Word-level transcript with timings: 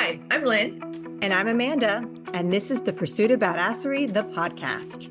Hi, 0.00 0.20
I'm 0.30 0.44
Lynn. 0.44 1.18
And 1.22 1.34
I'm 1.34 1.48
Amanda. 1.48 2.08
And 2.32 2.52
this 2.52 2.70
is 2.70 2.80
The 2.80 2.92
Pursuit 2.92 3.32
of 3.32 3.40
Badasserie, 3.40 4.06
the 4.06 4.22
podcast. 4.22 5.08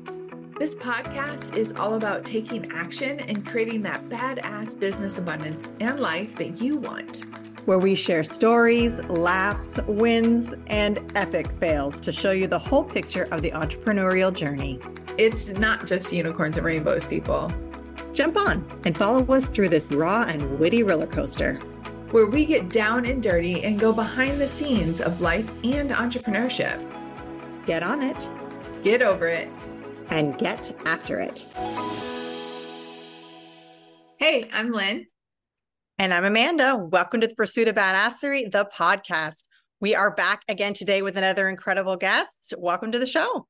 This 0.58 0.74
podcast 0.74 1.54
is 1.54 1.72
all 1.72 1.92
about 1.92 2.24
taking 2.24 2.72
action 2.72 3.20
and 3.20 3.46
creating 3.46 3.82
that 3.82 4.08
badass 4.08 4.80
business 4.80 5.18
abundance 5.18 5.68
and 5.80 6.00
life 6.00 6.34
that 6.36 6.58
you 6.58 6.78
want. 6.78 7.26
Where 7.66 7.78
we 7.78 7.94
share 7.94 8.24
stories, 8.24 8.98
laughs, 9.10 9.78
wins, 9.86 10.54
and 10.68 11.12
epic 11.14 11.50
fails 11.60 12.00
to 12.00 12.10
show 12.10 12.30
you 12.30 12.46
the 12.46 12.58
whole 12.58 12.82
picture 12.82 13.28
of 13.30 13.42
the 13.42 13.50
entrepreneurial 13.50 14.34
journey. 14.34 14.80
It's 15.18 15.50
not 15.50 15.84
just 15.84 16.14
unicorns 16.14 16.56
and 16.56 16.64
rainbows, 16.64 17.06
people. 17.06 17.52
Jump 18.14 18.38
on 18.38 18.66
and 18.86 18.96
follow 18.96 19.22
us 19.34 19.48
through 19.48 19.68
this 19.68 19.92
raw 19.92 20.22
and 20.22 20.58
witty 20.58 20.82
roller 20.82 21.06
coaster 21.06 21.60
where 22.10 22.26
we 22.26 22.46
get 22.46 22.70
down 22.70 23.04
and 23.04 23.22
dirty 23.22 23.64
and 23.64 23.78
go 23.78 23.92
behind 23.92 24.40
the 24.40 24.48
scenes 24.48 25.00
of 25.00 25.20
life 25.20 25.48
and 25.62 25.90
entrepreneurship. 25.90 26.82
Get 27.66 27.82
on 27.82 28.02
it, 28.02 28.28
get 28.82 29.02
over 29.02 29.28
it, 29.28 29.48
and 30.08 30.38
get 30.38 30.74
after 30.86 31.20
it. 31.20 31.46
Hey, 34.16 34.48
I'm 34.52 34.72
Lynn. 34.72 35.06
And 35.98 36.14
I'm 36.14 36.24
Amanda. 36.24 36.76
Welcome 36.76 37.20
to 37.20 37.26
the 37.26 37.34
Pursuit 37.34 37.68
of 37.68 37.74
Badasserie, 37.74 38.50
the 38.50 38.68
podcast. 38.76 39.44
We 39.80 39.94
are 39.94 40.14
back 40.14 40.42
again 40.48 40.72
today 40.72 41.02
with 41.02 41.16
another 41.16 41.48
incredible 41.48 41.96
guest. 41.96 42.54
Welcome 42.56 42.92
to 42.92 42.98
the 42.98 43.06
show. 43.06 43.46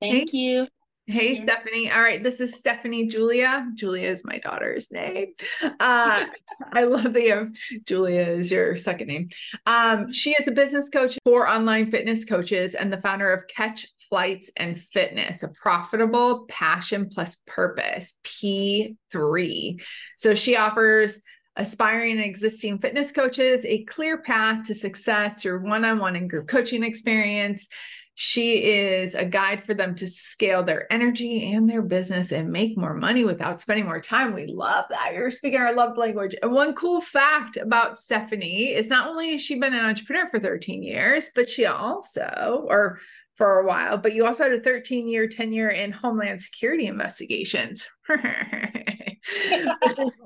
Thank 0.00 0.30
hey. 0.32 0.38
you. 0.38 0.66
Hey, 1.06 1.36
Stefanie. 1.36 1.92
All 1.92 2.00
right. 2.00 2.22
This 2.22 2.40
is 2.40 2.62
Stefanie 2.62 3.10
Julia. 3.10 3.68
Julia 3.74 4.08
is 4.08 4.24
my 4.24 4.38
daughter's 4.38 4.92
name. 4.92 5.32
Uh, 5.60 6.26
I 6.72 6.84
love 6.84 7.12
that 7.12 7.22
you 7.22 7.32
have 7.32 7.50
Julia 7.86 8.20
is 8.20 8.52
your 8.52 8.76
second 8.76 9.08
name. 9.08 9.28
Um, 9.66 10.12
she 10.12 10.30
is 10.30 10.46
a 10.46 10.52
business 10.52 10.88
coach 10.88 11.18
for 11.24 11.48
online 11.48 11.90
fitness 11.90 12.24
coaches 12.24 12.76
and 12.76 12.92
the 12.92 13.00
founder 13.00 13.32
of 13.32 13.48
Catch 13.48 13.88
Flights 14.08 14.52
and 14.56 14.80
Fitness, 14.80 15.42
a 15.42 15.48
profitable 15.48 16.46
passion 16.48 17.10
plus 17.12 17.36
purpose, 17.48 18.14
P3. 18.22 19.80
So 20.18 20.36
she 20.36 20.54
offers 20.54 21.20
aspiring 21.56 22.12
and 22.12 22.24
existing 22.24 22.78
fitness 22.78 23.10
coaches 23.10 23.64
a 23.66 23.84
clear 23.84 24.18
path 24.18 24.66
to 24.66 24.74
success 24.74 25.42
through 25.42 25.68
one 25.68 25.84
on 25.84 25.98
one 25.98 26.14
and 26.14 26.30
group 26.30 26.46
coaching 26.46 26.84
experience. 26.84 27.66
She 28.14 28.64
is 28.64 29.14
a 29.14 29.24
guide 29.24 29.64
for 29.64 29.72
them 29.72 29.94
to 29.96 30.06
scale 30.06 30.62
their 30.62 30.92
energy 30.92 31.52
and 31.52 31.68
their 31.68 31.80
business 31.80 32.30
and 32.30 32.52
make 32.52 32.76
more 32.76 32.94
money 32.94 33.24
without 33.24 33.60
spending 33.60 33.86
more 33.86 34.00
time. 34.00 34.34
We 34.34 34.46
love 34.46 34.84
that. 34.90 35.14
You're 35.14 35.30
speaking 35.30 35.60
our 35.60 35.72
love 35.72 35.96
language. 35.96 36.34
And 36.42 36.52
one 36.52 36.74
cool 36.74 37.00
fact 37.00 37.56
about 37.56 37.98
Stefanie 37.98 38.74
is 38.74 38.88
not 38.88 39.08
only 39.08 39.32
has 39.32 39.40
she 39.40 39.58
been 39.58 39.72
an 39.72 39.86
entrepreneur 39.86 40.28
for 40.28 40.38
13 40.38 40.82
years, 40.82 41.30
but 41.34 41.48
she 41.48 41.64
also, 41.64 42.66
or 42.68 43.00
for 43.36 43.60
a 43.60 43.66
while, 43.66 43.96
but 43.96 44.12
you 44.12 44.26
also 44.26 44.42
had 44.44 44.52
a 44.52 44.60
13 44.60 45.08
year 45.08 45.26
tenure 45.26 45.70
in 45.70 45.90
Homeland 45.90 46.42
Security 46.42 46.86
investigations. 46.86 47.88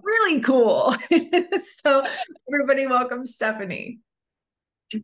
really 0.02 0.40
cool. 0.40 0.96
so, 1.84 2.04
everybody, 2.48 2.88
welcome 2.88 3.24
Stefanie. 3.24 3.98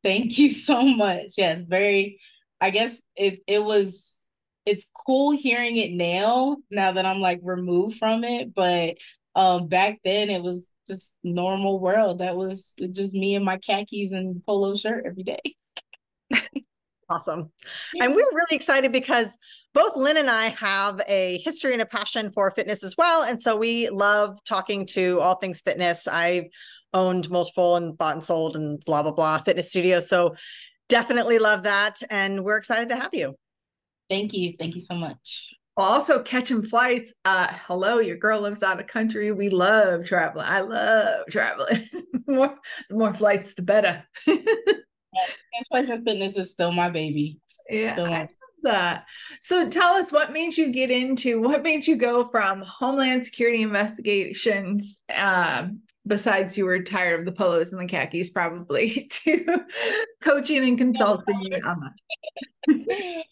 Thank 0.02 0.38
you 0.38 0.50
so 0.50 0.82
much. 0.82 1.34
Yes, 1.36 1.62
very 1.62 2.18
I 2.62 2.70
guess 2.70 3.02
it 3.16 3.40
it 3.46 3.62
was 3.62 4.22
it's 4.64 4.86
cool 5.06 5.32
hearing 5.32 5.76
it 5.76 5.92
now 5.92 6.56
now 6.70 6.92
that 6.92 7.04
I'm 7.04 7.20
like 7.20 7.40
removed 7.42 7.98
from 7.98 8.24
it 8.24 8.54
but 8.54 8.96
um 9.34 9.66
back 9.66 9.98
then 10.04 10.30
it 10.30 10.42
was 10.42 10.72
just 10.88 11.14
normal 11.22 11.80
world. 11.80 12.18
That 12.18 12.36
was 12.36 12.74
just 12.90 13.12
me 13.12 13.34
and 13.34 13.44
my 13.44 13.58
khakis 13.58 14.12
and 14.12 14.44
polo 14.44 14.74
shirt 14.74 15.04
every 15.06 15.22
day. 15.22 15.40
Awesome. 17.08 17.50
And 18.00 18.14
we're 18.14 18.24
really 18.32 18.56
excited 18.56 18.92
because 18.92 19.28
both 19.74 19.96
lynn 19.96 20.18
and 20.18 20.30
i 20.30 20.50
have 20.50 21.00
a 21.08 21.38
history 21.38 21.72
and 21.72 21.80
a 21.80 21.86
passion 21.86 22.30
for 22.30 22.50
fitness 22.50 22.84
as 22.84 22.94
well 22.96 23.22
and 23.22 23.40
so 23.40 23.56
we 23.56 23.88
love 23.88 24.36
talking 24.44 24.84
to 24.84 25.18
all 25.20 25.34
things 25.36 25.62
fitness. 25.62 26.06
I've 26.06 26.44
owned 26.92 27.30
multiple 27.30 27.76
and 27.76 27.96
bought 27.96 28.14
and 28.16 28.24
sold 28.24 28.54
and 28.56 28.82
blah 28.84 29.02
blah 29.02 29.12
blah 29.12 29.38
fitness 29.38 29.70
studios 29.70 30.08
so 30.08 30.34
definitely 30.92 31.38
love 31.38 31.62
that. 31.62 32.02
And 32.10 32.44
we're 32.44 32.58
excited 32.58 32.90
to 32.90 32.96
have 32.96 33.14
you. 33.14 33.34
Thank 34.10 34.34
you. 34.34 34.52
Thank 34.58 34.74
you 34.74 34.82
so 34.82 34.94
much. 34.94 35.54
Also, 35.74 36.22
catching 36.22 36.62
flights. 36.62 37.14
Uh, 37.24 37.48
hello, 37.66 37.98
your 38.00 38.18
girl 38.18 38.42
lives 38.42 38.62
out 38.62 38.78
of 38.78 38.86
country. 38.86 39.32
We 39.32 39.48
love 39.48 40.04
traveling. 40.04 40.44
I 40.46 40.60
love 40.60 41.24
traveling. 41.30 41.88
more, 42.26 42.54
the 42.90 42.94
more 42.94 43.14
flights, 43.14 43.54
the 43.54 43.62
better. 43.62 44.04
Catch 44.26 45.68
flights 45.68 45.88
and 45.88 46.04
fitness 46.04 46.36
is 46.36 46.50
still 46.50 46.72
my 46.72 46.90
baby. 46.90 47.40
Yeah. 47.70 47.94
Still 47.94 48.08
my- 48.08 48.28
that. 48.62 49.06
So 49.40 49.68
tell 49.68 49.94
us 49.94 50.12
what 50.12 50.32
made 50.32 50.56
you 50.56 50.70
get 50.70 50.88
into 50.88 51.40
what 51.40 51.64
made 51.64 51.84
you 51.84 51.96
go 51.96 52.28
from 52.28 52.62
Homeland 52.62 53.24
Security 53.24 53.60
investigations 53.60 55.02
um, 55.16 55.80
besides 56.06 56.58
you 56.58 56.64
were 56.64 56.82
tired 56.82 57.20
of 57.20 57.26
the 57.26 57.32
polos 57.32 57.72
and 57.72 57.80
the 57.80 57.86
khakis 57.86 58.30
probably 58.30 59.08
to 59.10 59.44
coaching 60.20 60.68
and 60.68 60.78
consulting 60.78 61.52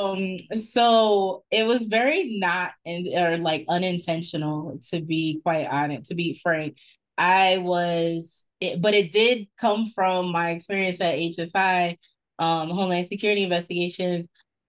um 0.00 0.36
so 0.54 1.44
it 1.50 1.64
was 1.64 1.84
very 1.84 2.38
not 2.38 2.72
in 2.84 3.06
or 3.16 3.38
like 3.38 3.64
unintentional 3.68 4.78
to 4.90 5.00
be 5.00 5.40
quite 5.42 5.66
honest 5.66 6.06
to 6.06 6.14
be 6.14 6.38
frank. 6.42 6.76
I 7.18 7.58
was 7.58 8.46
it, 8.60 8.80
but 8.80 8.94
it 8.94 9.12
did 9.12 9.46
come 9.60 9.86
from 9.86 10.32
my 10.32 10.50
experience 10.50 11.00
at 11.00 11.18
hsi 11.18 11.98
um 12.38 12.70
homeland 12.70 13.06
security 13.06 13.44
investigations. 13.44 14.26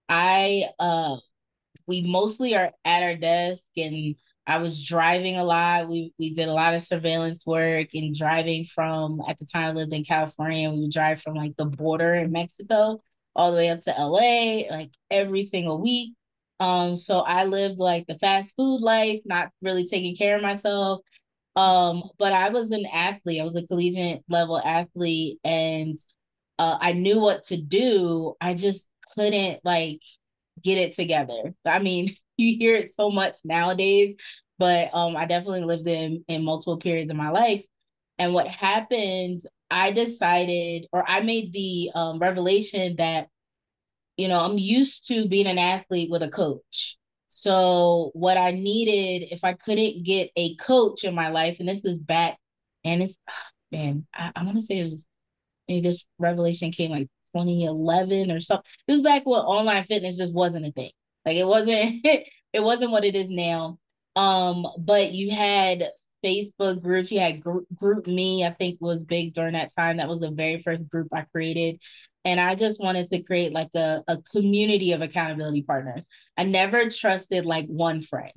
I 0.09 0.69
uh 0.79 1.17
we 1.87 2.01
mostly 2.01 2.55
are 2.55 2.71
at 2.85 3.03
our 3.03 3.15
desk 3.15 3.63
and 3.77 4.15
I 4.45 4.57
was 4.57 4.85
driving 4.85 5.37
a 5.37 5.43
lot. 5.43 5.87
We 5.89 6.13
we 6.19 6.33
did 6.33 6.49
a 6.49 6.53
lot 6.53 6.73
of 6.73 6.81
surveillance 6.81 7.45
work 7.45 7.89
and 7.93 8.15
driving 8.15 8.65
from 8.65 9.21
at 9.27 9.37
the 9.37 9.45
time 9.45 9.65
I 9.65 9.71
lived 9.71 9.93
in 9.93 10.03
California. 10.03 10.69
We 10.69 10.81
would 10.81 10.91
drive 10.91 11.21
from 11.21 11.35
like 11.35 11.55
the 11.57 11.65
border 11.65 12.13
in 12.15 12.31
Mexico 12.31 13.01
all 13.35 13.51
the 13.51 13.57
way 13.57 13.69
up 13.69 13.79
to 13.81 13.93
LA, 13.97 14.67
like 14.69 14.91
every 15.09 15.45
single 15.45 15.81
week. 15.81 16.15
Um, 16.59 16.95
so 16.95 17.19
I 17.19 17.45
lived 17.45 17.79
like 17.79 18.05
the 18.07 18.19
fast 18.19 18.53
food 18.55 18.81
life, 18.81 19.21
not 19.25 19.49
really 19.61 19.85
taking 19.87 20.15
care 20.15 20.35
of 20.35 20.41
myself. 20.41 21.01
Um, 21.55 22.03
but 22.17 22.33
I 22.33 22.49
was 22.49 22.71
an 22.71 22.85
athlete. 22.91 23.41
I 23.41 23.45
was 23.45 23.55
a 23.55 23.67
collegiate 23.67 24.23
level 24.29 24.59
athlete, 24.59 25.39
and 25.43 25.97
uh, 26.59 26.77
I 26.81 26.93
knew 26.93 27.19
what 27.19 27.45
to 27.45 27.57
do. 27.57 28.35
I 28.41 28.53
just 28.55 28.89
couldn't 29.15 29.59
like 29.63 30.01
get 30.63 30.77
it 30.77 30.93
together. 30.95 31.53
I 31.65 31.79
mean, 31.79 32.15
you 32.37 32.57
hear 32.57 32.75
it 32.75 32.95
so 32.95 33.09
much 33.09 33.35
nowadays, 33.43 34.15
but 34.57 34.89
um, 34.93 35.15
I 35.15 35.25
definitely 35.25 35.63
lived 35.63 35.87
in 35.87 36.23
in 36.27 36.43
multiple 36.43 36.77
periods 36.77 37.11
of 37.11 37.17
my 37.17 37.29
life. 37.29 37.63
And 38.19 38.33
what 38.33 38.47
happened, 38.47 39.41
I 39.71 39.91
decided, 39.91 40.87
or 40.91 41.07
I 41.09 41.21
made 41.21 41.51
the 41.53 41.91
um, 41.95 42.19
revelation 42.19 42.95
that, 42.97 43.29
you 44.17 44.27
know, 44.27 44.39
I'm 44.39 44.57
used 44.57 45.07
to 45.07 45.27
being 45.27 45.47
an 45.47 45.57
athlete 45.57 46.11
with 46.11 46.23
a 46.23 46.29
coach. 46.29 46.97
So 47.27 48.11
what 48.13 48.37
I 48.37 48.51
needed, 48.51 49.27
if 49.31 49.43
I 49.43 49.53
couldn't 49.53 50.03
get 50.03 50.29
a 50.35 50.55
coach 50.57 51.03
in 51.03 51.15
my 51.15 51.29
life, 51.29 51.57
and 51.59 51.67
this 51.67 51.79
is 51.83 51.97
back, 51.97 52.37
and 52.85 53.01
it's 53.03 53.17
man, 53.71 54.05
I, 54.13 54.31
I 54.35 54.43
want 54.43 54.57
to 54.57 54.61
say 54.61 54.97
maybe 55.67 55.89
this 55.89 56.05
revelation 56.19 56.71
came 56.71 56.91
like 56.91 57.09
2011 57.35 58.31
or 58.31 58.39
something. 58.39 58.65
It 58.87 58.93
was 58.93 59.01
back 59.01 59.25
when 59.25 59.39
online 59.39 59.83
fitness 59.85 60.17
just 60.17 60.33
wasn't 60.33 60.67
a 60.67 60.71
thing. 60.71 60.91
Like 61.25 61.37
it 61.37 61.47
wasn't 61.47 62.01
it 62.05 62.61
wasn't 62.63 62.91
what 62.91 63.05
it 63.05 63.15
is 63.15 63.29
now. 63.29 63.79
Um, 64.15 64.65
but 64.77 65.11
you 65.13 65.31
had 65.31 65.91
Facebook 66.23 66.81
groups, 66.81 67.11
you 67.11 67.19
had 67.19 67.41
GroupMe. 67.41 68.43
I 68.43 68.51
think 68.51 68.79
was 68.79 68.99
big 68.99 69.33
during 69.33 69.53
that 69.53 69.73
time. 69.75 69.97
That 69.97 70.07
was 70.09 70.19
the 70.19 70.31
very 70.31 70.61
first 70.61 70.87
group 70.89 71.07
I 71.13 71.21
created. 71.21 71.79
And 72.25 72.39
I 72.39 72.55
just 72.55 72.79
wanted 72.79 73.09
to 73.11 73.21
create 73.23 73.51
like 73.51 73.71
a, 73.75 74.01
a 74.07 74.21
community 74.31 74.93
of 74.93 75.01
accountability 75.01 75.63
partners. 75.63 76.03
I 76.37 76.45
never 76.45 76.89
trusted 76.89 77.45
like 77.45 77.67
one 77.67 78.01
friend. 78.01 78.31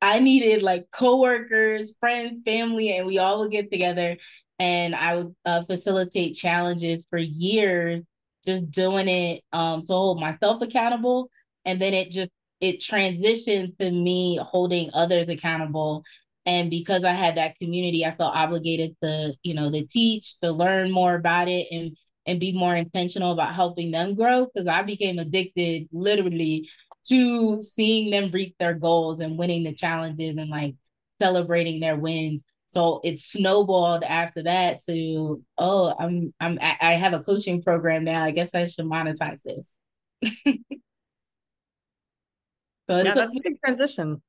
I 0.00 0.18
needed 0.20 0.62
like 0.62 0.90
coworkers, 0.90 1.94
friends, 2.00 2.42
family, 2.44 2.96
and 2.96 3.06
we 3.06 3.18
all 3.18 3.40
would 3.40 3.52
get 3.52 3.70
together 3.70 4.16
and 4.58 4.94
I 4.94 5.16
would 5.16 5.36
uh, 5.44 5.64
facilitate 5.64 6.34
challenges 6.36 7.02
for 7.10 7.18
years, 7.18 8.02
just 8.44 8.70
doing 8.70 9.08
it 9.08 9.44
um, 9.52 9.86
to 9.86 9.92
hold 9.92 10.20
myself 10.20 10.62
accountable 10.62 11.30
and 11.64 11.80
then 11.80 11.94
it 11.94 12.10
just 12.10 12.30
it 12.60 12.80
transitioned 12.80 13.76
to 13.78 13.90
me 13.90 14.38
holding 14.42 14.90
others 14.94 15.28
accountable 15.28 16.02
and 16.46 16.70
because 16.70 17.04
i 17.04 17.12
had 17.12 17.36
that 17.36 17.56
community 17.58 18.04
i 18.04 18.14
felt 18.14 18.34
obligated 18.34 18.96
to 19.02 19.32
you 19.42 19.54
know 19.54 19.70
to 19.70 19.86
teach 19.86 20.38
to 20.40 20.50
learn 20.50 20.90
more 20.90 21.14
about 21.14 21.48
it 21.48 21.66
and 21.70 21.96
and 22.26 22.40
be 22.40 22.52
more 22.52 22.74
intentional 22.76 23.32
about 23.32 23.54
helping 23.54 23.90
them 23.90 24.14
grow 24.14 24.46
because 24.46 24.68
i 24.68 24.82
became 24.82 25.18
addicted 25.18 25.88
literally 25.92 26.68
to 27.08 27.62
seeing 27.62 28.10
them 28.10 28.30
reach 28.32 28.54
their 28.58 28.74
goals 28.74 29.20
and 29.20 29.38
winning 29.38 29.64
the 29.64 29.74
challenges 29.74 30.36
and 30.36 30.50
like 30.50 30.74
celebrating 31.20 31.80
their 31.80 31.96
wins 31.96 32.44
So 32.66 33.00
it 33.02 33.18
snowballed 33.20 34.04
after 34.04 34.42
that 34.44 34.82
to 34.84 35.42
oh 35.56 35.94
I'm 35.98 36.32
I'm 36.40 36.58
I 36.60 36.94
have 36.94 37.12
a 37.14 37.22
coaching 37.22 37.62
program 37.62 38.04
now. 38.04 38.22
I 38.24 38.30
guess 38.32 38.54
I 38.54 38.66
should 38.66 38.84
monetize 38.86 39.40
this. 39.42 39.76
so 42.88 42.98
yeah, 42.98 43.14
that's 43.14 43.36
a 43.36 43.40
big 43.42 43.60
transition. 43.64 44.22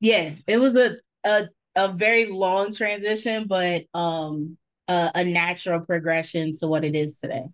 Yeah, 0.00 0.32
it 0.46 0.58
was 0.58 0.76
a 0.76 0.96
a 1.24 1.48
a 1.74 1.92
very 1.92 2.26
long 2.30 2.72
transition, 2.72 3.46
but 3.48 3.84
um 3.94 4.56
a, 4.88 5.10
a 5.14 5.24
natural 5.24 5.80
progression 5.80 6.54
to 6.56 6.66
what 6.66 6.84
it 6.84 6.94
is 6.94 7.18
today. 7.18 7.44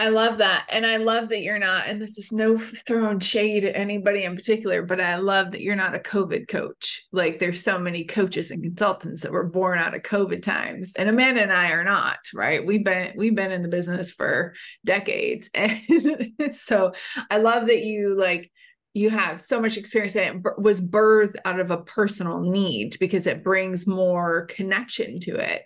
I 0.00 0.08
love 0.08 0.38
that. 0.38 0.64
And 0.70 0.86
I 0.86 0.96
love 0.96 1.28
that 1.28 1.42
you're 1.42 1.58
not, 1.58 1.86
and 1.86 2.00
this 2.00 2.16
is 2.16 2.32
no 2.32 2.58
thrown 2.86 3.20
shade 3.20 3.64
at 3.64 3.76
anybody 3.76 4.24
in 4.24 4.34
particular, 4.34 4.82
but 4.82 4.98
I 4.98 5.16
love 5.16 5.50
that 5.50 5.60
you're 5.60 5.76
not 5.76 5.94
a 5.94 5.98
COVID 5.98 6.48
coach. 6.48 7.02
Like 7.12 7.38
there's 7.38 7.62
so 7.62 7.78
many 7.78 8.04
coaches 8.04 8.50
and 8.50 8.62
consultants 8.62 9.20
that 9.20 9.30
were 9.30 9.44
born 9.44 9.78
out 9.78 9.94
of 9.94 10.00
COVID 10.00 10.42
times. 10.42 10.94
And 10.96 11.10
Amanda 11.10 11.42
and 11.42 11.52
I 11.52 11.72
are 11.72 11.84
not, 11.84 12.18
right? 12.32 12.64
We've 12.64 12.82
been 12.82 13.12
we've 13.14 13.34
been 13.34 13.52
in 13.52 13.60
the 13.60 13.68
business 13.68 14.10
for 14.10 14.54
decades. 14.86 15.50
And 15.54 16.56
so 16.56 16.92
I 17.30 17.36
love 17.36 17.66
that 17.66 17.82
you 17.82 18.14
like 18.14 18.50
you 18.94 19.10
have 19.10 19.40
so 19.40 19.60
much 19.60 19.76
experience 19.76 20.14
that 20.14 20.34
it 20.34 20.42
was 20.58 20.80
birthed 20.80 21.36
out 21.44 21.60
of 21.60 21.70
a 21.70 21.78
personal 21.78 22.40
need 22.40 22.96
because 22.98 23.26
it 23.26 23.44
brings 23.44 23.86
more 23.86 24.46
connection 24.46 25.20
to 25.20 25.34
it 25.36 25.62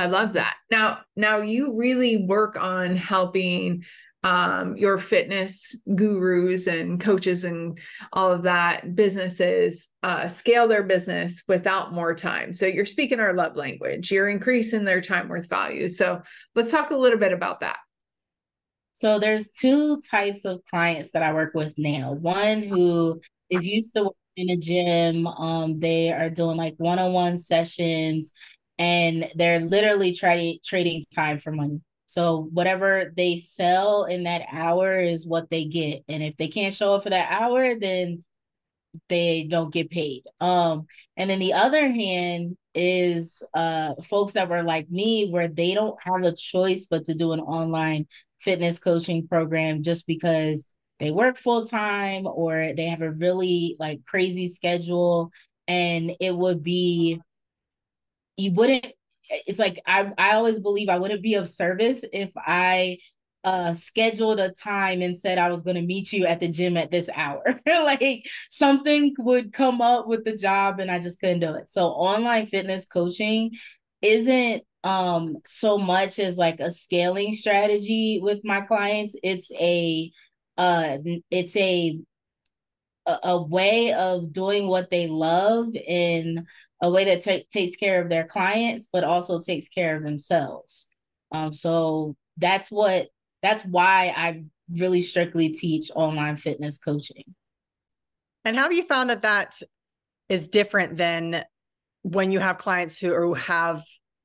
I 0.00 0.06
love 0.06 0.32
that. 0.32 0.54
Now, 0.70 1.00
now 1.14 1.42
you 1.42 1.76
really 1.76 2.24
work 2.24 2.56
on 2.58 2.96
helping 2.96 3.84
um, 4.22 4.74
your 4.76 4.98
fitness 4.98 5.76
gurus 5.94 6.66
and 6.66 6.98
coaches 6.98 7.44
and 7.44 7.78
all 8.14 8.32
of 8.32 8.42
that 8.44 8.94
businesses 8.94 9.90
uh, 10.02 10.26
scale 10.26 10.66
their 10.68 10.82
business 10.82 11.42
without 11.48 11.92
more 11.92 12.14
time. 12.14 12.54
So 12.54 12.64
you're 12.64 12.86
speaking 12.86 13.20
our 13.20 13.34
love 13.34 13.56
language. 13.56 14.10
You're 14.10 14.30
increasing 14.30 14.86
their 14.86 15.02
time 15.02 15.28
worth 15.28 15.50
value. 15.50 15.88
So 15.88 16.22
let's 16.54 16.70
talk 16.70 16.90
a 16.90 16.96
little 16.96 17.18
bit 17.18 17.34
about 17.34 17.60
that. 17.60 17.76
So 19.00 19.18
there's 19.18 19.48
two 19.58 20.02
types 20.10 20.44
of 20.44 20.60
clients 20.68 21.12
that 21.12 21.22
I 21.22 21.32
work 21.32 21.54
with 21.54 21.72
now. 21.78 22.12
One 22.12 22.62
who 22.62 23.22
is 23.48 23.64
used 23.64 23.94
to 23.94 24.02
working 24.02 24.14
in 24.36 24.50
a 24.50 24.56
gym. 24.58 25.26
Um, 25.26 25.80
they 25.80 26.12
are 26.12 26.28
doing 26.28 26.58
like 26.58 26.74
one-on-one 26.76 27.38
sessions 27.38 28.30
and 28.78 29.30
they're 29.36 29.60
literally 29.60 30.14
trading 30.14 30.58
trading 30.62 31.02
time 31.14 31.38
for 31.38 31.50
money. 31.50 31.80
So 32.04 32.50
whatever 32.52 33.10
they 33.16 33.38
sell 33.38 34.04
in 34.04 34.24
that 34.24 34.42
hour 34.52 35.00
is 35.00 35.26
what 35.26 35.48
they 35.48 35.64
get. 35.64 36.02
And 36.06 36.22
if 36.22 36.36
they 36.36 36.48
can't 36.48 36.74
show 36.74 36.94
up 36.94 37.04
for 37.04 37.10
that 37.10 37.30
hour, 37.30 37.78
then 37.78 38.22
they 39.08 39.46
don't 39.48 39.72
get 39.72 39.90
paid. 39.90 40.24
Um, 40.40 40.86
and 41.16 41.30
then 41.30 41.38
the 41.38 41.54
other 41.54 41.88
hand 41.90 42.58
is 42.72 43.42
uh 43.54 43.94
folks 44.04 44.34
that 44.34 44.48
were 44.48 44.62
like 44.62 44.88
me 44.88 45.28
where 45.28 45.48
they 45.48 45.74
don't 45.74 45.96
have 46.04 46.22
a 46.22 46.32
choice 46.36 46.86
but 46.88 47.04
to 47.06 47.14
do 47.14 47.32
an 47.32 47.40
online 47.40 48.06
fitness 48.40 48.78
coaching 48.78 49.26
program 49.28 49.82
just 49.82 50.06
because 50.06 50.66
they 50.98 51.10
work 51.10 51.38
full 51.38 51.66
time 51.66 52.26
or 52.26 52.72
they 52.76 52.86
have 52.86 53.02
a 53.02 53.10
really 53.10 53.76
like 53.78 54.04
crazy 54.04 54.46
schedule 54.46 55.30
and 55.66 56.12
it 56.20 56.34
would 56.34 56.62
be 56.62 57.20
you 58.36 58.52
wouldn't 58.52 58.86
it's 59.46 59.58
like 59.58 59.80
I 59.86 60.12
I 60.18 60.32
always 60.32 60.58
believe 60.58 60.88
I 60.88 60.98
wouldn't 60.98 61.22
be 61.22 61.34
of 61.34 61.48
service 61.48 62.04
if 62.12 62.30
I 62.36 62.98
uh 63.44 63.72
scheduled 63.72 64.38
a 64.38 64.50
time 64.52 65.00
and 65.00 65.18
said 65.18 65.38
I 65.38 65.50
was 65.50 65.62
going 65.62 65.76
to 65.76 65.82
meet 65.82 66.12
you 66.12 66.26
at 66.26 66.40
the 66.40 66.48
gym 66.48 66.76
at 66.76 66.90
this 66.90 67.08
hour. 67.14 67.42
like 67.66 68.26
something 68.50 69.14
would 69.18 69.52
come 69.52 69.80
up 69.80 70.06
with 70.06 70.24
the 70.24 70.36
job 70.36 70.80
and 70.80 70.90
I 70.90 70.98
just 70.98 71.20
couldn't 71.20 71.40
do 71.40 71.54
it. 71.54 71.70
So 71.70 71.86
online 71.86 72.46
fitness 72.46 72.86
coaching 72.86 73.52
isn't 74.02 74.62
um 74.82 75.36
so 75.46 75.76
much 75.76 76.18
as 76.18 76.38
like 76.38 76.60
a 76.60 76.70
scaling 76.70 77.34
strategy 77.34 78.20
with 78.22 78.40
my 78.44 78.60
clients. 78.62 79.14
It's 79.22 79.50
a 79.52 80.10
uh 80.56 80.98
it's 81.30 81.56
a 81.56 82.00
a, 83.06 83.42
way 83.42 83.92
of 83.92 84.32
doing 84.32 84.68
what 84.68 84.90
they 84.90 85.06
love 85.08 85.74
in 85.74 86.46
a 86.82 86.90
way 86.90 87.04
that 87.06 87.24
t- 87.24 87.46
takes 87.52 87.76
care 87.76 88.00
of 88.02 88.08
their 88.08 88.26
clients, 88.26 88.88
but 88.92 89.04
also 89.04 89.40
takes 89.40 89.68
care 89.68 89.96
of 89.96 90.02
themselves. 90.02 90.86
Um, 91.32 91.52
so 91.52 92.16
that's 92.36 92.70
what 92.70 93.08
that's 93.42 93.62
why 93.62 94.12
I 94.16 94.44
really 94.70 95.02
strictly 95.02 95.50
teach 95.50 95.90
online 95.94 96.36
fitness 96.36 96.78
coaching. 96.78 97.24
And 98.44 98.56
have 98.56 98.72
you 98.72 98.82
found 98.82 99.10
that 99.10 99.22
that 99.22 99.60
is 100.28 100.48
different 100.48 100.96
than 100.96 101.44
when 102.02 102.30
you 102.30 102.38
have 102.38 102.58
clients 102.58 102.98
who, 102.98 103.14
who 103.14 103.34
have 103.34 103.82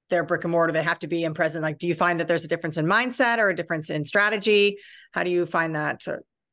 their 0.10 0.24
brick 0.24 0.44
and 0.44 0.52
mortar, 0.52 0.74
they 0.74 0.84
have 0.84 1.00
to 1.00 1.08
be 1.08 1.24
in 1.24 1.34
present? 1.34 1.64
Like, 1.64 1.78
do 1.78 1.88
you 1.88 1.96
find 1.96 2.20
that 2.20 2.28
there's 2.28 2.46
a 2.46 2.48
difference 2.48 2.78
in 2.78 2.86
mindset 2.86 3.38
or 3.38 3.50
a 3.50 3.56
difference 3.56 3.90
in 3.90 4.06
strategy? 4.06 4.78
How 5.12 5.24
do 5.24 5.30
you 5.30 5.46
find 5.46 5.76
that 5.76 6.02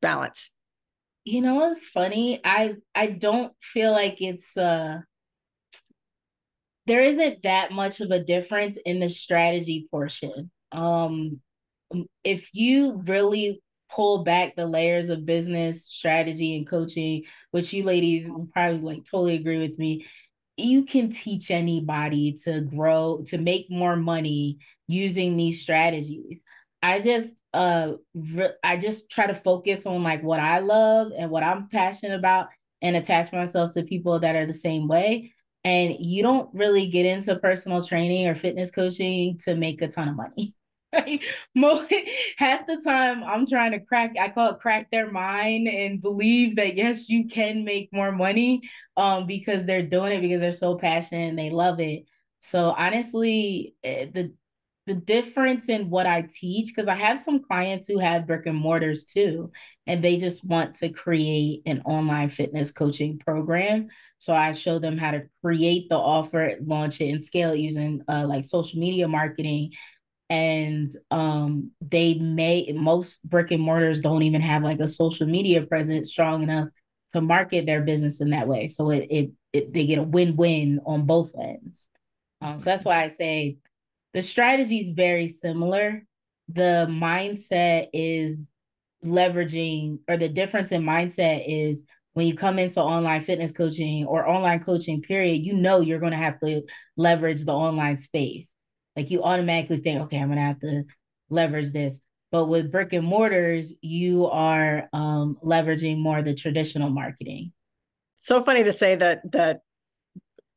balance? 0.00 0.50
You 1.24 1.40
know, 1.40 1.70
it's 1.70 1.86
funny. 1.86 2.40
I 2.44 2.74
I 2.94 3.06
don't 3.06 3.52
feel 3.60 3.92
like 3.92 4.16
it's 4.18 4.56
uh 4.56 4.98
there 6.86 7.02
isn't 7.02 7.44
that 7.44 7.70
much 7.70 8.00
of 8.00 8.10
a 8.10 8.22
difference 8.22 8.78
in 8.84 8.98
the 8.98 9.08
strategy 9.08 9.86
portion. 9.90 10.50
Um, 10.72 11.40
if 12.24 12.48
you 12.52 13.00
really 13.04 13.62
pull 13.90 14.24
back 14.24 14.56
the 14.56 14.66
layers 14.66 15.10
of 15.10 15.26
business 15.26 15.86
strategy 15.86 16.56
and 16.56 16.68
coaching, 16.68 17.24
which 17.50 17.72
you 17.72 17.84
ladies 17.84 18.28
probably 18.52 18.80
like 18.80 19.04
totally 19.10 19.36
agree 19.36 19.58
with 19.58 19.78
me, 19.78 20.06
you 20.56 20.84
can 20.84 21.10
teach 21.10 21.50
anybody 21.50 22.36
to 22.44 22.60
grow 22.60 23.22
to 23.26 23.38
make 23.38 23.70
more 23.70 23.96
money 23.96 24.58
using 24.86 25.36
these 25.36 25.62
strategies. 25.62 26.42
I 26.82 27.00
just 27.00 27.30
uh 27.54 27.92
re- 28.14 28.54
I 28.64 28.76
just 28.76 29.10
try 29.10 29.26
to 29.26 29.34
focus 29.34 29.86
on 29.86 30.02
like 30.02 30.22
what 30.22 30.40
I 30.40 30.58
love 30.58 31.12
and 31.16 31.30
what 31.30 31.42
I'm 31.42 31.68
passionate 31.68 32.16
about 32.18 32.48
and 32.82 32.96
attach 32.96 33.32
myself 33.32 33.72
to 33.74 33.84
people 33.84 34.18
that 34.20 34.36
are 34.36 34.46
the 34.46 34.52
same 34.52 34.88
way 34.88 35.32
and 35.64 35.96
you 36.00 36.22
don't 36.22 36.48
really 36.52 36.88
get 36.88 37.06
into 37.06 37.36
personal 37.36 37.86
training 37.86 38.26
or 38.26 38.34
fitness 38.34 38.70
coaching 38.70 39.38
to 39.44 39.54
make 39.54 39.80
a 39.82 39.88
ton 39.88 40.08
of 40.08 40.16
money. 40.16 40.54
Most 41.54 41.92
half 42.36 42.66
the 42.66 42.80
time 42.84 43.22
I'm 43.24 43.46
trying 43.46 43.72
to 43.72 43.80
crack 43.80 44.12
I 44.20 44.28
call 44.28 44.50
it 44.50 44.60
crack 44.60 44.90
their 44.90 45.10
mind 45.10 45.68
and 45.68 46.02
believe 46.02 46.56
that 46.56 46.76
yes 46.76 47.08
you 47.08 47.28
can 47.28 47.64
make 47.64 47.88
more 47.92 48.12
money 48.12 48.60
um 48.96 49.26
because 49.26 49.64
they're 49.66 49.82
doing 49.86 50.18
it 50.18 50.20
because 50.20 50.40
they're 50.40 50.52
so 50.52 50.76
passionate 50.76 51.28
and 51.28 51.38
they 51.38 51.50
love 51.50 51.80
it. 51.80 52.04
So 52.40 52.70
honestly 52.76 53.74
eh, 53.82 54.06
the 54.12 54.32
the 54.86 54.94
difference 54.94 55.68
in 55.68 55.90
what 55.90 56.08
I 56.08 56.22
teach 56.28 56.72
because 56.74 56.88
I 56.88 56.96
have 56.96 57.20
some 57.20 57.44
clients 57.44 57.86
who 57.86 58.00
have 58.00 58.26
brick 58.26 58.46
and 58.46 58.56
mortars 58.58 59.04
too 59.04 59.52
and 59.86 60.02
they 60.02 60.16
just 60.16 60.44
want 60.44 60.74
to 60.76 60.88
create 60.88 61.62
an 61.66 61.82
online 61.84 62.28
fitness 62.28 62.72
coaching 62.72 63.18
program 63.18 63.88
so 64.18 64.34
I 64.34 64.52
show 64.52 64.78
them 64.78 64.98
how 64.98 65.10
to 65.10 65.22
create 65.44 65.88
the 65.88 65.96
offer, 65.96 66.54
launch 66.64 67.00
it, 67.00 67.08
and 67.10 67.24
scale 67.24 67.50
it 67.52 67.58
using 67.58 68.02
uh, 68.08 68.24
like 68.24 68.44
social 68.44 68.78
media 68.78 69.08
marketing. 69.08 69.72
And 70.32 70.88
um, 71.10 71.72
they 71.82 72.14
may 72.14 72.72
most 72.74 73.28
brick 73.28 73.50
and 73.50 73.62
mortars 73.62 74.00
don't 74.00 74.22
even 74.22 74.40
have 74.40 74.62
like 74.62 74.80
a 74.80 74.88
social 74.88 75.26
media 75.26 75.60
presence 75.60 76.10
strong 76.10 76.42
enough 76.42 76.68
to 77.12 77.20
market 77.20 77.66
their 77.66 77.82
business 77.82 78.22
in 78.22 78.30
that 78.30 78.48
way. 78.48 78.66
So 78.66 78.88
it 78.88 79.08
it, 79.10 79.30
it 79.52 79.74
they 79.74 79.84
get 79.84 79.98
a 79.98 80.02
win 80.02 80.34
win 80.36 80.80
on 80.86 81.04
both 81.04 81.32
ends. 81.38 81.86
Um, 82.40 82.58
so 82.58 82.70
that's 82.70 82.82
why 82.82 83.04
I 83.04 83.08
say 83.08 83.58
the 84.14 84.22
strategy 84.22 84.78
is 84.78 84.94
very 84.96 85.28
similar. 85.28 86.02
The 86.48 86.86
mindset 86.88 87.88
is 87.92 88.40
leveraging, 89.04 89.98
or 90.08 90.16
the 90.16 90.30
difference 90.30 90.72
in 90.72 90.82
mindset 90.82 91.44
is 91.46 91.84
when 92.14 92.26
you 92.26 92.34
come 92.34 92.58
into 92.58 92.80
online 92.80 93.20
fitness 93.20 93.52
coaching 93.52 94.06
or 94.06 94.26
online 94.26 94.60
coaching 94.60 95.02
period 95.02 95.42
you 95.42 95.54
know 95.54 95.80
you're 95.80 95.98
going 95.98 96.12
to 96.12 96.18
have 96.18 96.38
to 96.40 96.62
leverage 96.96 97.44
the 97.44 97.52
online 97.52 97.96
space 97.96 98.52
like 98.96 99.10
you 99.10 99.22
automatically 99.22 99.78
think 99.78 100.00
okay 100.00 100.18
i'm 100.18 100.28
going 100.28 100.36
to 100.36 100.42
have 100.42 100.58
to 100.60 100.84
leverage 101.30 101.72
this 101.72 102.02
but 102.30 102.46
with 102.46 102.70
brick 102.70 102.92
and 102.92 103.06
mortars 103.06 103.74
you 103.80 104.26
are 104.26 104.88
um, 104.92 105.36
leveraging 105.44 105.98
more 105.98 106.22
the 106.22 106.34
traditional 106.34 106.90
marketing 106.90 107.52
so 108.18 108.42
funny 108.42 108.62
to 108.64 108.72
say 108.72 108.94
that 108.94 109.20
that 109.32 109.60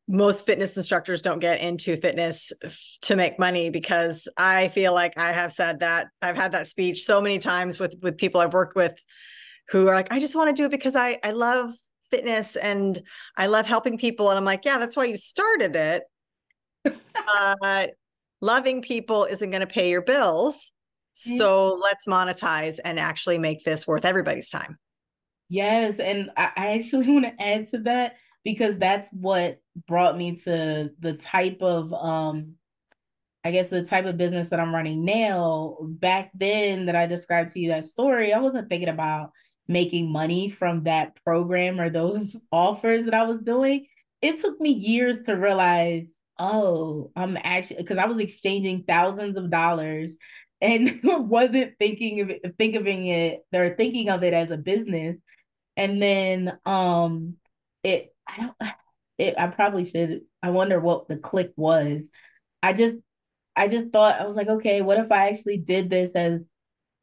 most 0.08 0.46
fitness 0.46 0.78
instructors 0.78 1.24
don't 1.24 1.40
get 1.40 1.60
into 1.62 1.98
fitness 1.98 2.54
to 3.02 3.16
make 3.16 3.40
money 3.40 3.70
because 3.70 4.28
i 4.38 4.68
feel 4.70 4.94
like 4.94 5.18
i 5.18 5.32
have 5.32 5.52
said 5.52 5.80
that 5.80 6.08
i've 6.22 6.36
had 6.36 6.52
that 6.52 6.68
speech 6.68 7.04
so 7.04 7.20
many 7.20 7.40
times 7.40 7.80
with 7.80 7.96
with 8.02 8.18
people 8.18 8.40
i've 8.40 8.54
worked 8.54 8.76
with 8.76 8.96
who 9.70 9.88
are 9.88 9.96
like, 9.96 10.12
I 10.12 10.20
just 10.20 10.36
want 10.36 10.56
to 10.56 10.62
do 10.62 10.66
it 10.66 10.72
because 10.72 10.96
I 10.96 11.20
I 11.24 11.32
love 11.32 11.74
fitness 12.12 12.56
and 12.56 13.02
I 13.36 13.48
love 13.48 13.66
helping 13.66 13.98
people. 13.98 14.30
And 14.30 14.38
I'm 14.38 14.46
like, 14.46 14.66
yeah, 14.66 14.78
that's 14.78 14.96
why 14.96 15.06
you 15.06 15.18
started 15.18 15.76
it. 15.76 16.04
uh, 16.86 17.88
loving 18.42 18.82
people 18.82 19.26
isn't 19.26 19.50
going 19.50 19.62
to 19.62 19.68
pay 19.68 19.90
your 19.90 20.02
bills. 20.02 20.72
So 21.14 21.80
let's 21.82 22.08
monetize 22.08 22.78
and 22.84 23.00
actually 23.00 23.38
make 23.38 23.64
this 23.64 23.88
worth 23.88 24.04
everybody's 24.04 24.50
time. 24.50 24.78
Yes. 25.48 26.00
And 26.00 26.30
I, 26.36 26.52
I 26.58 26.68
actually 26.74 27.10
want 27.12 27.26
to 27.26 27.42
add 27.42 27.68
to 27.68 27.80
that. 27.80 28.18
because 28.46 28.78
that's 28.78 29.12
what 29.12 29.60
brought 29.88 30.18
me 30.18 30.36
to 30.36 30.92
the 31.00 31.14
type 31.16 31.62
of 31.62 31.92
um 31.94 32.54
I 33.44 33.52
guess 33.52 33.70
the 33.70 33.86
type 33.86 34.06
of 34.06 34.18
business 34.18 34.50
that 34.50 34.60
I'm 34.60 34.74
running 34.74 35.06
now, 35.06 35.78
back 35.82 36.32
then 36.34 36.88
that 36.88 36.96
I 36.96 37.06
described 37.06 37.52
to 37.54 37.60
you 37.60 37.70
that 37.70 37.84
story, 37.84 38.34
I 38.34 38.40
wasn't 38.40 38.70
thinking 38.70 38.90
about 38.90 39.32
making 39.68 40.12
money 40.12 40.50
from 40.50 40.84
that 40.84 41.16
program 41.24 41.80
or 41.80 41.92
those 41.92 42.42
offers 42.52 43.06
that 43.06 43.14
I 43.14 43.24
was 43.24 43.42
doing. 43.42 43.86
It 44.24 44.42
took 44.42 44.60
me 44.60 44.72
years 44.72 45.24
to 45.26 45.34
realize, 45.34 46.08
oh, 46.40 47.12
I'm 47.16 47.38
actually 47.38 47.78
because 47.78 47.98
I 47.98 48.06
was 48.06 48.20
exchanging 48.20 48.84
thousands 48.88 49.38
of 49.38 49.50
dollars 49.50 50.18
and 50.62 51.00
wasn't 51.04 51.74
thinking 51.80 52.22
of 52.22 52.30
it, 52.30 52.56
thinking 52.58 53.08
it 53.08 53.46
or 53.54 53.76
thinking 53.76 54.10
of 54.10 54.24
it 54.24 54.34
as 54.34 54.52
a 54.52 54.58
business. 54.58 55.18
And 55.78 56.02
then 56.02 56.58
um 56.66 57.36
it 57.84 58.14
I 58.28 58.38
don't 58.38 58.56
it 59.18 59.36
I 59.38 59.48
probably 59.48 59.86
should 59.86 60.22
I 60.44 60.50
wonder 60.52 60.80
what 60.80 61.08
the 61.08 61.18
click 61.18 61.54
was. 61.58 62.10
I 62.64 62.74
just 62.74 62.98
I 63.56 63.68
just 63.68 63.92
thought 63.94 64.20
I 64.20 64.26
was 64.28 64.36
like, 64.38 64.48
okay, 64.50 64.82
what 64.82 65.00
if 65.00 65.12
I 65.12 65.30
actually 65.30 65.58
did 65.58 65.90
this 65.90 66.12
as 66.16 66.42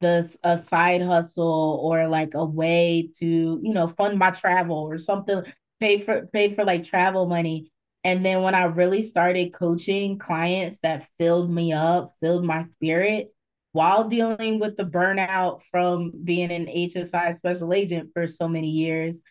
the 0.01 0.37
a 0.43 0.63
side 0.69 1.01
hustle 1.01 1.79
or 1.83 2.07
like 2.09 2.33
a 2.35 2.45
way 2.45 3.11
to, 3.19 3.27
you 3.63 3.73
know, 3.73 3.87
fund 3.87 4.19
my 4.19 4.31
travel 4.31 4.77
or 4.77 4.97
something, 4.99 5.43
pay 5.81 5.99
for 5.99 6.27
pay 6.27 6.55
for 6.55 6.65
like 6.65 6.85
travel 6.85 7.27
money. 7.27 7.72
And 8.03 8.25
then 8.25 8.41
when 8.41 8.55
I 8.55 8.65
really 8.65 9.03
started 9.03 9.53
coaching 9.53 10.17
clients 10.19 10.79
that 10.81 11.05
filled 11.17 11.49
me 11.49 11.71
up, 11.71 12.09
filled 12.19 12.45
my 12.45 12.65
spirit 12.73 13.33
while 13.73 14.07
dealing 14.07 14.59
with 14.59 14.77
the 14.77 14.85
burnout 14.85 15.61
from 15.63 16.11
being 16.23 16.51
an 16.51 16.67
HSI 16.67 17.37
special 17.39 17.73
agent 17.73 18.11
for 18.13 18.27
so 18.27 18.47
many 18.47 18.69
years, 18.69 19.23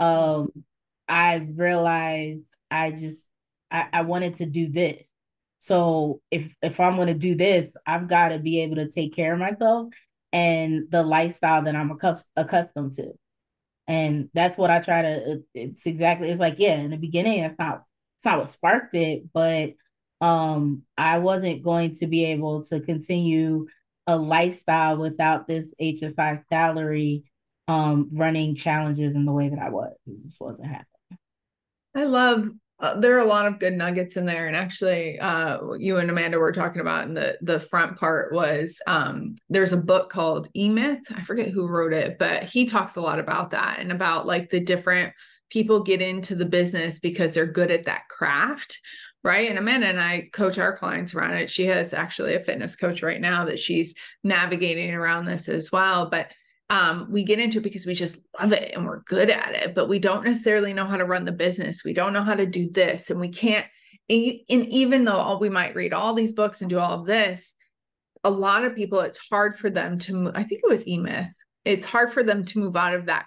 um, 0.00 0.50
I 1.08 1.48
realized 1.54 2.46
I 2.70 2.90
just 2.90 3.28
I, 3.70 3.88
I 3.92 4.02
wanted 4.02 4.36
to 4.36 4.46
do 4.46 4.70
this. 4.70 5.10
So 5.58 6.20
if 6.30 6.54
if 6.62 6.78
I'm 6.78 6.96
to 7.06 7.14
do 7.14 7.34
this, 7.36 7.72
I've 7.86 8.06
got 8.06 8.28
to 8.28 8.38
be 8.38 8.60
able 8.60 8.76
to 8.76 8.88
take 8.88 9.14
care 9.16 9.32
of 9.32 9.40
myself 9.40 9.88
and 10.32 10.90
the 10.90 11.02
lifestyle 11.02 11.62
that 11.62 11.74
I'm 11.74 11.90
accustomed 12.36 12.92
to. 12.94 13.12
And 13.88 14.28
that's 14.34 14.58
what 14.58 14.70
I 14.70 14.80
try 14.80 15.02
to 15.02 15.42
it's 15.54 15.86
exactly 15.86 16.30
it's 16.30 16.40
like 16.40 16.58
yeah, 16.58 16.76
in 16.76 16.90
the 16.90 16.98
beginning 16.98 17.42
that's 17.42 17.58
not 17.58 17.84
not 18.26 18.38
what 18.38 18.48
sparked 18.48 18.94
it, 18.94 19.32
but 19.32 19.70
um 20.20 20.82
I 20.96 21.18
wasn't 21.18 21.62
going 21.62 21.94
to 21.96 22.06
be 22.06 22.26
able 22.26 22.62
to 22.64 22.80
continue 22.80 23.66
a 24.06 24.16
lifestyle 24.16 24.98
without 24.98 25.46
this 25.48 25.74
HSI 25.80 26.42
salary 26.48 27.24
um 27.68 28.10
running 28.12 28.54
challenges 28.54 29.16
in 29.16 29.24
the 29.24 29.32
way 29.32 29.48
that 29.48 29.58
I 29.58 29.70
was. 29.70 29.94
It 30.06 30.22
just 30.22 30.40
wasn't 30.40 30.68
happening. 30.68 31.18
I 31.94 32.04
love 32.04 32.50
uh, 32.78 33.00
there 33.00 33.16
are 33.16 33.24
a 33.24 33.24
lot 33.24 33.46
of 33.46 33.58
good 33.58 33.72
nuggets 33.72 34.16
in 34.16 34.26
there 34.26 34.46
and 34.46 34.56
actually 34.56 35.18
uh, 35.18 35.72
you 35.78 35.96
and 35.96 36.10
amanda 36.10 36.38
were 36.38 36.52
talking 36.52 36.80
about 36.80 37.06
in 37.06 37.14
the 37.14 37.38
the 37.40 37.60
front 37.60 37.98
part 37.98 38.32
was 38.32 38.78
um, 38.86 39.34
there's 39.48 39.72
a 39.72 39.78
book 39.78 40.10
called 40.10 40.48
e-myth 40.54 41.00
i 41.14 41.22
forget 41.22 41.48
who 41.48 41.66
wrote 41.66 41.92
it 41.92 42.18
but 42.18 42.42
he 42.42 42.66
talks 42.66 42.96
a 42.96 43.00
lot 43.00 43.18
about 43.18 43.50
that 43.50 43.78
and 43.78 43.92
about 43.92 44.26
like 44.26 44.50
the 44.50 44.60
different 44.60 45.12
people 45.50 45.82
get 45.82 46.02
into 46.02 46.34
the 46.34 46.46
business 46.46 46.98
because 46.98 47.34
they're 47.34 47.46
good 47.46 47.70
at 47.70 47.84
that 47.84 48.08
craft 48.08 48.80
right 49.24 49.48
and 49.48 49.58
amanda 49.58 49.86
and 49.86 50.00
i 50.00 50.28
coach 50.32 50.58
our 50.58 50.76
clients 50.76 51.14
around 51.14 51.34
it 51.34 51.50
she 51.50 51.66
has 51.66 51.92
actually 51.92 52.34
a 52.34 52.44
fitness 52.44 52.76
coach 52.76 53.02
right 53.02 53.20
now 53.20 53.44
that 53.44 53.58
she's 53.58 53.94
navigating 54.24 54.94
around 54.94 55.24
this 55.24 55.48
as 55.48 55.70
well 55.72 56.08
but 56.10 56.28
um, 56.68 57.06
we 57.10 57.22
get 57.22 57.38
into 57.38 57.58
it 57.58 57.62
because 57.62 57.86
we 57.86 57.94
just 57.94 58.18
love 58.40 58.52
it 58.52 58.72
and 58.74 58.84
we're 58.84 59.02
good 59.02 59.30
at 59.30 59.54
it, 59.54 59.74
but 59.74 59.88
we 59.88 59.98
don't 59.98 60.24
necessarily 60.24 60.72
know 60.72 60.84
how 60.84 60.96
to 60.96 61.04
run 61.04 61.24
the 61.24 61.32
business. 61.32 61.84
We 61.84 61.92
don't 61.92 62.12
know 62.12 62.22
how 62.22 62.34
to 62.34 62.46
do 62.46 62.68
this, 62.68 63.10
and 63.10 63.20
we 63.20 63.28
can't. 63.28 63.66
And 64.08 64.40
even 64.48 65.04
though 65.04 65.38
we 65.40 65.48
might 65.48 65.74
read 65.74 65.92
all 65.92 66.14
these 66.14 66.32
books 66.32 66.60
and 66.60 66.70
do 66.70 66.78
all 66.78 67.00
of 67.00 67.06
this, 67.06 67.54
a 68.24 68.30
lot 68.30 68.64
of 68.64 68.74
people, 68.74 69.00
it's 69.00 69.18
hard 69.18 69.58
for 69.58 69.70
them 69.70 69.98
to. 70.00 70.32
I 70.34 70.42
think 70.42 70.62
it 70.64 70.68
was 70.68 70.86
E. 70.86 71.04
It's 71.64 71.86
hard 71.86 72.12
for 72.12 72.22
them 72.22 72.44
to 72.46 72.58
move 72.58 72.76
out 72.76 72.94
of 72.94 73.06
that 73.06 73.26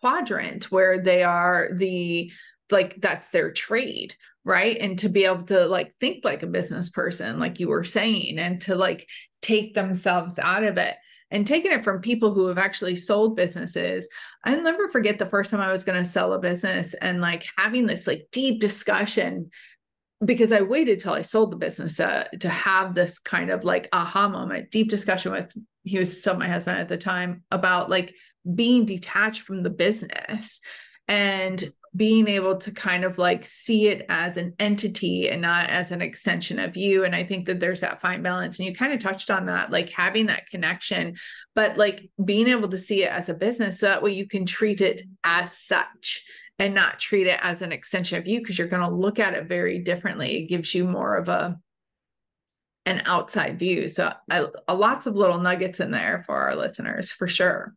quadrant 0.00 0.70
where 0.70 0.98
they 0.98 1.22
are 1.22 1.70
the 1.76 2.30
like 2.70 3.00
that's 3.00 3.30
their 3.30 3.52
trade 3.52 4.14
right 4.44 4.76
and 4.78 4.98
to 4.98 5.08
be 5.08 5.24
able 5.24 5.42
to 5.42 5.66
like 5.66 5.94
think 6.00 6.24
like 6.24 6.42
a 6.42 6.46
business 6.46 6.90
person 6.90 7.38
like 7.38 7.58
you 7.58 7.68
were 7.68 7.84
saying 7.84 8.38
and 8.38 8.60
to 8.60 8.74
like 8.74 9.06
take 9.42 9.74
themselves 9.74 10.38
out 10.38 10.62
of 10.62 10.76
it 10.78 10.96
and 11.30 11.46
taking 11.46 11.72
it 11.72 11.84
from 11.84 12.00
people 12.00 12.32
who 12.32 12.46
have 12.46 12.58
actually 12.58 12.96
sold 12.96 13.36
businesses. 13.36 14.08
I'll 14.44 14.62
never 14.62 14.88
forget 14.88 15.18
the 15.18 15.26
first 15.26 15.50
time 15.50 15.60
I 15.60 15.72
was 15.72 15.84
going 15.84 16.02
to 16.02 16.08
sell 16.08 16.32
a 16.32 16.38
business 16.38 16.94
and 16.94 17.20
like 17.20 17.46
having 17.56 17.86
this 17.86 18.06
like 18.06 18.28
deep 18.32 18.60
discussion 18.60 19.50
because 20.24 20.50
I 20.50 20.62
waited 20.62 20.98
till 20.98 21.12
I 21.12 21.22
sold 21.22 21.52
the 21.52 21.56
business 21.56 22.00
uh, 22.00 22.24
to 22.40 22.48
have 22.48 22.94
this 22.94 23.18
kind 23.18 23.50
of 23.50 23.64
like 23.64 23.88
aha 23.92 24.28
moment, 24.28 24.70
deep 24.70 24.88
discussion 24.88 25.32
with 25.32 25.52
he 25.84 25.98
was 25.98 26.20
still 26.20 26.36
my 26.36 26.48
husband 26.48 26.78
at 26.78 26.88
the 26.88 26.96
time 26.96 27.44
about 27.50 27.88
like 27.88 28.14
being 28.54 28.84
detached 28.84 29.42
from 29.42 29.62
the 29.62 29.70
business 29.70 30.60
and 31.06 31.72
being 31.96 32.28
able 32.28 32.56
to 32.56 32.70
kind 32.70 33.04
of 33.04 33.18
like 33.18 33.44
see 33.44 33.88
it 33.88 34.04
as 34.08 34.36
an 34.36 34.54
entity 34.58 35.30
and 35.30 35.40
not 35.40 35.70
as 35.70 35.90
an 35.90 36.02
extension 36.02 36.58
of 36.58 36.76
you. 36.76 37.04
And 37.04 37.14
i 37.14 37.24
think 37.24 37.46
that 37.46 37.60
there's 37.60 37.80
that 37.80 38.00
fine 38.00 38.22
balance. 38.22 38.58
And 38.58 38.68
you 38.68 38.74
kind 38.74 38.92
of 38.92 39.00
touched 39.00 39.30
on 39.30 39.46
that 39.46 39.70
like 39.70 39.90
having 39.90 40.26
that 40.26 40.48
connection 40.48 41.16
but 41.54 41.76
like 41.76 42.08
being 42.24 42.48
able 42.48 42.68
to 42.68 42.78
see 42.78 43.02
it 43.04 43.10
as 43.10 43.28
a 43.28 43.34
business. 43.34 43.80
So 43.80 43.86
that 43.86 44.02
way 44.02 44.12
you 44.12 44.28
can 44.28 44.46
treat 44.46 44.80
it 44.80 45.02
as 45.24 45.58
such 45.58 46.22
and 46.58 46.74
not 46.74 46.98
treat 46.98 47.26
it 47.26 47.38
as 47.42 47.62
an 47.62 47.72
extension 47.72 48.18
of 48.18 48.28
you 48.28 48.40
because 48.40 48.58
you're 48.58 48.68
going 48.68 48.88
to 48.88 48.94
look 48.94 49.18
at 49.18 49.34
it 49.34 49.48
very 49.48 49.78
differently. 49.78 50.36
It 50.36 50.48
gives 50.48 50.74
you 50.74 50.84
more 50.84 51.16
of 51.16 51.28
a 51.28 51.58
an 52.86 53.02
outside 53.04 53.58
view. 53.58 53.88
So 53.88 54.12
I, 54.30 54.46
lots 54.72 55.06
of 55.06 55.14
little 55.14 55.38
nuggets 55.38 55.78
in 55.78 55.90
there 55.90 56.22
for 56.26 56.34
our 56.34 56.56
listeners 56.56 57.12
for 57.12 57.28
sure 57.28 57.74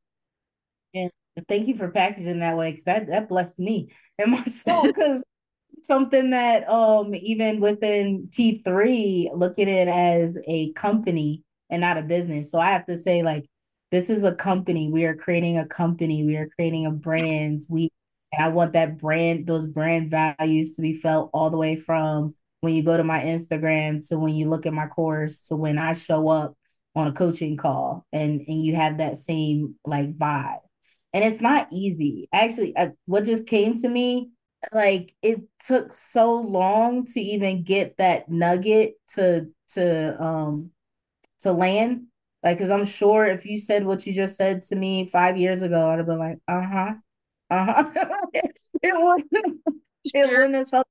thank 1.48 1.68
you 1.68 1.74
for 1.74 1.92
packaging 1.92 2.40
that 2.40 2.58
way 2.58 2.72
because 2.72 2.86
that, 2.86 3.08
that 3.08 3.30
blessed 3.30 3.60
me 3.60 3.90
and 4.18 4.32
my 4.32 4.44
soul 4.44 4.88
because 4.88 5.24
something 5.84 6.32
that 6.32 6.70
um 6.70 7.14
even 7.16 7.60
within 7.60 8.30
P3 8.32 9.30
look 9.34 9.58
at 9.60 9.68
it 9.68 9.88
as 9.88 10.38
a 10.48 10.72
company 10.74 11.44
and 11.70 11.82
not 11.82 11.98
a 11.98 12.04
business. 12.04 12.52
So 12.52 12.60
I 12.60 12.72
have 12.72 12.86
to 12.86 12.98
say 12.98 13.24
like 13.24 13.46
this 13.92 14.10
is 14.10 14.24
a 14.24 14.36
company. 14.36 14.90
We 14.90 15.06
are 15.06 15.16
creating 15.16 15.58
a 15.58 15.66
company. 15.66 16.24
We 16.24 16.38
are 16.38 16.48
creating 16.48 16.86
a 16.86 16.92
brand. 16.92 17.64
We 17.70 17.90
and 18.34 18.44
I 18.44 18.48
want 18.50 18.74
that 18.74 18.98
brand, 18.98 19.48
those 19.48 19.68
brand 19.68 20.10
values 20.10 20.76
to 20.76 20.82
be 20.82 20.94
felt 20.94 21.30
all 21.34 21.50
the 21.50 21.58
way 21.58 21.76
from 21.76 22.34
when 22.62 22.74
you 22.74 22.84
go 22.84 22.96
to 22.96 23.04
my 23.04 23.20
Instagram 23.20 24.08
to 24.08 24.20
when 24.20 24.36
you 24.36 24.48
look 24.48 24.66
at 24.66 24.74
my 24.74 24.88
course 24.88 25.48
to 25.48 25.56
when 25.56 25.78
I 25.78 25.94
show 25.94 26.30
up 26.30 26.56
on 26.96 27.08
a 27.08 27.14
coaching 27.14 27.58
call 27.58 28.06
and 28.14 28.42
and 28.42 28.64
you 28.64 28.76
have 28.76 28.98
that 29.00 29.18
same 29.18 29.76
like 29.86 30.18
vibe 30.18 30.60
and 31.14 31.24
it's 31.24 31.42
not 31.42 31.68
easy. 31.72 32.30
Actually, 32.34 32.78
I, 32.78 32.92
what 33.06 33.26
just 33.26 33.48
came 33.48 33.74
to 33.76 33.90
me, 33.90 34.32
like 34.72 35.14
it 35.22 35.42
took 35.60 35.94
so 35.94 36.36
long 36.36 37.06
to 37.06 37.20
even 37.20 37.64
get 37.64 37.98
that 37.98 38.30
nugget 38.30 38.96
to 39.16 39.48
to 39.70 40.24
um 40.24 40.72
to 41.42 41.52
land. 41.54 42.08
Like, 42.44 42.58
cause 42.60 42.72
I'm 42.72 42.86
sure 42.86 43.26
if 43.26 43.46
you 43.46 43.58
said 43.60 43.86
what 43.86 44.08
you 44.08 44.14
just 44.14 44.38
said 44.38 44.64
to 44.64 44.76
me 44.76 45.06
five 45.06 45.38
years 45.38 45.62
ago, 45.64 45.90
I'd 45.92 46.00
have 46.00 46.08
been 46.08 46.20
like, 46.20 46.40
uh 46.48 46.62
huh, 46.62 46.94
uh 47.52 47.84
huh. 47.94 48.18
it 48.34 48.52
wouldn't, 48.84 49.62
it 50.06 50.32
wouldn't 50.32 50.56
have 50.56 50.70
felt. 50.70 50.88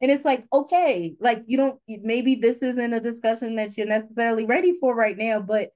And 0.00 0.10
it's 0.10 0.24
like, 0.24 0.44
okay, 0.52 1.14
like 1.20 1.44
you 1.46 1.56
don't. 1.58 1.78
Maybe 1.88 2.34
this 2.36 2.62
isn't 2.62 2.92
a 2.94 3.00
discussion 3.00 3.56
that 3.56 3.76
you're 3.76 3.86
necessarily 3.86 4.46
ready 4.46 4.72
for 4.72 4.94
right 4.94 5.16
now, 5.16 5.40
but 5.40 5.70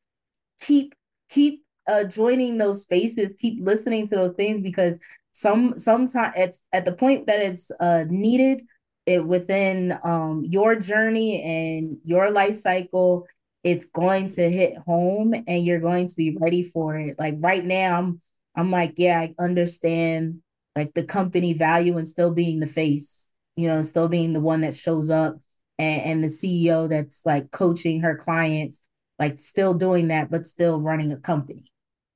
keep 0.61 0.95
keep 1.31 1.64
uh, 1.87 2.05
joining 2.05 2.59
those 2.59 2.83
spaces, 2.83 3.35
keep 3.39 3.59
listening 3.61 4.09
to 4.09 4.17
those 4.17 4.37
things 4.37 4.63
because 4.63 5.01
some 5.33 5.79
sometimes 5.79 6.33
it's 6.37 6.67
at 6.73 6.85
the 6.85 6.95
point 6.95 7.27
that 7.27 7.41
it's 7.41 7.71
uh, 7.81 8.05
needed 8.09 8.63
it 9.07 9.25
within 9.27 9.99
um, 10.05 10.45
your 10.47 10.77
journey 10.77 11.43
and 11.43 11.99
your 12.05 12.31
life 12.31 12.55
cycle 12.55 13.27
it's 13.65 13.87
going 13.87 14.29
to 14.29 14.51
hit 14.51 14.77
home 14.87 15.33
and 15.35 15.65
you're 15.65 15.81
going 15.81 16.07
to 16.07 16.15
be 16.17 16.37
ready 16.39 16.63
for 16.63 16.99
it. 16.99 17.19
Like 17.19 17.37
right 17.41 17.65
now 17.65 17.99
i'm 17.99 18.21
i'm 18.55 18.71
like 18.71 18.95
yeah 18.99 19.19
i 19.19 19.35
understand 19.39 20.41
like 20.77 20.93
the 20.95 21.03
company 21.03 21.55
value 21.55 21.97
and 21.97 22.07
still 22.07 22.33
being 22.35 22.61
the 22.61 22.67
face 22.67 23.33
you 23.57 23.67
know 23.67 23.83
still 23.83 24.09
being 24.09 24.33
the 24.33 24.41
one 24.41 24.61
that 24.61 24.75
shows 24.75 25.11
up 25.11 25.37
and, 25.79 26.03
and 26.03 26.25
the 26.25 26.29
ceo 26.29 26.89
that's 26.89 27.27
like 27.27 27.51
coaching 27.51 28.01
her 28.01 28.17
clients 28.17 28.87
like 29.19 29.39
still 29.39 29.75
doing 29.75 30.09
that 30.09 30.31
but 30.31 30.47
still 30.47 30.81
running 30.81 31.11
a 31.11 31.17
company 31.17 31.65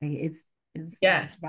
it's 0.00 0.46
it's 0.74 0.98
yes. 1.02 1.40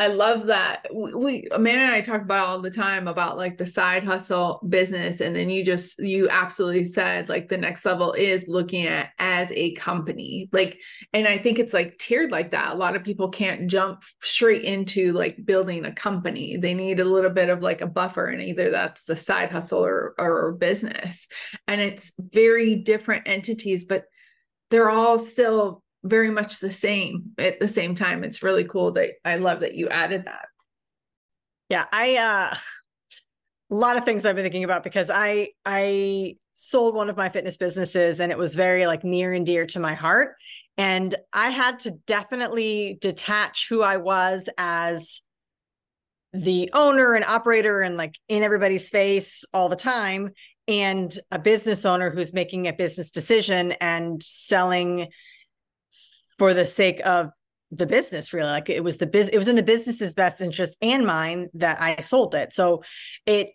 I 0.00 0.06
love 0.06 0.46
that. 0.46 0.86
We, 0.94 1.12
we 1.12 1.48
Amanda 1.52 1.82
and 1.82 1.92
I 1.92 2.00
talk 2.00 2.22
about 2.22 2.48
all 2.48 2.62
the 2.62 2.70
time 2.70 3.06
about 3.06 3.36
like 3.36 3.58
the 3.58 3.66
side 3.66 4.02
hustle 4.02 4.66
business. 4.66 5.20
And 5.20 5.36
then 5.36 5.50
you 5.50 5.62
just, 5.62 5.98
you 5.98 6.26
absolutely 6.30 6.86
said 6.86 7.28
like 7.28 7.50
the 7.50 7.58
next 7.58 7.84
level 7.84 8.14
is 8.14 8.48
looking 8.48 8.86
at 8.86 9.10
as 9.18 9.52
a 9.52 9.74
company. 9.74 10.48
Like, 10.52 10.78
and 11.12 11.28
I 11.28 11.36
think 11.36 11.58
it's 11.58 11.74
like 11.74 11.98
tiered 11.98 12.30
like 12.30 12.52
that. 12.52 12.72
A 12.72 12.78
lot 12.78 12.96
of 12.96 13.04
people 13.04 13.28
can't 13.28 13.66
jump 13.66 14.02
straight 14.22 14.62
into 14.62 15.12
like 15.12 15.44
building 15.44 15.84
a 15.84 15.92
company. 15.92 16.56
They 16.56 16.72
need 16.72 16.98
a 16.98 17.04
little 17.04 17.28
bit 17.28 17.50
of 17.50 17.60
like 17.60 17.82
a 17.82 17.86
buffer, 17.86 18.24
and 18.24 18.40
either 18.40 18.70
that's 18.70 19.06
a 19.10 19.16
side 19.16 19.50
hustle 19.50 19.84
or, 19.84 20.14
or 20.18 20.52
business. 20.52 21.26
And 21.68 21.78
it's 21.78 22.10
very 22.18 22.76
different 22.76 23.28
entities, 23.28 23.84
but 23.84 24.04
they're 24.70 24.88
all 24.88 25.18
still 25.18 25.82
very 26.02 26.30
much 26.30 26.60
the 26.60 26.72
same 26.72 27.32
at 27.38 27.60
the 27.60 27.68
same 27.68 27.94
time. 27.94 28.24
It's 28.24 28.42
really 28.42 28.64
cool 28.64 28.92
that 28.92 29.10
I 29.24 29.36
love 29.36 29.60
that 29.60 29.74
you 29.74 29.88
added 29.88 30.24
that. 30.26 30.46
Yeah, 31.68 31.86
I 31.92 32.16
uh 32.16 32.56
a 33.70 33.74
lot 33.74 33.96
of 33.96 34.04
things 34.04 34.26
I've 34.26 34.34
been 34.34 34.44
thinking 34.44 34.64
about 34.64 34.82
because 34.82 35.10
I 35.12 35.50
I 35.64 36.36
sold 36.54 36.94
one 36.94 37.08
of 37.08 37.16
my 37.16 37.28
fitness 37.28 37.56
businesses 37.56 38.20
and 38.20 38.30
it 38.30 38.38
was 38.38 38.54
very 38.54 38.86
like 38.86 39.04
near 39.04 39.32
and 39.32 39.46
dear 39.46 39.66
to 39.66 39.80
my 39.80 39.94
heart 39.94 40.34
and 40.76 41.14
I 41.32 41.50
had 41.50 41.78
to 41.80 41.92
definitely 42.06 42.98
detach 43.00 43.66
who 43.68 43.82
I 43.82 43.96
was 43.96 44.48
as 44.58 45.22
the 46.32 46.70
owner 46.74 47.14
and 47.14 47.24
operator 47.24 47.80
and 47.80 47.96
like 47.96 48.16
in 48.28 48.42
everybody's 48.42 48.88
face 48.88 49.44
all 49.52 49.68
the 49.68 49.76
time 49.76 50.30
and 50.68 51.18
a 51.32 51.38
business 51.38 51.84
owner 51.84 52.10
who's 52.10 52.32
making 52.32 52.68
a 52.68 52.72
business 52.72 53.10
decision 53.10 53.72
and 53.72 54.22
selling 54.22 55.08
for 56.40 56.54
the 56.54 56.66
sake 56.66 57.02
of 57.04 57.32
the 57.70 57.84
business 57.84 58.32
really. 58.32 58.48
Like 58.48 58.70
it 58.70 58.82
was 58.82 58.96
the 58.96 59.06
business 59.06 59.34
it 59.34 59.36
was 59.36 59.46
in 59.46 59.56
the 59.56 59.62
business's 59.62 60.14
best 60.14 60.40
interest 60.40 60.74
and 60.80 61.06
mine 61.06 61.48
that 61.52 61.78
i 61.82 62.00
sold 62.00 62.34
it. 62.34 62.54
So 62.54 62.82
it 63.26 63.50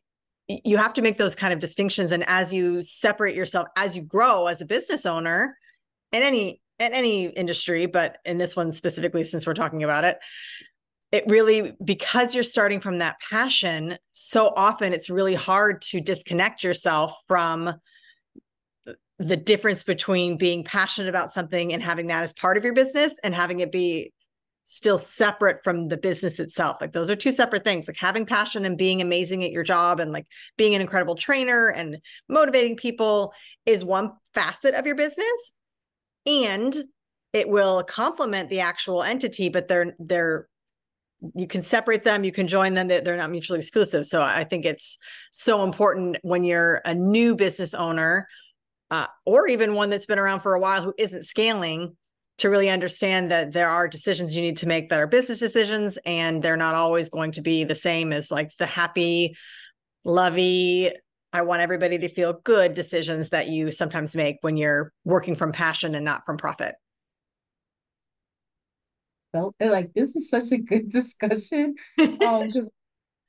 you 0.47 0.77
have 0.77 0.93
to 0.93 1.01
make 1.01 1.17
those 1.17 1.33
kind 1.33 1.51
of 1.51 1.57
distinctions. 1.57 2.11
And 2.11 2.23
as 2.27 2.53
you 2.53 2.83
separate 2.83 3.35
yourself 3.35 3.67
as 3.75 3.97
you 3.97 4.03
grow 4.03 4.45
as 4.45 4.61
a 4.61 4.67
business 4.67 5.07
owner 5.07 5.57
in 6.11 6.21
any 6.21 6.61
in 6.77 6.93
any 6.93 7.25
industry 7.25 7.87
but 7.87 8.17
in 8.23 8.37
this 8.37 8.55
one 8.55 8.71
specifically 8.71 9.23
since 9.23 9.47
we're 9.47 9.55
talking 9.55 9.83
about 9.83 10.03
it 10.03 10.17
it 11.11 11.23
really 11.25 11.73
because 11.83 12.35
you're 12.35 12.43
starting 12.43 12.81
from 12.81 12.99
that 12.99 13.15
passion 13.31 13.97
so 14.11 14.53
often 14.55 14.93
it's 14.93 15.09
really 15.09 15.33
hard 15.33 15.81
to 15.81 16.01
disconnect 16.01 16.63
yourself 16.63 17.15
from 17.27 17.73
the 19.19 19.37
difference 19.37 19.83
between 19.83 20.37
being 20.37 20.63
passionate 20.63 21.09
about 21.09 21.31
something 21.31 21.73
and 21.73 21.81
having 21.81 22.07
that 22.07 22.23
as 22.23 22.33
part 22.33 22.57
of 22.57 22.63
your 22.63 22.73
business 22.73 23.13
and 23.23 23.33
having 23.33 23.61
it 23.61 23.71
be 23.71 24.11
still 24.65 24.97
separate 24.97 25.63
from 25.63 25.87
the 25.87 25.97
business 25.97 26.39
itself. 26.39 26.77
Like 26.81 26.91
those 26.91 27.09
are 27.09 27.15
two 27.15 27.31
separate 27.31 27.63
things. 27.63 27.87
Like 27.87 27.97
having 27.97 28.25
passion 28.25 28.65
and 28.65 28.77
being 28.77 29.01
amazing 29.01 29.43
at 29.43 29.51
your 29.51 29.63
job 29.63 29.99
and 29.99 30.11
like 30.11 30.25
being 30.57 30.75
an 30.75 30.81
incredible 30.81 31.15
trainer 31.15 31.69
and 31.69 31.99
motivating 32.27 32.75
people 32.75 33.31
is 33.65 33.85
one 33.85 34.13
facet 34.33 34.73
of 34.73 34.85
your 34.85 34.95
business. 34.95 35.53
And 36.25 36.75
it 37.31 37.47
will 37.47 37.83
complement 37.83 38.49
the 38.49 38.61
actual 38.61 39.03
entity, 39.03 39.49
but 39.49 39.67
they're 39.67 39.95
they're 39.99 40.47
you 41.33 41.47
can 41.47 41.61
separate 41.61 42.03
them 42.03 42.23
you 42.23 42.31
can 42.31 42.47
join 42.47 42.73
them 42.73 42.87
they're 42.87 43.17
not 43.17 43.31
mutually 43.31 43.57
exclusive 43.57 44.05
so 44.05 44.21
i 44.21 44.43
think 44.43 44.65
it's 44.65 44.97
so 45.31 45.63
important 45.63 46.17
when 46.21 46.43
you're 46.43 46.81
a 46.85 46.93
new 46.93 47.33
business 47.35 47.73
owner 47.73 48.27
uh, 48.91 49.07
or 49.25 49.47
even 49.47 49.73
one 49.73 49.89
that's 49.89 50.05
been 50.05 50.19
around 50.19 50.41
for 50.41 50.53
a 50.53 50.59
while 50.59 50.83
who 50.83 50.93
isn't 50.97 51.25
scaling 51.25 51.95
to 52.37 52.49
really 52.49 52.69
understand 52.69 53.31
that 53.31 53.53
there 53.53 53.69
are 53.69 53.87
decisions 53.87 54.35
you 54.35 54.41
need 54.41 54.57
to 54.57 54.67
make 54.67 54.89
that 54.89 54.99
are 54.99 55.07
business 55.07 55.39
decisions 55.39 55.97
and 56.05 56.43
they're 56.43 56.57
not 56.57 56.75
always 56.75 57.09
going 57.09 57.31
to 57.31 57.41
be 57.41 57.63
the 57.63 57.75
same 57.75 58.11
as 58.11 58.29
like 58.29 58.49
the 58.59 58.65
happy 58.65 59.35
lovey 60.03 60.91
i 61.31 61.41
want 61.41 61.61
everybody 61.61 61.97
to 61.97 62.09
feel 62.09 62.33
good 62.43 62.73
decisions 62.73 63.29
that 63.29 63.47
you 63.47 63.71
sometimes 63.71 64.15
make 64.15 64.37
when 64.41 64.57
you're 64.57 64.91
working 65.05 65.35
from 65.35 65.51
passion 65.51 65.95
and 65.95 66.05
not 66.05 66.25
from 66.25 66.37
profit. 66.37 66.75
Felt 69.31 69.55
like 69.59 69.93
this 69.93 70.13
was 70.13 70.29
such 70.29 70.51
a 70.51 70.61
good 70.61 70.89
discussion. 70.89 71.75
Um 71.99 72.47
because 72.47 72.69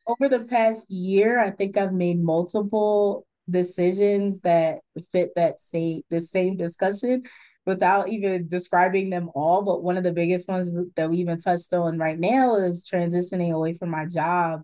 over 0.07 0.29
the 0.29 0.45
past 0.45 0.91
year 0.91 1.39
i 1.39 1.51
think 1.51 1.77
i've 1.77 1.93
made 1.93 2.23
multiple 2.23 3.27
decisions 3.49 4.41
that 4.43 4.79
fit 5.11 5.31
that 5.37 5.61
same 5.61 6.03
the 6.11 6.21
same 6.21 6.57
discussion 6.57 7.23
without 7.65 8.09
even 8.09 8.47
describing 8.49 9.11
them 9.11 9.31
all. 9.35 9.63
But 9.63 9.83
one 9.83 9.97
of 9.97 10.05
the 10.05 10.13
biggest 10.13 10.49
ones 10.49 10.71
that 10.95 11.11
we 11.11 11.19
even 11.19 11.39
touched 11.39 11.73
on 11.75 11.99
right 11.99 12.19
now 12.19 12.57
is 12.57 12.89
transitioning 12.91 13.53
away 13.53 13.73
from 13.73 13.91
my 13.91 14.07
job 14.07 14.63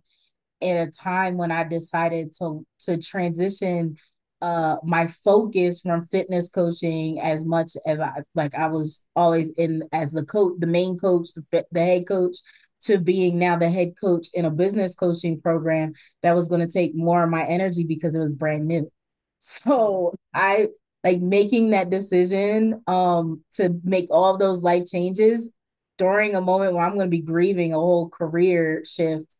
at 0.62 0.88
a 0.88 0.90
time 0.90 1.36
when 1.36 1.50
I 1.50 1.64
decided 1.64 2.32
to 2.38 2.64
to 2.80 2.98
transition 2.98 3.96
uh 4.40 4.76
my 4.82 5.06
focus 5.06 5.80
from 5.80 6.02
fitness 6.02 6.50
coaching 6.50 7.20
as 7.20 7.44
much 7.44 7.72
as 7.86 8.00
I 8.00 8.22
like 8.34 8.54
I 8.54 8.66
was 8.68 9.04
always 9.14 9.50
in 9.52 9.82
as 9.92 10.12
the 10.12 10.24
coach 10.24 10.54
the 10.58 10.66
main 10.66 10.98
coach 10.98 11.28
the, 11.34 11.64
the 11.70 11.80
head 11.80 12.08
coach 12.08 12.36
to 12.82 12.98
being 12.98 13.38
now 13.38 13.56
the 13.56 13.68
head 13.68 13.94
coach 14.00 14.28
in 14.34 14.44
a 14.44 14.50
business 14.50 14.94
coaching 14.94 15.40
program 15.40 15.92
that 16.22 16.34
was 16.34 16.48
going 16.48 16.60
to 16.60 16.66
take 16.72 16.94
more 16.94 17.24
of 17.24 17.30
my 17.30 17.44
energy 17.46 17.84
because 17.86 18.14
it 18.14 18.20
was 18.20 18.34
brand 18.34 18.66
new. 18.66 18.90
So 19.44 20.14
I 20.32 20.68
like 21.02 21.20
making 21.20 21.70
that 21.70 21.90
decision 21.90 22.80
um 22.86 23.42
to 23.54 23.76
make 23.82 24.06
all 24.10 24.38
those 24.38 24.62
life 24.62 24.86
changes 24.86 25.50
during 25.98 26.36
a 26.36 26.40
moment 26.40 26.74
where 26.74 26.84
I'm 26.86 26.94
going 26.94 27.08
to 27.08 27.16
be 27.16 27.20
grieving 27.22 27.72
a 27.72 27.76
whole 27.76 28.08
career 28.08 28.84
shift 28.84 29.36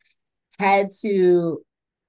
had 0.59 0.91
to 1.03 1.63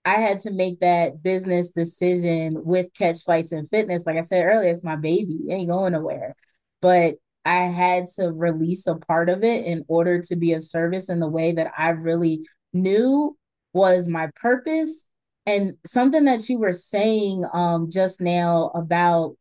I 0.05 0.15
had 0.15 0.39
to 0.41 0.51
make 0.51 0.81
that 0.81 1.23
business 1.23 1.71
decision 1.71 2.63
with 2.65 2.93
Catch 2.93 3.23
Flights 3.23 3.53
and 3.53 3.67
fitness. 3.69 4.03
Like 4.05 4.17
I 4.17 4.21
said 4.23 4.43
earlier, 4.45 4.69
it's 4.69 4.83
my 4.83 4.97
baby. 4.97 5.39
It 5.47 5.53
ain't 5.53 5.69
going 5.69 5.93
nowhere. 5.93 6.35
But 6.81 7.15
I 7.45 7.63
had 7.63 8.07
to 8.15 8.31
release 8.31 8.87
a 8.87 8.95
part 8.95 9.29
of 9.29 9.43
it 9.43 9.65
in 9.65 9.83
order 9.87 10.21
to 10.21 10.35
be 10.35 10.53
of 10.53 10.63
service 10.63 11.09
in 11.09 11.19
the 11.19 11.27
way 11.27 11.51
that 11.53 11.71
I 11.77 11.89
really 11.89 12.41
knew 12.73 13.37
was 13.73 14.07
my 14.09 14.29
purpose. 14.35 15.09
And 15.45 15.73
something 15.85 16.25
that 16.25 16.47
you 16.47 16.59
were 16.59 16.71
saying 16.71 17.43
um 17.53 17.89
just 17.91 18.21
now 18.21 18.71
about 18.73 19.35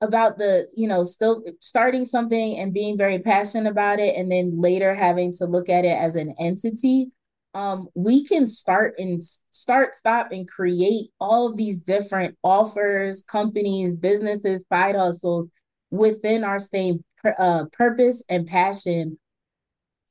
about 0.00 0.38
the 0.38 0.68
you 0.74 0.88
know 0.88 1.04
still 1.04 1.42
starting 1.60 2.04
something 2.04 2.58
and 2.58 2.72
being 2.72 2.96
very 2.96 3.18
passionate 3.18 3.70
about 3.70 3.98
it 3.98 4.16
and 4.16 4.30
then 4.30 4.58
later 4.60 4.94
having 4.94 5.32
to 5.32 5.44
look 5.44 5.68
at 5.68 5.84
it 5.84 5.96
as 5.96 6.16
an 6.16 6.34
entity 6.40 7.10
um 7.54 7.86
we 7.94 8.24
can 8.24 8.46
start 8.46 8.94
and 8.98 9.22
start 9.22 9.94
stop 9.94 10.32
and 10.32 10.48
create 10.48 11.10
all 11.20 11.48
of 11.48 11.56
these 11.56 11.80
different 11.80 12.34
offers 12.42 13.22
companies 13.22 13.94
businesses 13.94 14.60
side 14.72 14.96
hustles 14.96 15.48
within 15.90 16.44
our 16.44 16.58
same 16.58 17.04
uh, 17.38 17.66
purpose 17.72 18.24
and 18.28 18.46
passion 18.46 19.18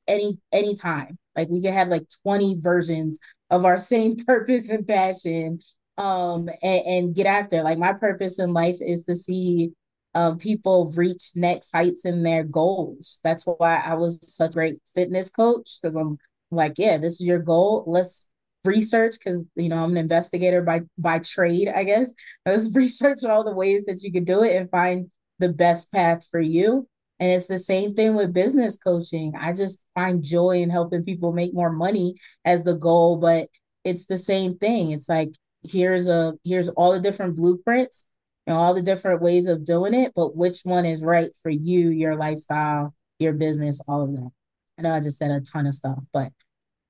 any 0.06 0.38
anytime. 0.52 1.18
Like 1.36 1.48
we 1.48 1.62
can 1.62 1.72
have 1.72 1.88
like 1.88 2.06
20 2.22 2.58
versions 2.60 3.20
of 3.50 3.64
our 3.64 3.78
same 3.92 4.16
purpose 4.16 4.70
and 4.70 4.86
passion 4.86 5.60
um 5.98 6.48
and, 6.62 6.86
and 6.86 7.14
get 7.14 7.26
after. 7.26 7.62
Like 7.62 7.78
my 7.78 7.92
purpose 7.92 8.38
in 8.38 8.52
life 8.52 8.76
is 8.80 9.06
to 9.06 9.16
see 9.16 9.72
um, 10.14 10.38
people 10.38 10.92
reach 10.96 11.32
next 11.36 11.70
heights 11.72 12.04
in 12.04 12.22
their 12.22 12.42
goals. 12.42 13.20
That's 13.22 13.44
why 13.44 13.76
I 13.76 13.94
was 13.94 14.18
such 14.22 14.50
a 14.50 14.54
great 14.54 14.80
fitness 14.92 15.30
coach 15.30 15.78
because 15.80 15.96
I'm 15.96 16.18
like, 16.50 16.74
yeah, 16.78 16.98
this 16.98 17.20
is 17.20 17.26
your 17.26 17.38
goal. 17.38 17.84
Let's 17.86 18.28
research 18.64 19.14
because 19.22 19.44
you 19.56 19.68
know 19.68 19.82
I'm 19.84 19.92
an 19.92 19.96
investigator 19.96 20.62
by 20.62 20.80
by 20.98 21.20
trade, 21.20 21.68
I 21.68 21.84
guess. 21.84 22.10
Let's 22.44 22.74
research 22.76 23.24
all 23.24 23.44
the 23.44 23.54
ways 23.54 23.84
that 23.84 24.02
you 24.02 24.12
could 24.12 24.24
do 24.24 24.42
it 24.42 24.56
and 24.56 24.70
find 24.70 25.10
the 25.40 25.52
best 25.52 25.92
path 25.92 26.26
for 26.30 26.40
you. 26.40 26.86
And 27.18 27.30
it's 27.32 27.48
the 27.48 27.58
same 27.58 27.94
thing 27.94 28.14
with 28.16 28.32
business 28.32 28.78
coaching. 28.78 29.34
I 29.38 29.52
just 29.52 29.84
find 29.94 30.22
joy 30.22 30.58
in 30.62 30.70
helping 30.70 31.04
people 31.04 31.32
make 31.32 31.52
more 31.54 31.70
money 31.72 32.14
as 32.44 32.64
the 32.64 32.76
goal, 32.76 33.18
but 33.18 33.48
it's 33.84 34.06
the 34.06 34.16
same 34.16 34.56
thing. 34.58 34.92
It's 34.92 35.08
like 35.08 35.30
here's 35.62 36.08
a 36.08 36.34
here's 36.44 36.68
all 36.70 36.92
the 36.92 37.00
different 37.00 37.36
blueprints 37.36 38.14
and 38.46 38.56
all 38.56 38.74
the 38.74 38.82
different 38.82 39.20
ways 39.22 39.48
of 39.48 39.64
doing 39.64 39.94
it, 39.94 40.12
but 40.14 40.36
which 40.36 40.60
one 40.64 40.86
is 40.86 41.04
right 41.04 41.30
for 41.42 41.50
you, 41.50 41.90
your 41.90 42.16
lifestyle, 42.16 42.94
your 43.18 43.34
business, 43.34 43.82
all 43.86 44.02
of 44.02 44.12
that. 44.12 44.30
I 44.78 44.82
know 44.82 44.94
I 44.94 45.00
just 45.00 45.18
said 45.18 45.30
a 45.30 45.40
ton 45.40 45.66
of 45.66 45.74
stuff, 45.74 45.98
but 46.12 46.32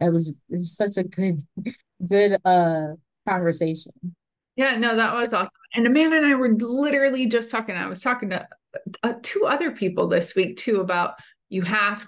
it 0.00 0.10
was, 0.10 0.40
it 0.50 0.56
was 0.58 0.76
such 0.76 0.96
a 0.96 1.04
good 1.04 1.46
good 2.08 2.38
uh 2.44 2.88
conversation. 3.28 3.92
Yeah, 4.56 4.76
no, 4.76 4.96
that 4.96 5.14
was 5.14 5.32
awesome. 5.32 5.60
And 5.74 5.86
Amanda 5.86 6.16
and 6.16 6.26
I 6.26 6.34
were 6.34 6.52
literally 6.54 7.26
just 7.26 7.50
talking. 7.50 7.76
I 7.76 7.86
was 7.88 8.00
talking 8.00 8.30
to 8.30 8.46
uh, 9.02 9.14
two 9.22 9.46
other 9.46 9.70
people 9.70 10.08
this 10.08 10.34
week 10.34 10.56
too 10.56 10.80
about 10.80 11.14
you 11.48 11.62
have, 11.62 12.04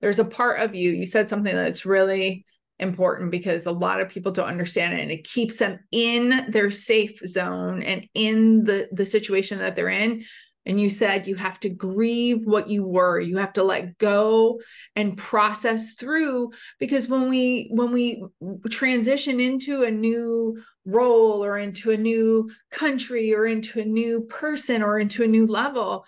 there's 0.00 0.18
a 0.18 0.24
part 0.24 0.60
of 0.60 0.74
you, 0.74 0.90
you 0.90 1.06
said 1.06 1.28
something 1.28 1.54
that's 1.54 1.86
really 1.86 2.44
important 2.78 3.30
because 3.30 3.64
a 3.64 3.72
lot 3.72 4.00
of 4.00 4.08
people 4.10 4.30
don't 4.30 4.48
understand 4.48 4.92
it 4.92 5.00
and 5.00 5.10
it 5.10 5.24
keeps 5.24 5.56
them 5.56 5.78
in 5.92 6.46
their 6.50 6.70
safe 6.70 7.18
zone 7.26 7.82
and 7.82 8.06
in 8.12 8.64
the 8.64 8.86
the 8.92 9.06
situation 9.06 9.58
that 9.58 9.74
they're 9.74 9.88
in 9.88 10.22
and 10.66 10.80
you 10.80 10.90
said 10.90 11.26
you 11.26 11.36
have 11.36 11.60
to 11.60 11.68
grieve 11.68 12.44
what 12.44 12.68
you 12.68 12.84
were. 12.84 13.20
You 13.20 13.36
have 13.38 13.52
to 13.54 13.62
let 13.62 13.96
go 13.98 14.60
and 14.96 15.16
process 15.16 15.94
through 15.94 16.50
because 16.78 17.08
when 17.08 17.28
we 17.28 17.68
when 17.72 17.92
we 17.92 18.22
transition 18.68 19.40
into 19.40 19.84
a 19.84 19.90
new 19.90 20.60
role 20.84 21.44
or 21.44 21.58
into 21.58 21.92
a 21.92 21.96
new 21.96 22.50
country 22.70 23.32
or 23.32 23.46
into 23.46 23.80
a 23.80 23.84
new 23.84 24.22
person 24.22 24.82
or 24.82 24.98
into 24.98 25.22
a 25.22 25.28
new 25.28 25.46
level 25.46 26.04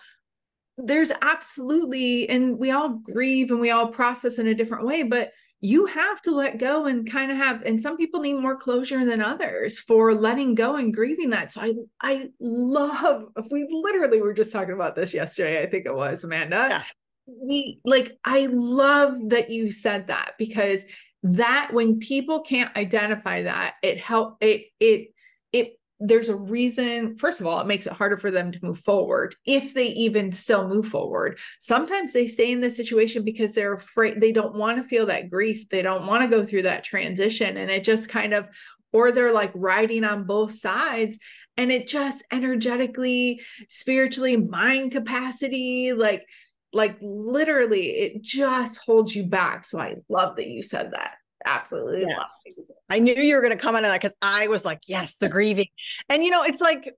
there's 0.77 1.11
absolutely 1.21 2.29
and 2.29 2.57
we 2.57 2.71
all 2.71 3.01
grieve 3.03 3.51
and 3.51 3.59
we 3.59 3.71
all 3.71 3.87
process 3.89 4.39
in 4.39 4.47
a 4.47 4.55
different 4.55 4.85
way 4.85 5.03
but 5.03 5.31
you 5.61 5.85
have 5.85 6.21
to 6.21 6.31
let 6.31 6.57
go 6.57 6.85
and 6.85 7.09
kind 7.09 7.31
of 7.31 7.37
have 7.37 7.61
and 7.63 7.81
some 7.81 7.97
people 7.97 8.21
need 8.21 8.35
more 8.35 8.55
closure 8.55 9.03
than 9.05 9.21
others 9.21 9.77
for 9.77 10.13
letting 10.13 10.55
go 10.55 10.75
and 10.75 10.93
grieving 10.93 11.29
that 11.29 11.51
so 11.51 11.61
i 11.61 11.73
i 12.01 12.29
love 12.39 13.25
we 13.51 13.67
literally 13.69 14.21
were 14.21 14.33
just 14.33 14.51
talking 14.51 14.73
about 14.73 14.95
this 14.95 15.13
yesterday 15.13 15.61
i 15.61 15.69
think 15.69 15.85
it 15.85 15.93
was 15.93 16.23
amanda 16.23 16.67
yeah. 16.69 16.83
we 17.27 17.79
like 17.83 18.17
i 18.23 18.47
love 18.51 19.15
that 19.27 19.49
you 19.49 19.71
said 19.71 20.07
that 20.07 20.33
because 20.37 20.85
that 21.23 21.69
when 21.73 21.99
people 21.99 22.41
can't 22.41 22.75
identify 22.77 23.43
that 23.43 23.75
it 23.83 23.99
help 23.99 24.37
it 24.41 24.67
it 24.79 25.13
it 25.51 25.78
there's 25.99 26.29
a 26.29 26.35
reason 26.35 27.17
first 27.17 27.41
of 27.41 27.45
all 27.45 27.59
it 27.59 27.67
makes 27.67 27.85
it 27.85 27.93
harder 27.93 28.17
for 28.17 28.31
them 28.31 28.51
to 28.51 28.59
move 28.61 28.79
forward 28.79 29.35
if 29.45 29.73
they 29.73 29.87
even 29.87 30.31
still 30.31 30.67
move 30.67 30.87
forward. 30.87 31.37
Sometimes 31.59 32.13
they 32.13 32.27
stay 32.27 32.51
in 32.51 32.61
this 32.61 32.77
situation 32.77 33.23
because 33.23 33.53
they're 33.53 33.73
afraid 33.73 34.21
they 34.21 34.31
don't 34.31 34.55
want 34.55 34.81
to 34.81 34.87
feel 34.87 35.05
that 35.07 35.29
grief 35.29 35.67
they 35.69 35.81
don't 35.81 36.07
want 36.07 36.23
to 36.23 36.29
go 36.29 36.45
through 36.45 36.61
that 36.63 36.83
transition 36.83 37.57
and 37.57 37.69
it 37.69 37.83
just 37.83 38.07
kind 38.07 38.33
of 38.33 38.47
or 38.93 39.11
they're 39.11 39.33
like 39.33 39.51
riding 39.53 40.03
on 40.03 40.23
both 40.23 40.53
sides 40.53 41.19
and 41.57 41.71
it 41.71 41.87
just 41.87 42.23
energetically 42.31 43.41
spiritually 43.67 44.37
mind 44.37 44.91
capacity 44.91 45.91
like 45.91 46.25
like 46.71 46.97
literally 47.01 47.89
it 47.89 48.21
just 48.21 48.79
holds 48.85 49.13
you 49.15 49.23
back. 49.23 49.65
So 49.65 49.79
i 49.79 49.95
love 50.07 50.37
that 50.37 50.47
you 50.47 50.63
said 50.63 50.91
that 50.91 51.18
absolutely 51.45 52.01
yes. 52.01 52.17
love. 52.17 52.65
I 52.89 52.99
knew 52.99 53.15
you 53.15 53.35
were 53.35 53.41
going 53.41 53.55
to 53.55 53.61
comment 53.61 53.85
on 53.85 53.91
that 53.91 54.01
because 54.01 54.15
I 54.21 54.47
was 54.47 54.65
like, 54.65 54.81
yes, 54.87 55.15
the 55.15 55.29
grieving. 55.29 55.67
And 56.09 56.23
you 56.23 56.31
know, 56.31 56.43
it's 56.43 56.61
like, 56.61 56.93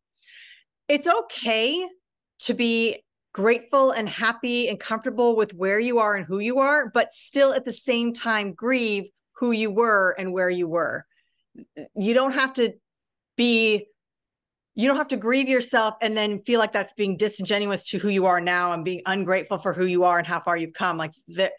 it's 0.88 1.08
okay 1.08 1.86
to 2.40 2.54
be 2.54 3.04
grateful 3.34 3.92
and 3.92 4.10
happy 4.10 4.68
and 4.68 4.80
comfortable 4.80 5.36
with 5.36 5.54
where 5.54 5.80
you 5.80 6.00
are 6.00 6.16
and 6.16 6.26
who 6.26 6.40
you 6.40 6.60
are, 6.60 6.90
but 6.90 7.14
still 7.14 7.54
at 7.54 7.66
the 7.66 7.74
same 7.74 8.14
time 8.14 8.54
grieve 8.54 9.06
who 9.34 9.52
you 9.52 9.72
were 9.72 10.16
and 10.18 10.34
where 10.34 10.50
you 10.50 10.68
were. 10.68 11.06
You 11.96 12.14
don't 12.14 12.34
have 12.34 12.54
to 12.54 12.74
be 13.38 13.88
you 14.74 14.88
don't 14.88 14.98
have 14.98 15.10
to 15.10 15.18
grieve 15.18 15.50
yourself 15.50 15.96
and 16.02 16.16
then 16.16 16.42
feel 16.44 16.58
like 16.58 16.72
that's 16.72 16.94
being 16.94 17.18
disingenuous 17.18 17.84
to 17.84 17.98
who 17.98 18.08
you 18.08 18.26
are 18.26 18.40
now 18.40 18.72
and 18.72 18.86
being 18.86 19.02
ungrateful 19.06 19.58
for 19.58 19.74
who 19.74 19.86
you 19.86 20.06
are 20.06 20.18
and 20.18 20.26
how 20.26 20.40
far 20.40 20.56
you've 20.56 20.74
come 20.74 20.98
like 20.98 21.12
that 21.28 21.52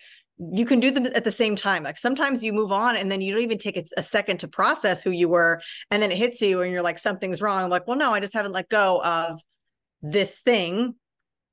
you 0.51 0.65
can 0.65 0.81
do 0.81 0.91
them 0.91 1.07
at 1.07 1.25
the 1.25 1.33
same 1.33 1.55
time. 1.55 1.85
Like 1.85 1.99
sometimes 1.99 2.43
you 2.43 2.53
move 2.53 2.73
on 2.73 2.97
and 2.97 3.11
then 3.11 3.21
you 3.21 3.33
don't 3.33 3.43
even 3.43 3.59
take 3.59 3.77
a, 3.97 4.03
second 4.03 4.41
to 4.41 4.49
process 4.49 5.03
who 5.03 5.11
you 5.11 5.29
were. 5.29 5.61
And 5.91 6.03
then 6.03 6.11
it 6.11 6.19
hits 6.19 6.41
you 6.41 6.61
and 6.63 6.73
you're 6.73 6.83
like, 6.83 6.99
something's 6.99 7.41
wrong. 7.41 7.63
I'm 7.63 7.71
like, 7.71 7.87
well, 7.87 7.97
no, 7.97 8.13
I 8.13 8.21
just 8.21 8.35
haven't 8.35 8.53
let 8.53 8.69
go 8.69 9.01
of 9.03 9.41
this 10.01 10.41
thing. 10.41 10.95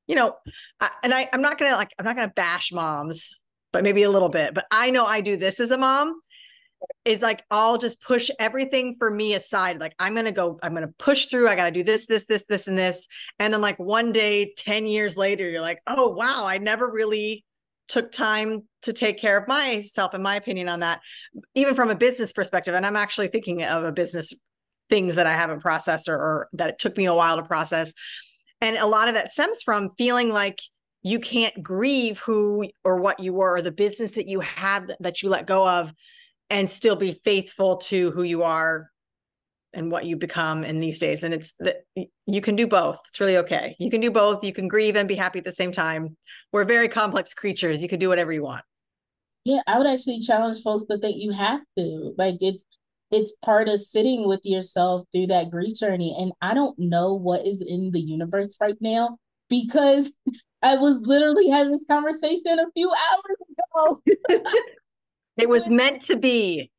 You 0.08 0.16
know, 0.16 0.36
I, 0.80 0.90
and 1.04 1.14
I, 1.14 1.30
I'm 1.32 1.42
not 1.42 1.60
to 1.60 1.76
like, 1.76 1.94
I'm 2.00 2.06
not 2.06 2.16
to 2.16 2.34
bash 2.36 2.72
moms, 2.72 3.40
but 3.72 3.84
maybe 3.84 4.04
a 4.04 4.10
little 4.10 4.30
bit. 4.30 4.54
But 4.54 4.66
I 4.72 4.90
know 4.90 5.06
I 5.06 5.22
do 5.22 5.38
this 5.38 5.60
as 5.60 5.72
a 5.72 5.78
mom 5.78 6.20
is 7.06 7.22
like, 7.22 7.44
I'll 7.52 7.78
just 7.78 8.02
push 8.02 8.30
everything 8.40 8.96
for 8.98 9.12
me 9.12 9.34
aside. 9.34 9.80
Like, 9.80 9.94
I'm 10.00 10.16
to 10.16 10.32
go, 10.32 10.60
I'm 10.64 10.76
to 10.76 10.94
push 10.98 11.26
through. 11.26 11.50
I 11.50 11.56
got 11.56 11.66
to 11.66 11.72
do 11.72 11.84
this, 11.84 12.06
this, 12.06 12.26
this, 12.26 12.46
this, 12.48 12.68
and 12.68 12.78
this. 12.78 13.06
And 13.38 13.54
then, 13.54 13.62
like, 13.62 13.78
one 13.78 14.14
day, 14.14 14.54
10 14.58 14.86
years 14.86 15.18
later, 15.18 15.48
you're 15.48 15.62
like, 15.62 15.80
oh, 15.88 16.14
wow, 16.14 16.46
I 16.46 16.58
never 16.58 16.90
really 16.90 17.44
took 17.90 18.12
time 18.12 18.64
to 18.84 18.94
take 18.94 19.20
care 19.20 19.38
of 19.38 19.48
myself 19.48 20.14
and 20.14 20.24
my 20.24 20.36
opinion 20.36 20.70
on 20.70 20.80
that 20.80 21.02
even 21.56 21.76
from 21.76 21.90
a 21.90 21.96
business 21.96 22.32
perspective. 22.32 22.74
And 22.76 22.86
i'm 22.86 22.96
actually 22.96 23.28
thinking 23.28 23.64
of 23.64 23.84
a 23.84 23.92
business 23.92 24.34
things 24.90 25.16
that 25.16 25.28
i 25.28 25.34
haven't 25.34 25.62
processed 25.62 26.08
or, 26.08 26.16
or 26.16 26.48
that 26.54 26.70
it 26.70 26.80
took 26.80 26.96
me 26.96 27.06
a 27.06 27.14
while 27.14 27.36
to 27.36 27.44
process. 27.44 27.94
And 28.62 28.78
a 28.78 28.88
lot 28.88 29.08
of 29.08 29.14
that 29.16 29.32
stems 29.32 29.62
from 29.62 29.92
feeling 29.98 30.30
like 30.30 30.60
you 31.02 31.20
can't 31.20 31.64
grieve 31.64 32.20
who 32.20 32.68
or 32.84 33.00
what 33.00 33.20
you 33.20 33.34
were 33.34 33.56
or 33.56 33.62
the 33.62 33.72
business 33.72 34.12
that 34.12 34.28
you 34.28 34.42
had 34.42 34.94
that 35.00 35.22
you 35.22 35.30
let 35.30 35.48
go 35.48 35.68
of 35.68 35.94
and 36.50 36.70
still 36.70 36.96
be 36.96 37.20
faithful 37.24 37.78
to 37.78 38.12
who 38.12 38.24
you 38.24 38.44
are 38.44 38.90
and 39.74 39.92
what 39.92 40.06
you 40.06 40.16
become 40.16 40.64
in 40.64 40.80
these 40.80 41.00
days 41.00 41.24
and 41.24 41.34
it's 41.34 41.54
that 41.60 41.84
you 42.26 42.42
can 42.42 42.56
do 42.56 42.68
both 42.68 43.00
it's 43.08 43.20
really 43.20 43.38
okay. 43.38 43.76
You 43.80 43.90
can 43.90 44.02
do 44.02 44.12
both 44.12 44.44
you 44.44 44.54
can 44.54 44.68
grieve 44.68 44.96
and 44.96 45.08
be 45.08 45.16
happy 45.16 45.40
at 45.40 45.46
the 45.46 45.52
same 45.52 45.72
time. 45.72 46.18
We're 46.52 46.66
very 46.66 46.88
complex 46.88 47.34
creatures 47.34 47.82
you 47.82 47.90
can 47.90 48.00
do 48.00 48.10
whatever 48.10 48.32
you 48.32 48.44
want. 48.44 48.64
Yeah 49.46 49.62
i 49.68 49.78
would 49.78 49.88
actually 49.88 50.20
challenge 50.20 50.62
folks 50.62 50.88
to 50.88 50.98
think 50.98 51.18
you 51.18 51.32
have 51.32 51.62
to 51.78 52.14
like 52.18 52.38
it's 52.42 52.64
it's 53.12 53.34
part 53.44 53.68
of 53.68 53.80
sitting 53.80 54.28
with 54.28 54.42
yourself 54.44 55.08
through 55.12 55.28
that 55.28 55.50
grief 55.50 55.78
journey 55.78 56.16
and 56.20 56.32
i 56.42 56.54
don't 56.54 56.78
know 56.78 57.16
what 57.16 57.46
is 57.46 57.62
in 57.62 57.90
the 57.92 58.02
universe 58.02 58.56
right 58.62 58.78
now 58.82 59.18
because 59.50 60.14
i 60.62 60.76
was 60.76 61.00
literally 61.02 61.50
having 61.50 61.72
this 61.72 61.86
conversation 61.86 62.60
a 62.60 62.72
few 62.74 62.90
hours 62.90 63.38
ago. 63.50 64.02
It 65.40 65.50
was 65.50 65.70
meant 65.70 66.02
to 66.04 66.18
be. 66.18 66.70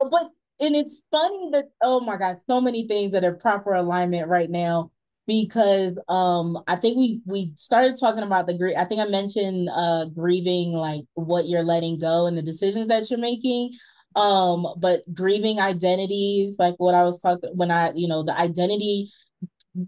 But 0.00 0.30
and 0.60 0.74
it's 0.74 1.02
funny 1.10 1.50
that 1.52 1.64
oh 1.82 2.00
my 2.00 2.16
god, 2.16 2.38
so 2.48 2.60
many 2.60 2.86
things 2.88 3.12
that 3.12 3.24
are 3.24 3.34
proper 3.34 3.74
alignment 3.74 4.28
right 4.28 4.50
now 4.50 4.90
because 5.26 5.98
um 6.08 6.58
I 6.66 6.76
think 6.76 6.96
we 6.96 7.20
we 7.26 7.52
started 7.56 7.96
talking 7.98 8.22
about 8.22 8.46
the 8.46 8.56
grief. 8.56 8.76
I 8.78 8.84
think 8.84 9.00
I 9.00 9.06
mentioned 9.08 9.68
uh 9.72 10.06
grieving 10.14 10.72
like 10.72 11.02
what 11.14 11.48
you're 11.48 11.62
letting 11.62 11.98
go 11.98 12.26
and 12.26 12.36
the 12.38 12.42
decisions 12.42 12.88
that 12.88 13.10
you're 13.10 13.18
making. 13.20 13.72
Um, 14.14 14.66
but 14.78 15.02
grieving 15.12 15.60
identities, 15.60 16.56
like 16.58 16.74
what 16.78 16.94
I 16.94 17.02
was 17.02 17.20
talking 17.20 17.50
when 17.54 17.70
I, 17.70 17.92
you 17.94 18.08
know, 18.08 18.22
the 18.22 18.38
identity. 18.38 19.10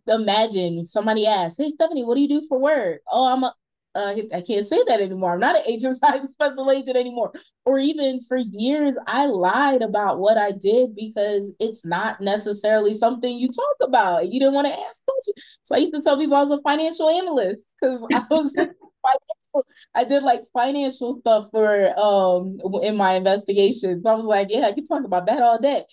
Imagine 0.06 0.84
somebody 0.86 1.26
asks, 1.26 1.56
"Hey 1.58 1.72
Stefanie, 1.72 2.06
what 2.06 2.14
do 2.16 2.20
you 2.20 2.28
do 2.28 2.46
for 2.48 2.58
work?" 2.58 3.00
Oh, 3.10 3.26
I'm 3.26 3.42
a 3.44 3.54
uh, 3.94 4.14
I 4.32 4.42
can't 4.42 4.66
say 4.66 4.78
that 4.86 5.00
anymore. 5.00 5.34
I'm 5.34 5.40
not 5.40 5.56
an 5.56 5.78
HSI 5.78 6.26
special 6.28 6.70
agent 6.70 6.96
anymore. 6.96 7.32
Or 7.64 7.78
even 7.78 8.20
for 8.20 8.36
years, 8.36 8.94
I 9.06 9.26
lied 9.26 9.82
about 9.82 10.18
what 10.18 10.38
I 10.38 10.52
did 10.52 10.94
because 10.94 11.52
it's 11.58 11.84
not 11.84 12.20
necessarily 12.20 12.92
something 12.92 13.36
you 13.36 13.48
talk 13.48 13.88
about. 13.88 14.28
You 14.28 14.40
didn't 14.40 14.54
want 14.54 14.66
to 14.66 14.72
ask 14.78 15.02
questions. 15.04 15.58
So 15.62 15.74
I 15.74 15.78
used 15.78 15.94
to 15.94 16.00
tell 16.00 16.18
people 16.18 16.36
I 16.36 16.42
was 16.42 16.50
a 16.50 16.62
financial 16.62 17.08
analyst 17.10 17.66
because 17.80 18.00
I 18.12 18.24
was 18.30 18.56
I 19.94 20.04
did 20.04 20.22
like 20.22 20.42
financial 20.52 21.18
stuff 21.20 21.48
for 21.50 21.98
um 21.98 22.58
in 22.82 22.96
my 22.96 23.12
investigations. 23.12 24.04
I 24.04 24.14
was 24.14 24.26
like, 24.26 24.48
yeah, 24.50 24.66
I 24.66 24.72
can 24.72 24.86
talk 24.86 25.04
about 25.04 25.26
that 25.26 25.42
all 25.42 25.58
day. 25.58 25.84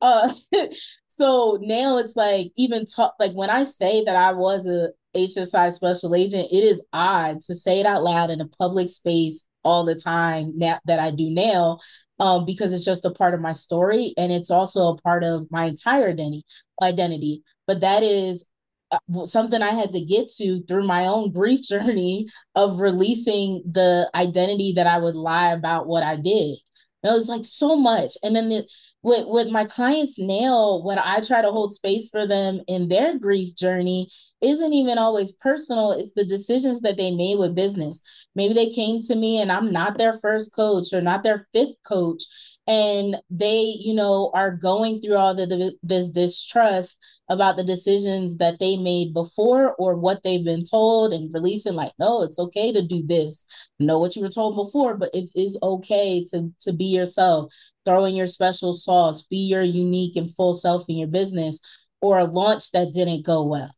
Uh, 0.00 0.34
so 1.06 1.58
now 1.62 1.98
it's 1.98 2.16
like 2.16 2.52
even 2.56 2.86
talk 2.86 3.14
like 3.18 3.32
when 3.32 3.50
I 3.50 3.64
say 3.64 4.04
that 4.04 4.16
I 4.16 4.32
was 4.32 4.66
a 4.66 4.90
HSI 5.14 5.72
special 5.72 6.14
agent, 6.14 6.48
it 6.50 6.64
is 6.64 6.82
odd 6.92 7.40
to 7.42 7.54
say 7.54 7.80
it 7.80 7.86
out 7.86 8.02
loud 8.02 8.30
in 8.30 8.40
a 8.40 8.48
public 8.48 8.88
space 8.88 9.46
all 9.62 9.84
the 9.84 9.94
time 9.94 10.52
now 10.56 10.78
that 10.86 10.98
I 10.98 11.10
do 11.10 11.30
now, 11.30 11.78
um, 12.20 12.44
because 12.44 12.72
it's 12.72 12.84
just 12.84 13.04
a 13.04 13.10
part 13.10 13.34
of 13.34 13.40
my 13.40 13.52
story 13.52 14.14
and 14.16 14.30
it's 14.30 14.50
also 14.50 14.88
a 14.88 15.00
part 15.00 15.24
of 15.24 15.46
my 15.50 15.64
entire 15.64 16.08
identity. 16.08 16.44
Identity, 16.82 17.42
but 17.68 17.80
that 17.82 18.02
is 18.02 18.48
uh, 18.90 19.26
something 19.26 19.62
I 19.62 19.70
had 19.70 19.92
to 19.92 20.00
get 20.00 20.28
to 20.38 20.62
through 20.64 20.86
my 20.86 21.06
own 21.06 21.32
grief 21.32 21.62
journey 21.68 22.28
of 22.54 22.80
releasing 22.80 23.62
the 23.70 24.10
identity 24.14 24.72
that 24.76 24.86
I 24.86 24.98
would 24.98 25.14
lie 25.14 25.52
about 25.52 25.86
what 25.86 26.02
I 26.02 26.16
did. 26.16 26.58
It 27.04 27.12
was 27.12 27.28
like 27.28 27.44
so 27.44 27.76
much, 27.76 28.16
and 28.22 28.34
then 28.34 28.48
the 28.48 28.66
with 29.04 29.26
with 29.28 29.48
my 29.48 29.66
clients 29.66 30.18
now 30.18 30.80
when 30.82 30.98
i 30.98 31.20
try 31.20 31.42
to 31.42 31.52
hold 31.52 31.74
space 31.74 32.08
for 32.08 32.26
them 32.26 32.62
in 32.66 32.88
their 32.88 33.18
grief 33.18 33.54
journey 33.54 34.08
isn't 34.40 34.72
even 34.72 34.98
always 34.98 35.32
personal. 35.32 35.92
It's 35.92 36.12
the 36.12 36.24
decisions 36.24 36.80
that 36.80 36.96
they 36.96 37.10
made 37.10 37.38
with 37.38 37.54
business. 37.54 38.02
Maybe 38.34 38.52
they 38.54 38.70
came 38.70 39.00
to 39.02 39.14
me 39.14 39.40
and 39.40 39.52
i'm 39.52 39.70
not 39.72 39.98
their 39.98 40.14
first 40.14 40.54
coach 40.56 40.92
or 40.92 41.02
not 41.02 41.22
their 41.22 41.46
fifth 41.52 41.76
coach 41.86 42.22
and 42.66 43.16
they 43.30 43.74
you 43.78 43.94
know 43.94 44.30
are 44.34 44.50
going 44.50 45.00
through 45.00 45.16
all 45.16 45.34
the, 45.34 45.46
the 45.46 45.76
this 45.82 46.08
distrust 46.08 46.98
about 47.28 47.56
the 47.56 47.64
decisions 47.64 48.36
that 48.36 48.58
they 48.58 48.76
made 48.76 49.14
before 49.14 49.74
or 49.76 49.96
what 49.96 50.22
they've 50.22 50.44
been 50.44 50.62
told 50.62 51.12
and 51.12 51.32
releasing 51.32 51.74
like 51.74 51.92
no 51.98 52.22
it's 52.22 52.38
okay 52.38 52.72
to 52.72 52.86
do 52.86 53.02
this. 53.06 53.46
Know 53.78 53.98
what 53.98 54.14
you 54.14 54.22
were 54.22 54.28
told 54.28 54.56
before 54.56 54.96
but 54.96 55.10
it 55.14 55.30
is 55.34 55.58
okay 55.62 56.24
to 56.30 56.52
to 56.60 56.72
be 56.72 56.84
yourself. 56.84 57.52
Throw 57.84 58.04
in 58.04 58.14
your 58.14 58.26
special 58.26 58.72
sauce. 58.72 59.22
Be 59.22 59.38
your 59.38 59.62
unique 59.62 60.16
and 60.16 60.34
full 60.34 60.54
self 60.54 60.84
in 60.88 60.96
your 60.96 61.08
business 61.08 61.60
or 62.00 62.18
a 62.18 62.24
launch 62.24 62.70
that 62.72 62.92
didn't 62.92 63.24
go 63.24 63.44
well 63.44 63.74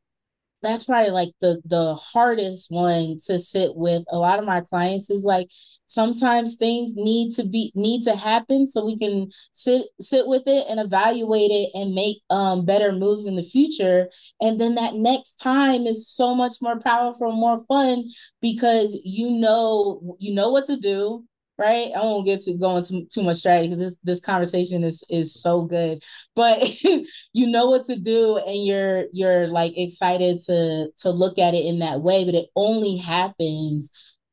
that's 0.67 0.85
probably 0.85 1.11
like 1.11 1.31
the 1.41 1.61
the 1.65 1.95
hardest 1.95 2.71
one 2.71 3.19
to 3.27 3.39
sit 3.39 3.75
with 3.75 4.05
a 4.11 4.19
lot 4.19 4.39
of 4.39 4.45
my 4.45 4.61
clients 4.61 5.11
is 5.11 5.25
like 5.25 5.49
sometimes 5.87 6.57
things 6.57 6.95
need 6.97 7.33
to 7.33 7.45
be 7.45 7.73
need 7.75 8.03
to 8.03 8.17
happen 8.17 8.67
so 8.67 8.85
we 8.85 8.99
can 8.99 9.31
sit 9.53 9.87
sit 10.01 10.27
with 10.27 10.43
it 10.47 10.67
and 10.69 10.81
evaluate 10.81 11.51
it 11.51 11.71
and 11.75 11.95
make 11.95 12.19
um 12.31 12.65
better 12.65 12.93
moves 12.93 13.27
in 13.27 13.37
the 13.37 13.43
future. 13.43 14.11
And 14.41 14.61
then 14.61 14.75
that 14.75 14.95
next 14.95 15.37
time 15.37 15.87
is 15.87 16.09
so 16.09 16.35
much 16.35 16.55
more 16.61 16.81
powerful 16.81 17.33
more 17.33 17.65
fun 17.67 18.05
because 18.41 18.99
you 19.05 19.31
know 19.31 20.17
you 20.19 20.35
know 20.35 20.51
what 20.51 20.67
to 20.67 20.77
do 20.77 21.25
right? 21.59 21.91
I 21.97 22.01
won't 22.01 22.27
get 22.27 22.43
to 22.43 22.55
go 22.57 22.77
into 22.77 23.07
too 23.07 23.23
much 23.23 23.39
strategy 23.39 23.69
because 23.69 23.81
this 23.83 23.97
this 24.05 24.21
conversation 24.21 24.85
is 24.85 25.03
is 25.09 25.35
so 25.35 25.63
good. 25.63 26.03
But 26.35 26.69
you 27.33 27.47
know 27.47 27.67
what 27.67 27.85
to 27.87 27.97
do 27.97 28.37
and 28.39 28.65
you're 28.65 29.05
you're 29.13 29.47
like 29.49 29.73
excited 29.77 30.41
to 30.47 30.89
to 30.99 31.11
look 31.11 31.39
at 31.39 31.55
it 31.55 31.65
in 31.65 31.81
that 31.81 32.03
way, 32.03 32.25
but 32.25 32.35
it 32.35 32.47
only 32.57 32.97
happens 32.97 33.91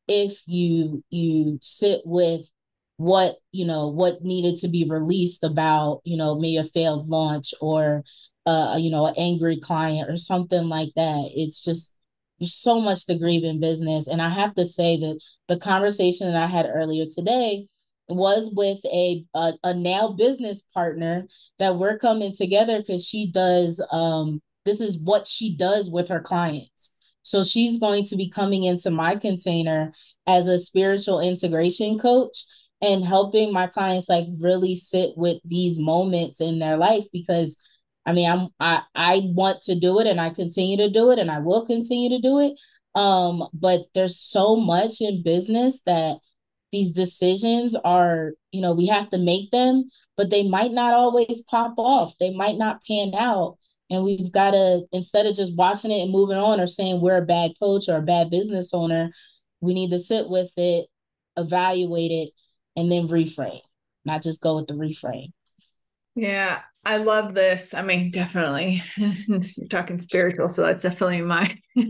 if 0.08 0.42
you 0.48 1.04
you 1.10 1.60
sit 1.62 2.02
with 2.06 2.42
what 2.98 3.38
you 3.52 3.66
know 3.66 3.88
what 3.90 4.22
needed 4.24 4.58
to 4.60 4.68
be 4.68 4.86
released 4.88 5.44
about 5.44 6.02
you 6.04 6.16
know 6.18 6.36
maybe 6.36 6.58
a 6.58 6.64
failed 6.64 7.08
launch 7.08 7.54
or 7.60 8.04
uh 8.46 8.78
you 8.80 8.92
know 8.92 9.06
an 9.08 9.16
angry 9.18 9.60
client 9.60 10.10
or 10.10 10.18
something 10.18 10.70
like 10.70 10.90
that 10.96 11.30
it's 11.34 11.64
just 11.64 11.93
so 12.46 12.80
much 12.82 13.06
to 13.06 13.18
grieve 13.18 13.44
in 13.44 13.60
business. 13.60 14.08
And 14.08 14.22
I 14.22 14.30
have 14.30 14.56
to 14.56 14.66
say 14.66 15.00
that 15.00 15.20
the 15.48 15.58
conversation 15.58 16.32
that 16.32 16.42
I 16.42 16.48
had 16.48 16.66
earlier 16.66 17.06
today 17.06 17.68
was 18.10 18.52
with 18.54 18.84
a 18.86 19.26
a, 19.34 19.54
a 19.64 19.74
now 19.74 20.10
business 20.10 20.62
partner 20.74 21.28
that 21.60 21.78
we're 21.78 21.98
coming 21.98 22.36
together 22.36 22.80
because 22.80 23.08
she 23.08 23.32
does 23.32 23.82
um 23.92 24.42
this 24.66 24.82
is 24.82 24.98
what 25.00 25.28
she 25.28 25.56
does 25.56 25.90
with 25.90 26.10
her 26.10 26.22
clients. 26.22 26.92
So 27.24 27.44
she's 27.44 27.80
going 27.80 28.06
to 28.08 28.18
be 28.18 28.30
coming 28.30 28.64
into 28.64 28.92
my 28.92 29.16
container 29.16 29.94
as 30.28 30.48
a 30.48 30.60
spiritual 30.60 31.22
integration 31.22 31.98
coach 31.98 32.46
and 32.82 33.04
helping 33.04 33.54
my 33.54 33.68
clients 33.68 34.10
like 34.10 34.28
really 34.42 34.76
sit 34.76 35.12
with 35.16 35.38
these 35.46 35.80
moments 35.80 36.42
in 36.42 36.60
their 36.60 36.76
life 36.76 37.06
because 37.14 37.58
I 38.06 38.14
mean, 38.14 38.30
I'm 38.30 38.50
I 38.60 38.82
I 38.96 39.22
want 39.36 39.62
to 39.64 39.80
do 39.80 40.00
it 40.00 40.08
and 40.08 40.20
I 40.20 40.30
continue 40.30 40.78
to 40.78 40.90
do 40.90 41.12
it 41.12 41.20
and 41.20 41.32
I 41.32 41.40
will 41.40 41.66
continue 41.66 42.10
to 42.10 42.22
do 42.22 42.40
it. 42.40 42.54
Um, 42.96 43.48
but 43.54 43.82
there's 43.94 44.20
so 44.20 44.56
much 44.56 45.02
in 45.02 45.24
business 45.24 45.82
that 45.86 46.18
these 46.72 46.92
decisions 46.92 47.76
are, 47.76 48.32
you 48.52 48.62
know, 48.62 48.74
we 48.74 48.88
have 48.88 49.10
to 49.12 49.18
make 49.18 49.52
them, 49.52 49.86
but 50.18 50.30
they 50.30 50.48
might 50.48 50.72
not 50.72 50.94
always 50.94 51.44
pop 51.44 51.76
off. 51.78 52.18
They 52.20 52.34
might 52.34 52.58
not 52.58 52.82
pan 52.88 53.14
out. 53.16 53.58
And 53.90 54.04
we've 54.04 54.32
got 54.32 54.52
to, 54.52 54.82
instead 54.92 55.28
of 55.28 55.36
just 55.36 55.56
watching 55.56 55.92
it 55.92 56.02
and 56.02 56.12
moving 56.12 56.38
on 56.38 56.60
or 56.60 56.66
saying 56.66 57.00
we're 57.00 57.18
a 57.18 57.26
bad 57.26 57.52
coach 57.60 57.88
or 57.88 57.98
a 57.98 58.02
bad 58.02 58.32
business 58.32 58.74
owner, 58.74 59.12
we 59.62 59.76
need 59.76 59.92
to 59.92 60.00
sit 60.00 60.30
with 60.30 60.52
it, 60.58 60.88
evaluate 61.38 62.12
it, 62.12 62.30
and 62.76 62.92
then 62.92 63.08
reframe, 63.08 63.62
not 64.04 64.24
just 64.24 64.42
go 64.42 64.56
with 64.56 64.68
the 64.68 64.74
reframe. 64.74 65.32
Yeah, 66.16 66.62
I 66.86 66.98
love 66.98 67.34
this. 67.34 67.74
I 67.74 67.82
mean, 67.82 68.12
definitely. 68.12 68.84
You're 68.98 69.68
talking 69.70 70.00
spiritual, 70.02 70.50
so 70.50 70.64
that's 70.64 70.84
definitely 70.84 71.22
my 71.22 71.58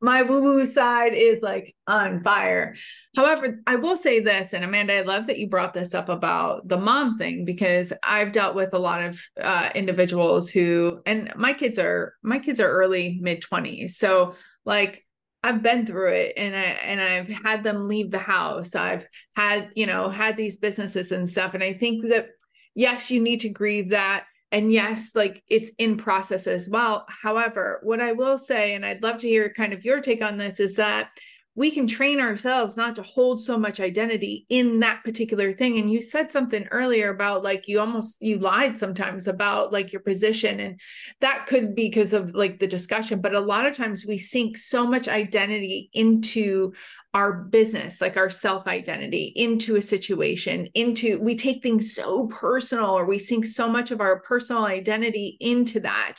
my 0.00 0.22
woo-woo 0.22 0.64
side 0.64 1.12
is 1.12 1.42
like 1.42 1.74
on 1.86 2.22
fire. 2.22 2.74
However, 3.14 3.60
I 3.66 3.76
will 3.76 3.96
say 3.98 4.20
this, 4.20 4.54
and 4.54 4.64
Amanda, 4.64 4.94
I 4.94 5.02
love 5.02 5.26
that 5.26 5.38
you 5.38 5.50
brought 5.50 5.74
this 5.74 5.92
up 5.92 6.08
about 6.08 6.66
the 6.66 6.78
mom 6.78 7.18
thing 7.18 7.44
because 7.44 7.92
I've 8.02 8.32
dealt 8.32 8.54
with 8.54 8.72
a 8.72 8.78
lot 8.78 9.04
of 9.04 9.20
uh, 9.38 9.70
individuals 9.74 10.48
who, 10.48 11.02
and 11.04 11.30
my 11.36 11.52
kids 11.52 11.78
are 11.78 12.14
my 12.22 12.38
kids 12.38 12.58
are 12.58 12.70
early 12.70 13.18
mid 13.20 13.42
twenties, 13.42 13.98
so 13.98 14.34
like 14.64 15.04
I've 15.44 15.62
been 15.62 15.84
through 15.84 16.12
it 16.12 16.34
and 16.36 16.54
I 16.54 16.60
and 16.60 17.00
I've 17.00 17.28
had 17.28 17.64
them 17.64 17.88
leave 17.88 18.10
the 18.10 18.18
house. 18.18 18.74
I've 18.74 19.06
had, 19.34 19.70
you 19.74 19.86
know, 19.86 20.08
had 20.08 20.36
these 20.36 20.58
businesses 20.58 21.12
and 21.12 21.28
stuff. 21.28 21.54
And 21.54 21.64
I 21.64 21.74
think 21.74 22.08
that 22.08 22.28
yes, 22.74 23.10
you 23.10 23.20
need 23.20 23.40
to 23.40 23.48
grieve 23.48 23.90
that. 23.90 24.26
And 24.50 24.70
yes, 24.70 25.12
like 25.14 25.42
it's 25.48 25.70
in 25.78 25.96
process 25.96 26.46
as 26.46 26.68
well. 26.68 27.06
However, 27.08 27.80
what 27.82 28.00
I 28.00 28.12
will 28.12 28.38
say, 28.38 28.74
and 28.74 28.84
I'd 28.84 29.02
love 29.02 29.18
to 29.18 29.28
hear 29.28 29.52
kind 29.52 29.72
of 29.72 29.84
your 29.84 30.00
take 30.00 30.22
on 30.22 30.36
this, 30.36 30.60
is 30.60 30.76
that 30.76 31.08
we 31.54 31.70
can 31.70 31.86
train 31.86 32.18
ourselves 32.18 32.78
not 32.78 32.96
to 32.96 33.02
hold 33.02 33.42
so 33.42 33.58
much 33.58 33.78
identity 33.78 34.46
in 34.48 34.80
that 34.80 35.04
particular 35.04 35.52
thing. 35.52 35.78
And 35.78 35.90
you 35.90 36.00
said 36.00 36.32
something 36.32 36.66
earlier 36.70 37.10
about 37.10 37.42
like 37.42 37.68
you 37.68 37.78
almost 37.78 38.16
you 38.22 38.38
lied 38.38 38.78
sometimes 38.78 39.26
about 39.26 39.70
like 39.70 39.92
your 39.92 40.00
position 40.00 40.60
and 40.60 40.80
that 41.20 41.46
could 41.46 41.74
be 41.74 41.88
because 41.88 42.14
of 42.14 42.34
like 42.34 42.58
the 42.58 42.66
discussion. 42.66 43.20
But 43.20 43.34
a 43.34 43.40
lot 43.40 43.66
of 43.66 43.76
times 43.76 44.06
we 44.06 44.16
sink 44.16 44.56
so 44.56 44.86
much 44.86 45.08
identity 45.08 45.90
into 45.92 46.72
our 47.14 47.34
business 47.34 48.00
like 48.00 48.16
our 48.16 48.30
self 48.30 48.66
identity 48.66 49.34
into 49.36 49.76
a 49.76 49.82
situation 49.82 50.66
into 50.72 51.20
we 51.20 51.36
take 51.36 51.62
things 51.62 51.94
so 51.94 52.26
personal 52.28 52.86
or 52.86 53.04
we 53.04 53.18
sink 53.18 53.44
so 53.44 53.68
much 53.68 53.90
of 53.90 54.00
our 54.00 54.20
personal 54.20 54.64
identity 54.64 55.36
into 55.38 55.80
that. 55.80 56.16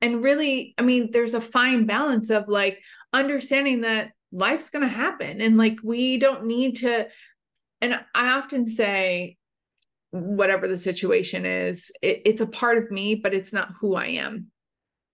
And 0.00 0.24
really 0.24 0.74
i 0.78 0.82
mean 0.82 1.10
there's 1.10 1.34
a 1.34 1.40
fine 1.42 1.84
balance 1.84 2.30
of 2.30 2.48
like 2.48 2.78
understanding 3.12 3.82
that 3.82 4.12
life's 4.32 4.70
going 4.70 4.86
to 4.86 4.94
happen 4.94 5.40
and 5.40 5.56
like 5.56 5.78
we 5.82 6.18
don't 6.18 6.44
need 6.44 6.76
to 6.76 7.08
and 7.80 7.94
i 8.14 8.30
often 8.30 8.68
say 8.68 9.36
whatever 10.12 10.66
the 10.66 10.78
situation 10.78 11.44
is 11.44 11.90
it, 12.02 12.22
it's 12.24 12.40
a 12.40 12.46
part 12.46 12.78
of 12.78 12.90
me 12.90 13.14
but 13.14 13.34
it's 13.34 13.52
not 13.52 13.72
who 13.80 13.94
i 13.94 14.06
am 14.06 14.50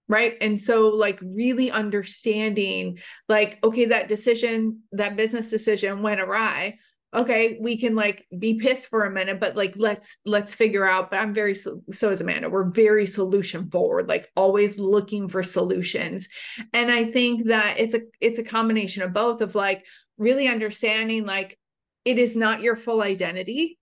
right? 0.09 0.37
And 0.41 0.61
so 0.61 0.89
like 0.89 1.19
really 1.23 1.71
understanding 1.71 2.99
like 3.29 3.59
okay 3.65 3.87
that 3.87 4.09
decision 4.09 4.83
that 4.93 5.17
business 5.17 5.51
decision 5.51 6.03
went 6.03 6.21
awry 6.21 6.79
okay 7.15 7.57
we 7.61 7.79
can 7.79 7.95
like 7.95 8.27
be 8.39 8.55
pissed 8.55 8.89
for 8.89 9.05
a 9.05 9.11
minute 9.11 9.39
but 9.39 9.57
like 9.57 9.75
let's 9.77 10.19
let's 10.25 10.55
figure 10.55 10.85
out 10.85 11.11
but 11.11 11.21
i'm 11.21 11.33
very 11.33 11.55
so, 11.55 11.81
is 12.11 12.21
amanda. 12.21 12.51
We're 12.51 12.71
very 12.71 13.07
solution 13.07 13.71
forward 13.71 14.09
like 14.09 14.31
always 14.37 14.79
looking 14.79 15.29
for 15.29 15.43
solutions. 15.43 16.29
And 16.73 16.91
i 16.91 17.05
think 17.05 17.47
that 17.47 17.79
it's 17.79 17.95
a 17.95 18.01
it's 18.21 18.39
a 18.39 18.45
combination 18.45 19.03
of 19.03 19.13
both 19.13 19.41
of 19.41 19.55
like 19.55 19.85
really 20.19 20.49
understanding 20.49 21.25
like 21.25 21.59
it 22.05 22.19
is 22.19 22.37
not 22.37 22.63
your 22.63 22.77
full 22.77 23.03
identity. 23.03 23.79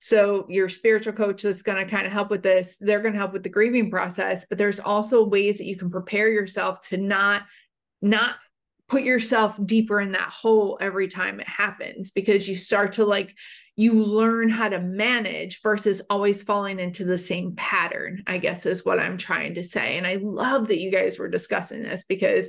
So 0.00 0.46
your 0.48 0.68
spiritual 0.68 1.14
coach 1.14 1.44
is 1.44 1.62
going 1.62 1.84
to 1.84 1.90
kind 1.90 2.06
of 2.06 2.12
help 2.12 2.30
with 2.30 2.42
this. 2.42 2.76
They're 2.78 3.00
going 3.00 3.14
to 3.14 3.18
help 3.18 3.32
with 3.32 3.42
the 3.42 3.48
grieving 3.48 3.90
process 3.90 4.46
but 4.48 4.58
there's 4.58 4.80
also 4.80 5.24
ways 5.24 5.58
that 5.58 5.66
you 5.66 5.76
can 5.76 5.90
prepare 5.90 6.30
yourself 6.30 6.80
to 6.88 6.96
not 6.96 7.42
not 8.00 8.36
put 8.88 9.02
yourself 9.02 9.54
deeper 9.64 10.00
in 10.00 10.12
that 10.12 10.30
hole 10.30 10.78
every 10.80 11.08
time 11.08 11.40
it 11.40 11.48
happens 11.48 12.10
because 12.10 12.48
you 12.48 12.56
start 12.56 12.92
to 12.92 13.04
like 13.04 13.34
you 13.76 13.92
learn 13.92 14.48
how 14.48 14.68
to 14.68 14.80
manage 14.80 15.62
versus 15.62 16.02
always 16.10 16.42
falling 16.42 16.80
into 16.80 17.04
the 17.04 17.18
same 17.18 17.54
pattern 17.56 18.22
i 18.26 18.38
guess 18.38 18.66
is 18.66 18.84
what 18.84 18.98
i'm 18.98 19.18
trying 19.18 19.54
to 19.54 19.62
say. 19.62 19.96
And 19.96 20.06
i 20.06 20.16
love 20.16 20.68
that 20.68 20.80
you 20.80 20.90
guys 20.90 21.18
were 21.18 21.28
discussing 21.28 21.82
this 21.82 22.04
because 22.04 22.48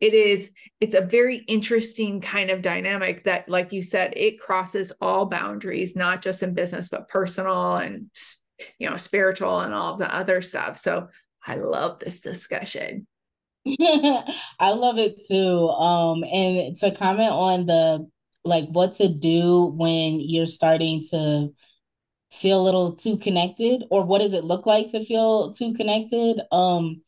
it 0.00 0.12
is 0.12 0.50
it's 0.80 0.94
a 0.94 1.00
very 1.00 1.36
interesting 1.48 2.20
kind 2.20 2.50
of 2.50 2.62
dynamic 2.62 3.24
that 3.24 3.48
like 3.48 3.72
you 3.72 3.82
said 3.82 4.12
it 4.16 4.40
crosses 4.40 4.92
all 5.00 5.26
boundaries 5.26 5.94
not 5.94 6.20
just 6.20 6.42
in 6.42 6.54
business 6.54 6.88
but 6.88 7.08
personal 7.08 7.76
and 7.76 8.10
you 8.78 8.88
know 8.88 8.96
spiritual 8.96 9.60
and 9.60 9.74
all 9.74 9.96
the 9.96 10.14
other 10.14 10.42
stuff. 10.42 10.78
So 10.78 11.08
i 11.46 11.56
love 11.56 12.00
this 12.00 12.20
discussion 12.20 13.06
I 13.66 14.72
love 14.72 14.98
it 14.98 15.22
too. 15.26 15.68
Um, 15.68 16.24
and 16.24 16.76
to 16.78 16.90
comment 16.94 17.30
on 17.32 17.66
the 17.66 18.08
like 18.44 18.68
what 18.68 18.92
to 18.94 19.08
do 19.08 19.66
when 19.76 20.20
you're 20.20 20.46
starting 20.46 21.02
to 21.10 21.48
feel 22.32 22.60
a 22.62 22.64
little 22.64 22.94
too 22.94 23.18
connected, 23.18 23.84
or 23.90 24.04
what 24.04 24.20
does 24.20 24.34
it 24.34 24.44
look 24.44 24.66
like 24.66 24.90
to 24.92 25.04
feel 25.04 25.52
too 25.52 25.74
connected? 25.74 26.40
Um, 26.52 27.02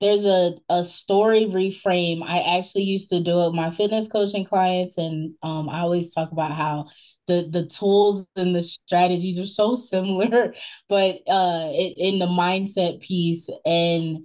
there's 0.00 0.26
a 0.26 0.54
a 0.70 0.84
story 0.84 1.46
reframe. 1.46 2.22
I 2.24 2.58
actually 2.58 2.84
used 2.84 3.10
to 3.10 3.20
do 3.22 3.40
it 3.40 3.46
with 3.48 3.54
my 3.56 3.70
fitness 3.70 4.08
coaching 4.08 4.44
clients, 4.46 4.98
and 4.98 5.34
um, 5.42 5.68
I 5.70 5.80
always 5.80 6.14
talk 6.14 6.32
about 6.32 6.52
how 6.52 6.88
the 7.28 7.48
the 7.50 7.66
tools 7.66 8.26
and 8.36 8.54
the 8.56 8.62
strategies 8.62 9.38
are 9.40 9.46
so 9.46 9.74
similar, 9.76 10.54
but 10.88 11.16
uh, 11.28 11.70
it, 11.72 11.94
in 11.98 12.18
the 12.20 12.26
mindset 12.26 13.00
piece, 13.00 13.50
and 13.66 14.18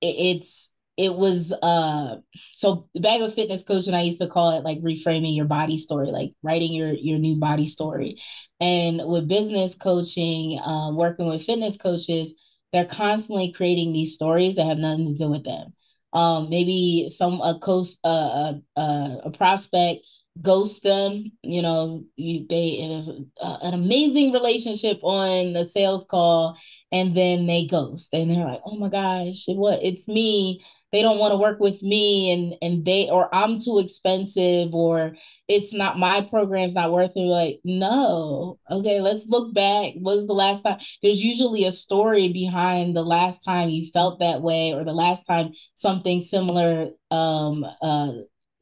it, 0.00 0.06
it's 0.38 0.71
it 0.96 1.14
was 1.14 1.52
uh 1.62 2.16
so 2.56 2.88
back 3.00 3.20
with 3.20 3.34
fitness 3.34 3.62
coaching 3.62 3.94
i 3.94 4.02
used 4.02 4.20
to 4.20 4.26
call 4.26 4.50
it 4.56 4.64
like 4.64 4.78
reframing 4.82 5.34
your 5.34 5.46
body 5.46 5.78
story 5.78 6.10
like 6.10 6.32
writing 6.42 6.72
your 6.72 6.92
your 6.92 7.18
new 7.18 7.36
body 7.36 7.66
story. 7.66 8.18
And 8.60 9.02
with 9.06 9.26
business 9.26 9.74
coaching 9.74 10.58
uh, 10.60 10.92
working 10.92 11.28
with 11.28 11.44
fitness 11.44 11.76
coaches 11.76 12.34
they're 12.72 12.84
constantly 12.84 13.52
creating 13.52 13.92
these 13.92 14.14
stories 14.14 14.56
that 14.56 14.64
have 14.64 14.78
nothing 14.78 15.08
to 15.08 15.14
do 15.14 15.28
with 15.28 15.44
them. 15.44 15.74
Um 16.12 16.50
maybe 16.50 17.08
some 17.08 17.40
a 17.40 17.58
coast 17.58 17.98
uh, 18.04 18.54
uh, 18.76 19.16
a 19.24 19.30
prospect 19.30 20.06
ghost 20.40 20.82
them 20.82 21.30
you 21.42 21.60
know 21.60 22.04
you 22.16 22.46
they 22.48 22.78
there's 22.88 23.08
an 23.08 23.74
amazing 23.74 24.32
relationship 24.32 24.98
on 25.02 25.52
the 25.52 25.64
sales 25.64 26.06
call 26.08 26.56
and 26.90 27.14
then 27.14 27.46
they 27.46 27.66
ghost 27.66 28.14
and 28.14 28.30
they're 28.30 28.44
like 28.46 28.62
oh 28.64 28.76
my 28.76 28.88
gosh 28.88 29.44
what 29.48 29.82
it's 29.82 30.08
me 30.08 30.62
they 30.92 31.02
don't 31.02 31.18
want 31.18 31.32
to 31.32 31.38
work 31.38 31.58
with 31.58 31.82
me 31.82 32.30
and 32.30 32.54
and 32.62 32.84
they 32.84 33.08
or 33.08 33.34
I'm 33.34 33.58
too 33.58 33.78
expensive 33.78 34.74
or 34.74 35.16
it's 35.48 35.72
not 35.72 35.98
my 35.98 36.20
program's 36.22 36.74
not 36.74 36.92
worth 36.92 37.12
it. 37.16 37.20
Like, 37.20 37.60
no. 37.64 38.58
Okay, 38.70 39.00
let's 39.00 39.26
look 39.28 39.54
back. 39.54 39.94
Was 39.96 40.26
the 40.26 40.32
last 40.34 40.62
time 40.62 40.78
there's 41.02 41.22
usually 41.24 41.64
a 41.64 41.72
story 41.72 42.32
behind 42.32 42.94
the 42.96 43.04
last 43.04 43.40
time 43.40 43.70
you 43.70 43.86
felt 43.90 44.20
that 44.20 44.42
way 44.42 44.72
or 44.74 44.84
the 44.84 44.92
last 44.92 45.24
time 45.24 45.52
something 45.74 46.20
similar 46.20 46.90
um 47.10 47.64
uh 47.82 48.12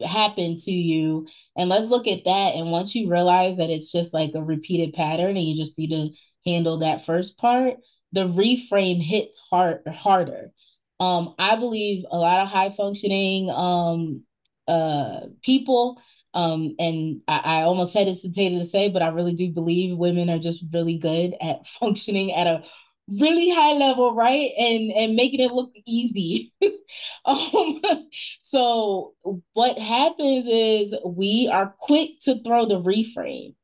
happened 0.06 0.58
to 0.58 0.70
you 0.70 1.26
and 1.56 1.68
let's 1.68 1.88
look 1.88 2.06
at 2.06 2.24
that 2.24 2.54
and 2.54 2.70
once 2.70 2.94
you 2.94 3.10
realize 3.10 3.58
that 3.58 3.68
it's 3.68 3.92
just 3.92 4.14
like 4.14 4.30
a 4.34 4.42
repeated 4.42 4.94
pattern 4.94 5.36
and 5.36 5.42
you 5.44 5.54
just 5.54 5.76
need 5.76 5.90
to 5.90 6.08
handle 6.50 6.78
that 6.78 7.04
first 7.04 7.36
part 7.36 7.74
the 8.12 8.26
reframe 8.26 9.02
hits 9.02 9.42
hard 9.50 9.82
harder 9.86 10.52
um, 11.00 11.34
I 11.38 11.56
believe 11.56 12.04
a 12.10 12.18
lot 12.18 12.40
of 12.40 12.48
high 12.48 12.70
functioning 12.70 13.50
um, 13.50 14.22
uh, 14.68 15.20
people, 15.42 16.00
um, 16.34 16.76
and 16.78 17.22
I, 17.26 17.38
I 17.38 17.62
almost 17.62 17.94
hesitated 17.94 18.58
to 18.58 18.64
say, 18.64 18.90
but 18.90 19.02
I 19.02 19.08
really 19.08 19.34
do 19.34 19.50
believe 19.50 19.96
women 19.96 20.30
are 20.30 20.38
just 20.38 20.64
really 20.72 20.98
good 20.98 21.34
at 21.40 21.66
functioning 21.80 22.32
at 22.32 22.46
a 22.46 22.62
really 23.18 23.50
high 23.50 23.72
level, 23.72 24.14
right? 24.14 24.50
And 24.58 24.92
and 24.92 25.16
making 25.16 25.40
it 25.40 25.52
look 25.52 25.72
easy. 25.86 26.52
um, 27.24 27.80
so 28.42 29.14
what 29.54 29.78
happens 29.78 30.46
is 30.46 30.94
we 31.04 31.50
are 31.52 31.74
quick 31.78 32.10
to 32.22 32.42
throw 32.42 32.66
the 32.66 32.80
reframe 32.80 33.54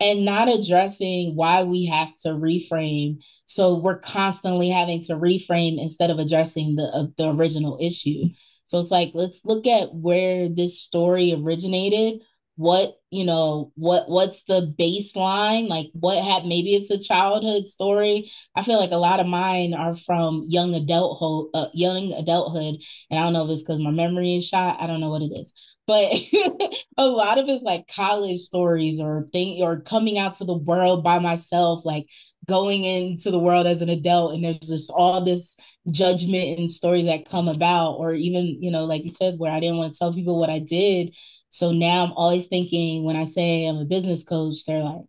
and 0.00 0.24
not 0.24 0.48
addressing 0.48 1.34
why 1.34 1.64
we 1.64 1.86
have 1.86 2.14
to 2.22 2.28
reframe. 2.30 3.22
So 3.46 3.76
we're 3.78 3.98
constantly 3.98 4.68
having 4.68 5.02
to 5.04 5.14
reframe 5.14 5.80
instead 5.80 6.10
of 6.10 6.18
addressing 6.18 6.76
the 6.76 6.84
uh, 6.84 7.06
the 7.16 7.30
original 7.30 7.78
issue. 7.80 8.28
So 8.66 8.78
it's 8.78 8.90
like 8.90 9.12
let's 9.14 9.44
look 9.44 9.66
at 9.66 9.94
where 9.94 10.48
this 10.48 10.80
story 10.80 11.32
originated. 11.32 12.20
What 12.56 12.96
you 13.10 13.24
know, 13.24 13.72
what 13.76 14.08
what's 14.08 14.42
the 14.44 14.74
baseline? 14.78 15.68
Like 15.68 15.90
what 15.92 16.22
happened? 16.22 16.48
Maybe 16.48 16.74
it's 16.74 16.90
a 16.90 16.98
childhood 16.98 17.68
story. 17.68 18.30
I 18.56 18.62
feel 18.64 18.78
like 18.80 18.90
a 18.90 18.96
lot 18.96 19.20
of 19.20 19.26
mine 19.28 19.74
are 19.74 19.94
from 19.94 20.44
young 20.48 20.74
adulthood, 20.74 21.50
uh, 21.54 21.68
young 21.72 22.12
adulthood, 22.12 22.82
and 23.10 23.20
I 23.20 23.22
don't 23.22 23.32
know 23.32 23.44
if 23.44 23.50
it's 23.50 23.62
because 23.62 23.80
my 23.80 23.92
memory 23.92 24.34
is 24.36 24.46
shot. 24.48 24.78
I 24.80 24.86
don't 24.88 25.00
know 25.00 25.10
what 25.10 25.22
it 25.22 25.32
is, 25.32 25.54
but 25.88 26.12
a 26.98 27.06
lot 27.06 27.38
of 27.38 27.48
it's 27.48 27.64
like 27.64 27.88
college 27.88 28.38
stories 28.40 29.00
or 29.00 29.26
thing 29.32 29.62
or 29.62 29.80
coming 29.80 30.18
out 30.18 30.34
to 30.34 30.44
the 30.44 30.56
world 30.56 31.02
by 31.02 31.18
myself 31.18 31.84
like 31.84 32.06
going 32.46 32.84
into 32.84 33.30
the 33.30 33.38
world 33.38 33.66
as 33.66 33.82
an 33.82 33.88
adult 33.88 34.34
and 34.34 34.44
there's 34.44 34.58
just 34.58 34.90
all 34.90 35.24
this 35.24 35.56
judgment 35.90 36.58
and 36.58 36.70
stories 36.70 37.06
that 37.06 37.28
come 37.28 37.48
about 37.48 37.94
or 37.94 38.12
even 38.12 38.62
you 38.62 38.70
know 38.70 38.84
like 38.84 39.04
you 39.04 39.12
said 39.12 39.38
where 39.38 39.50
i 39.50 39.60
didn't 39.60 39.78
want 39.78 39.92
to 39.92 39.98
tell 39.98 40.12
people 40.12 40.38
what 40.38 40.50
i 40.50 40.58
did. 40.60 41.16
So 41.48 41.72
now 41.72 42.04
i'm 42.04 42.12
always 42.12 42.46
thinking 42.46 43.04
when 43.04 43.16
i 43.16 43.24
say 43.24 43.66
i'm 43.66 43.78
a 43.78 43.86
business 43.86 44.22
coach 44.24 44.64
they're 44.66 44.82
like 44.82 45.06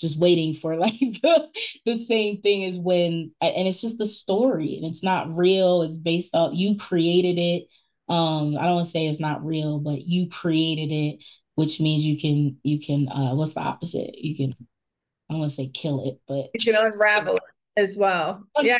just 0.00 0.18
waiting 0.18 0.54
for 0.54 0.76
like 0.78 0.98
the, 0.98 1.48
the 1.84 1.98
same 1.98 2.40
thing 2.40 2.64
as 2.64 2.78
when 2.78 3.32
and 3.42 3.68
it's 3.68 3.82
just 3.82 4.00
a 4.00 4.06
story 4.06 4.76
and 4.76 4.86
it's 4.86 5.02
not 5.02 5.36
real 5.36 5.82
it's 5.82 5.98
based 5.98 6.34
off 6.34 6.52
you 6.54 6.76
created 6.76 7.38
it 7.38 7.64
um 8.10 8.58
i 8.58 8.62
don't 8.66 8.74
want 8.74 8.84
to 8.84 8.90
say 8.90 9.06
it's 9.06 9.20
not 9.20 9.44
real 9.44 9.78
but 9.78 10.02
you 10.02 10.28
created 10.28 10.92
it 10.92 11.24
which 11.54 11.80
means 11.80 12.04
you 12.04 12.18
can 12.18 12.56
you 12.62 12.80
can 12.80 13.08
uh 13.08 13.34
what's 13.34 13.54
the 13.54 13.60
opposite? 13.60 14.16
You 14.18 14.36
can 14.36 14.54
i 15.28 15.34
don't 15.34 15.40
want 15.40 15.50
to 15.50 15.54
say 15.54 15.70
kill 15.72 16.08
it 16.08 16.18
but 16.26 16.50
you 16.54 16.72
can 16.72 16.74
unravel 16.74 17.36
it 17.36 17.42
as 17.76 17.96
well. 17.96 18.42
Yeah. 18.60 18.78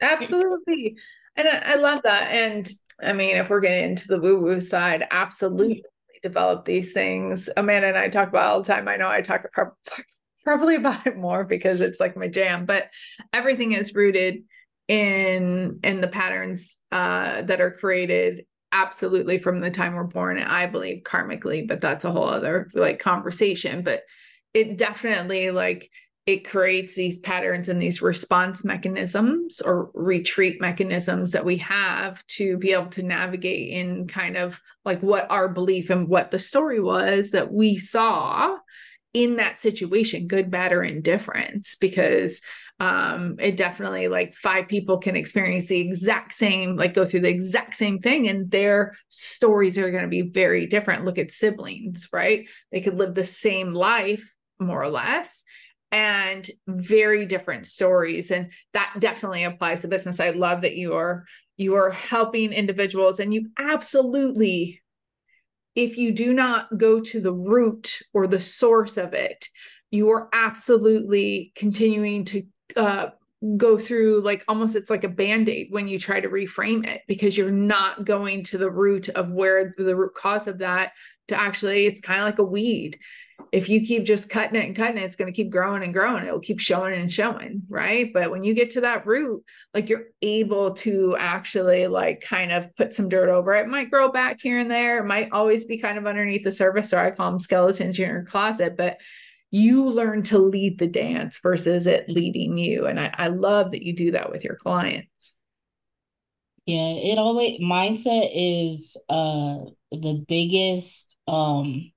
Absolutely. 0.00 0.96
And 1.34 1.48
I, 1.48 1.72
I 1.72 1.74
love 1.76 2.02
that. 2.04 2.30
And 2.30 2.70
i 3.02 3.12
mean 3.12 3.36
if 3.36 3.48
we're 3.48 3.60
getting 3.60 3.90
into 3.90 4.06
the 4.06 4.20
woo 4.20 4.40
woo 4.40 4.60
side 4.60 5.06
absolutely 5.10 5.82
develop 6.22 6.64
these 6.64 6.92
things. 6.92 7.48
Amanda 7.56 7.88
and 7.88 7.98
i 7.98 8.08
talk 8.08 8.28
about 8.28 8.50
all 8.50 8.62
the 8.62 8.72
time. 8.72 8.86
I 8.86 8.96
know 8.96 9.08
i 9.08 9.20
talk 9.20 9.46
probably 10.44 10.76
about 10.76 11.06
it 11.06 11.16
more 11.16 11.44
because 11.44 11.80
it's 11.80 12.00
like 12.00 12.16
my 12.16 12.28
jam 12.28 12.66
but 12.66 12.88
everything 13.32 13.72
is 13.72 13.94
rooted 13.94 14.44
in 14.88 15.78
in 15.84 16.00
the 16.00 16.08
patterns 16.08 16.76
uh, 16.92 17.42
that 17.42 17.60
are 17.60 17.70
created 17.70 18.44
absolutely 18.72 19.38
from 19.38 19.60
the 19.60 19.70
time 19.70 19.94
we're 19.94 20.04
born 20.04 20.38
i 20.38 20.66
believe 20.66 21.02
karmically 21.02 21.66
but 21.66 21.80
that's 21.80 22.04
a 22.04 22.10
whole 22.10 22.28
other 22.28 22.68
like 22.74 22.98
conversation. 22.98 23.82
But 23.82 24.02
it 24.54 24.76
definitely 24.76 25.50
like 25.50 25.90
it 26.26 26.46
creates 26.46 26.94
these 26.94 27.18
patterns 27.20 27.70
and 27.70 27.80
these 27.80 28.02
response 28.02 28.62
mechanisms 28.62 29.62
or 29.62 29.90
retreat 29.94 30.60
mechanisms 30.60 31.32
that 31.32 31.44
we 31.44 31.56
have 31.56 32.24
to 32.26 32.58
be 32.58 32.72
able 32.72 32.88
to 32.88 33.02
navigate 33.02 33.70
in 33.70 34.06
kind 34.06 34.36
of 34.36 34.60
like 34.84 35.02
what 35.02 35.30
our 35.30 35.48
belief 35.48 35.88
and 35.88 36.06
what 36.06 36.30
the 36.30 36.38
story 36.38 36.80
was 36.80 37.30
that 37.30 37.50
we 37.50 37.78
saw 37.78 38.58
in 39.14 39.36
that 39.36 39.58
situation 39.58 40.26
good 40.26 40.50
bad 40.50 40.70
or 40.70 40.82
indifference 40.82 41.76
because 41.80 42.42
um 42.80 43.34
it 43.40 43.56
definitely 43.56 44.06
like 44.06 44.34
five 44.34 44.68
people 44.68 44.98
can 44.98 45.16
experience 45.16 45.66
the 45.66 45.80
exact 45.80 46.32
same 46.32 46.76
like 46.76 46.94
go 46.94 47.04
through 47.04 47.20
the 47.20 47.28
exact 47.28 47.74
same 47.74 47.98
thing 47.98 48.28
and 48.28 48.50
their 48.52 48.94
stories 49.08 49.76
are 49.76 49.90
going 49.90 50.04
to 50.04 50.08
be 50.08 50.22
very 50.22 50.66
different. 50.66 51.04
Look 51.04 51.18
at 51.18 51.32
siblings 51.32 52.08
right? 52.12 52.46
They 52.70 52.80
could 52.80 52.96
live 52.96 53.14
the 53.14 53.24
same 53.24 53.72
life 53.72 54.32
more 54.60 54.82
or 54.82 54.90
less 54.90 55.42
and 55.90 56.48
very 56.68 57.26
different 57.26 57.66
stories 57.66 58.30
and 58.30 58.52
that 58.74 58.94
definitely 59.00 59.44
applies 59.44 59.82
to 59.82 59.88
business. 59.88 60.20
I 60.20 60.30
love 60.30 60.62
that 60.62 60.76
you 60.76 60.94
are 60.94 61.24
you 61.56 61.74
are 61.74 61.90
helping 61.90 62.52
individuals 62.52 63.18
and 63.18 63.34
you 63.34 63.48
absolutely 63.58 64.82
if 65.74 65.96
you 65.96 66.12
do 66.12 66.32
not 66.32 66.76
go 66.78 67.00
to 67.00 67.20
the 67.20 67.32
root 67.32 67.98
or 68.12 68.26
the 68.26 68.40
source 68.40 68.96
of 68.96 69.14
it 69.14 69.48
you 69.90 70.10
are 70.10 70.28
absolutely 70.32 71.52
continuing 71.56 72.24
to 72.26 72.42
uh, 72.76 73.10
go 73.56 73.78
through 73.78 74.20
like 74.22 74.44
almost 74.48 74.74
it's 74.74 74.90
like 74.90 75.04
a 75.04 75.08
band-aid 75.08 75.68
when 75.70 75.86
you 75.86 75.98
try 75.98 76.18
to 76.18 76.28
reframe 76.28 76.84
it 76.86 77.02
because 77.06 77.36
you're 77.36 77.52
not 77.52 78.04
going 78.04 78.42
to 78.42 78.58
the 78.58 78.70
root 78.70 79.08
of 79.10 79.30
where 79.30 79.74
the 79.78 79.94
root 79.94 80.12
cause 80.14 80.48
of 80.48 80.58
that 80.58 80.92
to 81.28 81.40
actually 81.40 81.86
it's 81.86 82.00
kind 82.00 82.20
of 82.20 82.26
like 82.26 82.40
a 82.40 82.44
weed. 82.44 82.98
If 83.52 83.68
you 83.68 83.86
keep 83.86 84.04
just 84.04 84.28
cutting 84.28 84.60
it 84.60 84.66
and 84.66 84.74
cutting 84.74 84.98
it 84.98 85.04
it's 85.04 85.14
going 85.14 85.32
to 85.32 85.36
keep 85.36 85.50
growing 85.50 85.84
and 85.84 85.92
growing. 85.92 86.26
It 86.26 86.32
will 86.32 86.40
keep 86.40 86.58
showing 86.58 86.94
and 86.94 87.12
showing 87.12 87.62
right? 87.68 88.12
But 88.12 88.32
when 88.32 88.42
you 88.42 88.54
get 88.54 88.72
to 88.72 88.80
that 88.80 89.06
root 89.06 89.44
like 89.72 89.88
you're 89.88 90.06
able 90.20 90.72
to 90.74 91.14
actually 91.16 91.86
like 91.86 92.20
kind 92.20 92.50
of 92.50 92.74
put 92.74 92.92
some 92.92 93.08
dirt 93.08 93.28
over 93.28 93.54
it. 93.54 93.66
it 93.66 93.68
might 93.68 93.90
grow 93.90 94.10
back 94.10 94.40
here 94.40 94.58
and 94.58 94.70
there. 94.70 94.98
It 94.98 95.06
might 95.06 95.30
always 95.30 95.64
be 95.64 95.78
kind 95.78 95.96
of 95.96 96.08
underneath 96.08 96.42
the 96.42 96.50
surface 96.50 96.92
or 96.92 96.98
i 96.98 97.12
call 97.12 97.30
them 97.30 97.40
skeletons 97.40 98.00
in 98.00 98.08
your 98.08 98.24
closet 98.24 98.76
but 98.76 98.98
you 99.50 99.88
learn 99.88 100.22
to 100.24 100.38
lead 100.38 100.78
the 100.78 100.86
dance 100.86 101.38
versus 101.42 101.86
it 101.86 102.08
leading 102.08 102.58
you. 102.58 102.86
And 102.86 103.00
I, 103.00 103.14
I 103.16 103.28
love 103.28 103.70
that 103.70 103.82
you 103.82 103.96
do 103.96 104.10
that 104.12 104.30
with 104.30 104.44
your 104.44 104.56
clients. 104.56 105.34
Yeah, 106.66 106.92
it 106.92 107.18
always 107.18 107.60
mindset 107.60 108.30
is 108.34 108.96
uh 109.08 109.56
the 109.90 110.22
biggest 110.28 111.16
um 111.26 111.90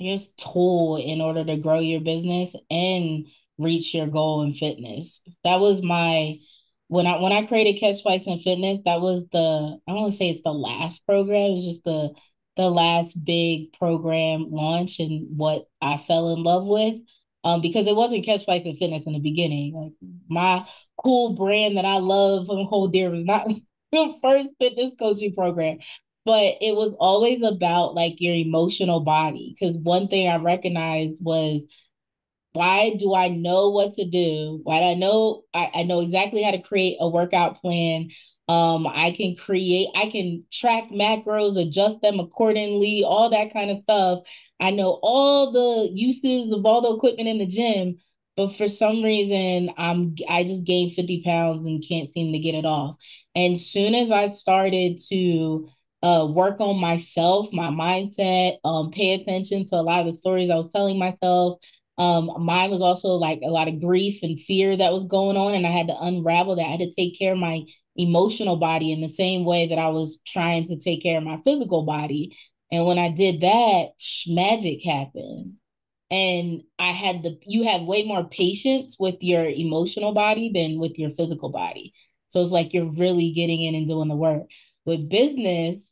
I 0.00 0.04
guess 0.04 0.28
tool 0.32 0.96
in 0.96 1.20
order 1.20 1.44
to 1.44 1.56
grow 1.58 1.80
your 1.80 2.00
business 2.00 2.56
and 2.70 3.26
reach 3.58 3.94
your 3.94 4.06
goal 4.06 4.42
in 4.42 4.54
fitness. 4.54 5.22
That 5.44 5.60
was 5.60 5.82
my 5.82 6.38
when 6.88 7.06
I 7.06 7.20
when 7.20 7.32
I 7.32 7.44
created 7.44 7.78
Catch 7.78 8.02
Flights 8.02 8.26
in 8.26 8.38
Fitness, 8.38 8.80
that 8.86 9.00
was 9.02 9.24
the 9.32 9.78
I 9.86 9.92
don't 9.92 10.00
want 10.00 10.12
to 10.12 10.16
say 10.16 10.30
it's 10.30 10.42
the 10.44 10.52
last 10.52 11.04
program, 11.06 11.52
it's 11.52 11.66
just 11.66 11.84
the 11.84 12.14
the 12.56 12.70
last 12.70 13.24
big 13.24 13.72
program 13.72 14.50
launch 14.50 15.00
and 15.00 15.36
what 15.36 15.66
I 15.80 15.96
fell 15.96 16.32
in 16.32 16.42
love 16.42 16.66
with. 16.66 16.94
Um, 17.42 17.60
because 17.60 17.86
it 17.86 17.96
wasn't 17.96 18.24
Catch 18.24 18.44
Flights 18.44 18.64
and 18.64 18.78
Fitness 18.78 19.04
in 19.06 19.12
the 19.12 19.18
beginning. 19.18 19.74
Like 19.74 19.92
my 20.28 20.66
cool 20.96 21.34
brand 21.34 21.76
that 21.76 21.84
I 21.84 21.98
love 21.98 22.48
and 22.48 22.66
hold 22.66 22.92
dear 22.92 23.10
was 23.10 23.26
not 23.26 23.48
the 23.92 24.14
first 24.22 24.48
fitness 24.58 24.94
coaching 24.98 25.34
program, 25.34 25.78
but 26.24 26.54
it 26.60 26.74
was 26.74 26.94
always 26.98 27.42
about 27.42 27.94
like 27.94 28.20
your 28.20 28.34
emotional 28.34 29.00
body. 29.00 29.54
Because 29.58 29.76
one 29.76 30.08
thing 30.08 30.28
I 30.28 30.36
recognized 30.36 31.22
was 31.22 31.60
why 32.54 32.94
do 32.98 33.14
I 33.14 33.28
know 33.28 33.70
what 33.70 33.96
to 33.96 34.04
do? 34.06 34.60
Why 34.62 34.80
do 34.80 34.84
I 34.86 34.94
know 34.94 35.42
I, 35.52 35.70
I 35.74 35.82
know 35.84 36.00
exactly 36.00 36.42
how 36.42 36.52
to 36.52 36.62
create 36.62 36.96
a 37.00 37.08
workout 37.08 37.60
plan 37.60 38.08
um, 38.48 38.86
I 38.86 39.12
can 39.12 39.36
create, 39.36 39.88
I 39.96 40.06
can 40.10 40.44
track 40.52 40.90
macros, 40.90 41.56
adjust 41.60 42.02
them 42.02 42.20
accordingly, 42.20 43.02
all 43.02 43.30
that 43.30 43.52
kind 43.54 43.70
of 43.70 43.82
stuff. 43.82 44.28
I 44.60 44.70
know 44.70 44.98
all 45.02 45.50
the 45.52 45.90
uses 45.94 46.52
of 46.54 46.66
all 46.66 46.82
the 46.82 46.94
equipment 46.94 47.28
in 47.28 47.38
the 47.38 47.46
gym, 47.46 47.98
but 48.36 48.54
for 48.54 48.68
some 48.68 49.02
reason, 49.02 49.72
I'm 49.78 50.14
I 50.28 50.44
just 50.44 50.64
gained 50.64 50.92
50 50.92 51.22
pounds 51.24 51.66
and 51.66 51.84
can't 51.86 52.12
seem 52.12 52.32
to 52.32 52.38
get 52.38 52.54
it 52.54 52.66
off. 52.66 52.96
And 53.34 53.58
soon 53.58 53.94
as 53.94 54.10
I 54.10 54.32
started 54.32 54.98
to 55.08 55.68
uh, 56.02 56.26
work 56.28 56.60
on 56.60 56.78
myself, 56.78 57.50
my 57.52 57.70
mindset, 57.70 58.58
um, 58.64 58.90
pay 58.90 59.14
attention 59.14 59.64
to 59.66 59.76
a 59.76 59.82
lot 59.82 60.00
of 60.06 60.12
the 60.12 60.18
stories 60.18 60.50
I 60.50 60.56
was 60.56 60.70
telling 60.70 60.98
myself. 60.98 61.60
Um, 61.96 62.30
mine 62.40 62.70
was 62.70 62.80
also 62.80 63.10
like 63.10 63.40
a 63.44 63.50
lot 63.50 63.68
of 63.68 63.80
grief 63.80 64.22
and 64.22 64.40
fear 64.40 64.76
that 64.76 64.92
was 64.92 65.04
going 65.04 65.36
on, 65.36 65.54
and 65.54 65.66
I 65.66 65.70
had 65.70 65.88
to 65.88 65.98
unravel 66.00 66.56
that. 66.56 66.66
I 66.66 66.70
had 66.70 66.80
to 66.80 66.92
take 66.92 67.18
care 67.18 67.32
of 67.32 67.38
my 67.38 67.64
emotional 67.96 68.56
body 68.56 68.92
in 68.92 69.00
the 69.00 69.12
same 69.12 69.44
way 69.44 69.68
that 69.68 69.78
I 69.78 69.88
was 69.88 70.20
trying 70.26 70.66
to 70.66 70.78
take 70.78 71.02
care 71.02 71.18
of 71.18 71.24
my 71.24 71.38
physical 71.44 71.84
body. 71.84 72.36
And 72.72 72.86
when 72.86 72.98
I 72.98 73.10
did 73.10 73.42
that, 73.42 73.90
magic 74.26 74.82
happened. 74.84 75.58
And 76.10 76.62
I 76.78 76.92
had 76.92 77.22
the, 77.22 77.38
you 77.46 77.64
have 77.64 77.82
way 77.82 78.04
more 78.04 78.24
patience 78.28 78.96
with 78.98 79.16
your 79.20 79.44
emotional 79.44 80.12
body 80.12 80.50
than 80.52 80.78
with 80.78 80.98
your 80.98 81.10
physical 81.10 81.50
body. 81.50 81.92
So 82.28 82.42
it's 82.42 82.52
like 82.52 82.72
you're 82.72 82.90
really 82.90 83.32
getting 83.32 83.62
in 83.62 83.74
and 83.74 83.88
doing 83.88 84.08
the 84.08 84.16
work. 84.16 84.42
With 84.84 85.08
business, 85.08 85.82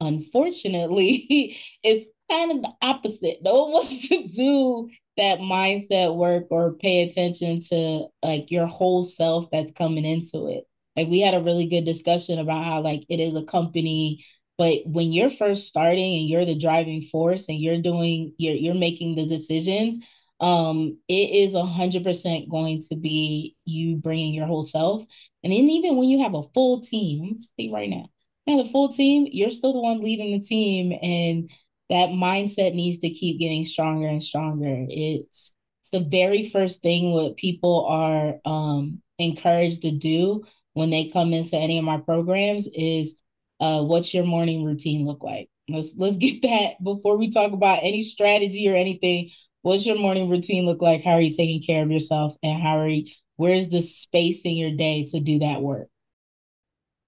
unfortunately, 0.00 1.56
it's 1.82 2.06
kind 2.32 2.50
of 2.52 2.62
the 2.62 2.72
opposite. 2.80 3.38
No 3.42 3.64
one 3.64 3.72
wants 3.72 4.08
to 4.08 4.26
do 4.28 4.90
that 5.16 5.38
mindset 5.40 6.16
work 6.16 6.46
or 6.50 6.74
pay 6.74 7.02
attention 7.02 7.60
to 7.68 8.06
like 8.22 8.50
your 8.50 8.66
whole 8.66 9.04
self 9.04 9.50
that's 9.50 9.72
coming 9.74 10.04
into 10.04 10.48
it. 10.48 10.64
Like 10.96 11.08
we 11.08 11.20
had 11.20 11.34
a 11.34 11.42
really 11.42 11.66
good 11.66 11.84
discussion 11.84 12.38
about 12.38 12.64
how 12.64 12.80
like 12.80 13.04
it 13.08 13.20
is 13.20 13.34
a 13.34 13.44
company, 13.44 14.24
but 14.58 14.80
when 14.86 15.12
you're 15.12 15.30
first 15.30 15.68
starting 15.68 16.18
and 16.18 16.28
you're 16.28 16.44
the 16.44 16.58
driving 16.58 17.02
force 17.02 17.48
and 17.48 17.58
you're 17.58 17.80
doing 17.80 18.34
you're 18.38 18.54
you're 18.54 18.74
making 18.74 19.16
the 19.16 19.26
decisions, 19.26 20.04
um, 20.40 20.98
it 21.08 21.48
is 21.48 21.54
a 21.54 21.64
hundred 21.64 22.04
percent 22.04 22.50
going 22.50 22.80
to 22.90 22.96
be 22.96 23.56
you 23.64 23.96
bringing 23.96 24.34
your 24.34 24.46
whole 24.46 24.64
self. 24.64 25.02
And 25.44 25.52
then 25.52 25.70
even 25.70 25.96
when 25.96 26.08
you 26.08 26.22
have 26.22 26.34
a 26.34 26.42
full 26.54 26.80
team, 26.80 27.22
I'm 27.24 27.36
saying 27.38 27.72
right 27.72 27.88
now, 27.90 28.06
have 28.48 28.66
a 28.66 28.68
full 28.68 28.88
team, 28.88 29.26
you're 29.30 29.50
still 29.50 29.72
the 29.72 29.80
one 29.80 30.00
leading 30.00 30.32
the 30.32 30.40
team, 30.40 30.92
and 31.00 31.50
that 31.92 32.08
mindset 32.08 32.72
needs 32.74 33.00
to 33.00 33.10
keep 33.10 33.38
getting 33.38 33.66
stronger 33.66 34.08
and 34.08 34.22
stronger. 34.22 34.86
It's 34.88 35.54
it's 35.82 35.90
the 35.90 36.00
very 36.00 36.48
first 36.48 36.82
thing 36.82 37.12
what 37.12 37.36
people 37.36 37.84
are 37.86 38.36
um 38.46 39.02
encouraged 39.18 39.82
to 39.82 39.90
do 39.90 40.42
when 40.72 40.88
they 40.88 41.08
come 41.08 41.34
into 41.34 41.56
any 41.56 41.76
of 41.76 41.84
my 41.84 41.98
programs 41.98 42.66
is 42.74 43.14
uh, 43.60 43.82
what's 43.82 44.14
your 44.14 44.24
morning 44.24 44.64
routine 44.64 45.06
look 45.06 45.22
like? 45.22 45.50
Let's 45.68 45.92
let's 45.98 46.16
get 46.16 46.40
that 46.42 46.74
before 46.82 47.18
we 47.18 47.30
talk 47.30 47.52
about 47.52 47.80
any 47.82 48.02
strategy 48.02 48.70
or 48.70 48.74
anything. 48.74 49.30
What's 49.60 49.84
your 49.86 49.98
morning 49.98 50.30
routine 50.30 50.64
look 50.64 50.80
like? 50.80 51.04
How 51.04 51.12
are 51.12 51.20
you 51.20 51.30
taking 51.30 51.62
care 51.62 51.82
of 51.82 51.90
yourself? 51.90 52.34
And 52.42 52.60
how 52.60 52.78
are 52.78 52.88
you, 52.88 53.04
where's 53.36 53.68
the 53.68 53.82
space 53.82 54.40
in 54.46 54.56
your 54.56 54.72
day 54.72 55.06
to 55.10 55.20
do 55.20 55.40
that 55.40 55.60
work? 55.60 55.88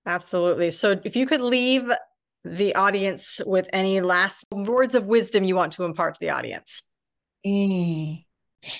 Absolutely. 0.06 0.70
So 0.70 1.00
if 1.04 1.16
you 1.16 1.26
could 1.26 1.40
leave 1.40 1.90
the 2.44 2.74
audience 2.74 3.40
with 3.46 3.68
any 3.72 4.00
last 4.00 4.44
words 4.50 4.94
of 4.94 5.06
wisdom 5.06 5.44
you 5.44 5.56
want 5.56 5.72
to 5.74 5.84
impart 5.84 6.14
to 6.16 6.20
the 6.20 6.30
audience. 6.30 6.88
Mm. 7.46 8.24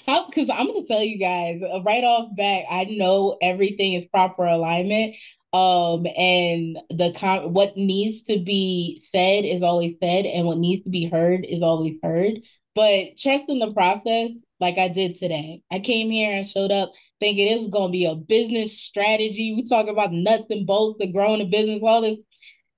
How? 0.07 0.27
Because 0.27 0.51
I'm 0.51 0.67
going 0.67 0.83
to 0.83 0.89
tell 0.89 1.03
you 1.03 1.19
guys 1.19 1.63
uh, 1.63 1.83
right 1.83 2.05
off 2.05 2.35
back. 2.37 2.65
I 2.71 2.85
know 2.85 3.37
everything 3.43 3.95
is 3.95 4.07
proper 4.07 4.45
alignment. 4.45 5.17
Um, 5.53 6.07
and 6.17 6.79
the 6.91 7.13
what 7.45 7.77
needs 7.77 8.23
to 8.25 8.41
be 8.41 9.03
said 9.13 9.45
is 9.45 9.63
always 9.63 9.95
said, 10.03 10.27
and 10.27 10.47
what 10.47 10.59
needs 10.59 10.83
to 10.85 10.91
be 10.91 11.05
heard 11.05 11.47
is 11.49 11.63
always 11.63 11.95
heard. 12.03 12.41
But 12.75 13.17
trust 13.17 13.45
in 13.49 13.61
the 13.61 13.73
process, 13.73 14.33
like 14.59 14.79
I 14.79 14.89
did 14.89 15.15
today. 15.15 15.63
I 15.71 15.79
came 15.79 16.11
here 16.11 16.35
and 16.35 16.45
showed 16.45 16.73
up 16.73 16.91
thinking 17.21 17.47
it 17.47 17.61
was 17.61 17.69
going 17.69 17.91
to 17.91 17.93
be 17.93 18.05
a 18.05 18.17
business 18.17 18.81
strategy. 18.81 19.55
We 19.55 19.69
talk 19.69 19.87
about 19.87 20.13
nuts 20.13 20.47
and 20.51 20.67
bolts 20.67 21.03
of 21.05 21.13
growing 21.13 21.41
a 21.41 21.45
business, 21.45 21.81
all 21.85 22.01
this, 22.01 22.19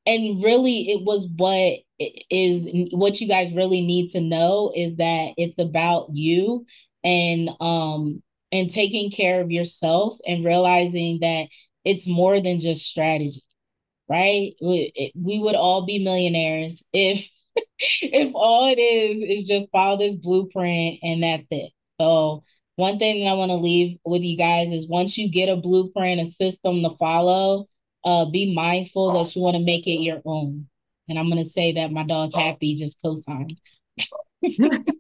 and 0.06 0.42
really, 0.42 0.90
it 0.90 1.02
was 1.04 1.28
what 1.36 1.78
is 2.30 2.90
what 2.92 3.20
you 3.20 3.28
guys 3.28 3.54
really 3.54 3.80
need 3.80 4.10
to 4.10 4.20
know 4.20 4.72
is 4.76 4.96
that 4.96 5.32
it's 5.38 5.58
about 5.58 6.08
you 6.12 6.66
and 7.04 7.50
um 7.60 8.22
and 8.52 8.70
taking 8.70 9.10
care 9.10 9.40
of 9.40 9.50
yourself 9.50 10.18
and 10.26 10.44
realizing 10.44 11.18
that 11.22 11.46
it's 11.84 12.08
more 12.08 12.40
than 12.40 12.58
just 12.58 12.84
strategy 12.84 13.42
right? 14.08 14.52
We, 14.62 15.12
we 15.16 15.38
would 15.38 15.56
all 15.56 15.84
be 15.86 16.02
millionaires 16.02 16.82
if 16.92 17.28
if 18.02 18.32
all 18.34 18.68
it 18.70 18.78
is 18.78 19.40
is 19.40 19.48
just 19.48 19.70
follow 19.72 19.98
this 19.98 20.16
blueprint 20.16 20.98
and 21.02 21.22
that's 21.22 21.46
it. 21.50 21.72
So 22.00 22.44
one 22.76 22.98
thing 22.98 23.24
that 23.24 23.30
i 23.30 23.34
want 23.34 23.50
to 23.50 23.56
leave 23.56 23.96
with 24.04 24.22
you 24.22 24.36
guys 24.36 24.68
is 24.72 24.88
once 24.88 25.16
you 25.16 25.30
get 25.30 25.48
a 25.48 25.56
blueprint 25.56 26.20
a 26.20 26.44
system 26.44 26.82
to 26.82 26.90
follow 26.98 27.66
uh 28.06 28.24
be 28.26 28.54
mindful 28.54 29.12
that 29.12 29.34
you 29.36 29.42
want 29.42 29.56
to 29.56 29.62
make 29.62 29.86
it 29.86 30.00
your 30.02 30.20
own. 30.24 30.66
And 31.08 31.18
i'm 31.18 31.28
going 31.30 31.42
to 31.44 31.50
say 31.50 31.72
that 31.72 31.92
my 31.92 32.04
dog 32.04 32.32
happy 32.34 32.74
just 32.76 32.96
co-signed. 33.04 33.58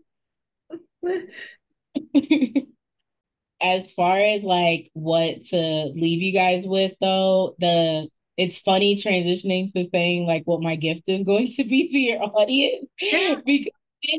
As 3.60 3.90
far 3.92 4.18
as 4.18 4.42
like 4.42 4.90
what 4.92 5.46
to 5.46 5.56
leave 5.94 6.22
you 6.22 6.32
guys 6.32 6.64
with 6.66 6.92
though, 7.00 7.54
the 7.58 8.08
it's 8.36 8.58
funny 8.58 8.96
transitioning 8.96 9.72
to 9.72 9.88
saying 9.92 10.26
like 10.26 10.42
what 10.44 10.62
my 10.62 10.76
gift 10.76 11.08
is 11.08 11.24
going 11.26 11.50
to 11.56 11.64
be 11.64 11.88
to 11.88 11.98
your 11.98 12.22
audience. 12.22 12.86
Because 13.00 13.66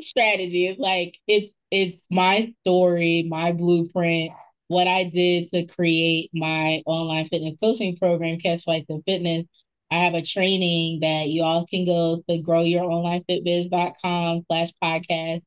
strategy. 0.06 0.68
Is 0.68 0.78
like 0.80 1.16
it's 1.28 1.50
it's 1.72 1.98
my 2.10 2.54
story, 2.62 3.24
my 3.30 3.52
blueprint, 3.52 4.32
what 4.68 4.88
I 4.88 5.06
did 5.06 5.52
to 5.54 5.66
create 5.66 6.30
my 6.34 6.84
online 6.86 7.30
fitness 7.30 7.56
coaching 7.62 7.96
program, 7.98 8.40
Catch 8.40 8.64
Flights 8.64 8.88
and 8.90 9.04
Fitness. 9.06 9.46
I 9.92 10.04
have 10.04 10.16
a 10.16 10.22
training 10.22 11.00
that 11.02 11.30
you 11.30 11.44
all 11.44 11.66
can 11.66 11.86
go 11.86 12.22
to 12.28 12.44
growyouronlinefitbiz.com 12.44 14.46
slash 14.50 14.70
podcast 14.84 15.42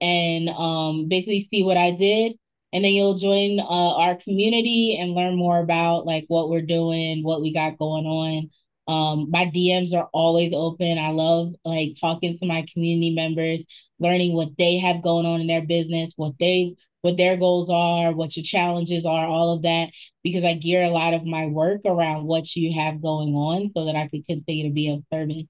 and 0.00 0.48
um, 0.48 1.08
basically 1.08 1.48
see 1.52 1.62
what 1.62 1.76
I 1.76 1.92
did. 1.92 2.32
And 2.72 2.84
then 2.84 2.92
you'll 2.92 3.18
join 3.18 3.60
uh, 3.60 3.96
our 3.96 4.16
community 4.16 4.98
and 5.00 5.12
learn 5.12 5.36
more 5.36 5.60
about 5.60 6.04
like 6.04 6.24
what 6.28 6.50
we're 6.50 6.62
doing, 6.62 7.22
what 7.22 7.40
we 7.40 7.52
got 7.52 7.78
going 7.78 8.06
on. 8.06 8.50
Um, 8.88 9.30
my 9.30 9.46
DMs 9.46 9.94
are 9.94 10.08
always 10.12 10.52
open. 10.54 10.98
I 10.98 11.10
love 11.10 11.54
like 11.64 11.94
talking 12.00 12.38
to 12.38 12.46
my 12.46 12.66
community 12.72 13.14
members, 13.14 13.60
learning 13.98 14.34
what 14.34 14.56
they 14.56 14.78
have 14.78 15.02
going 15.02 15.26
on 15.26 15.40
in 15.40 15.46
their 15.46 15.62
business, 15.62 16.12
what 16.16 16.38
they 16.38 16.74
what 17.06 17.16
their 17.16 17.36
goals 17.36 17.70
are, 17.70 18.12
what 18.12 18.36
your 18.36 18.44
challenges 18.44 19.04
are, 19.04 19.26
all 19.26 19.54
of 19.54 19.62
that, 19.62 19.90
because 20.22 20.44
I 20.44 20.54
gear 20.54 20.82
a 20.82 20.90
lot 20.90 21.14
of 21.14 21.24
my 21.24 21.46
work 21.46 21.80
around 21.86 22.26
what 22.26 22.54
you 22.54 22.78
have 22.78 23.02
going 23.02 23.34
on 23.34 23.70
so 23.74 23.86
that 23.86 23.96
I 23.96 24.08
could 24.08 24.26
continue 24.26 24.64
to 24.64 24.74
be 24.74 24.90
of 24.90 25.02
service. 25.12 25.44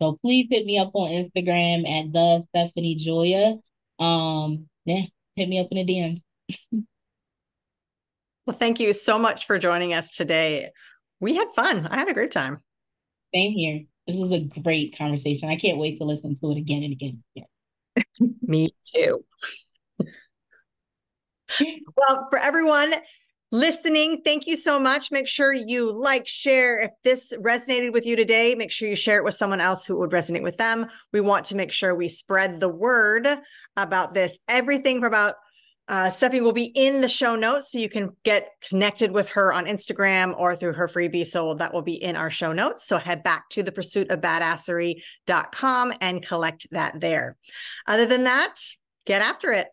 So 0.00 0.18
please 0.22 0.46
hit 0.50 0.64
me 0.64 0.78
up 0.78 0.92
on 0.94 1.10
Instagram 1.10 1.86
at 1.86 2.12
the 2.12 2.44
Stefanie 2.54 2.96
Julia 2.96 3.58
um, 4.00 4.66
yeah, 4.86 5.02
hit 5.36 5.48
me 5.48 5.60
up 5.60 5.68
in 5.70 5.78
a 5.78 5.84
DM. 5.84 6.22
well, 8.46 8.56
thank 8.56 8.80
you 8.80 8.92
so 8.92 9.18
much 9.18 9.46
for 9.46 9.58
joining 9.58 9.92
us 9.94 10.16
today. 10.16 10.70
We 11.20 11.36
had 11.36 11.48
fun. 11.54 11.86
I 11.86 11.98
had 11.98 12.08
a 12.08 12.14
great 12.14 12.32
time. 12.32 12.58
Same 13.34 13.52
here. 13.52 13.82
This 14.06 14.16
was 14.16 14.32
a 14.32 14.60
great 14.60 14.96
conversation. 14.96 15.50
I 15.50 15.56
can't 15.56 15.78
wait 15.78 15.98
to 15.98 16.04
listen 16.04 16.34
to 16.36 16.50
it 16.50 16.56
again 16.56 16.82
and 16.82 16.92
again. 16.92 17.22
Yeah. 17.34 17.44
me 18.42 18.74
too. 18.92 19.24
well, 21.96 22.26
for 22.30 22.38
everyone, 22.38 22.94
listening. 23.52 24.22
Thank 24.24 24.46
you 24.46 24.56
so 24.56 24.78
much. 24.78 25.10
Make 25.10 25.26
sure 25.26 25.52
you 25.52 25.90
like, 25.90 26.26
share. 26.26 26.80
If 26.80 26.90
this 27.02 27.32
resonated 27.38 27.92
with 27.92 28.06
you 28.06 28.16
today, 28.16 28.54
make 28.54 28.70
sure 28.70 28.88
you 28.88 28.96
share 28.96 29.18
it 29.18 29.24
with 29.24 29.34
someone 29.34 29.60
else 29.60 29.84
who 29.84 29.98
would 29.98 30.10
resonate 30.10 30.42
with 30.42 30.56
them. 30.56 30.86
We 31.12 31.20
want 31.20 31.46
to 31.46 31.56
make 31.56 31.72
sure 31.72 31.94
we 31.94 32.08
spread 32.08 32.60
the 32.60 32.68
word 32.68 33.26
about 33.76 34.14
this. 34.14 34.38
Everything 34.48 35.04
about 35.04 35.34
uh, 35.88 36.08
Stefanie 36.08 36.40
will 36.40 36.52
be 36.52 36.66
in 36.76 37.00
the 37.00 37.08
show 37.08 37.34
notes, 37.34 37.72
so 37.72 37.78
you 37.78 37.88
can 37.88 38.10
get 38.22 38.50
connected 38.68 39.10
with 39.10 39.28
her 39.30 39.52
on 39.52 39.66
Instagram 39.66 40.38
or 40.38 40.54
through 40.54 40.74
her 40.74 40.86
freebie. 40.86 41.26
So 41.26 41.54
that 41.54 41.74
will 41.74 41.82
be 41.82 42.00
in 42.00 42.14
our 42.14 42.30
show 42.30 42.52
notes. 42.52 42.86
So 42.86 42.96
head 42.98 43.24
back 43.24 43.48
to 43.50 43.64
the 43.64 43.72
pursuit 43.72 44.08
of 44.10 44.20
badasserie.com 44.20 45.94
and 46.00 46.24
collect 46.24 46.68
that 46.70 47.00
there. 47.00 47.36
Other 47.88 48.06
than 48.06 48.22
that, 48.24 48.54
get 49.04 49.20
after 49.20 49.52
it. 49.52 49.66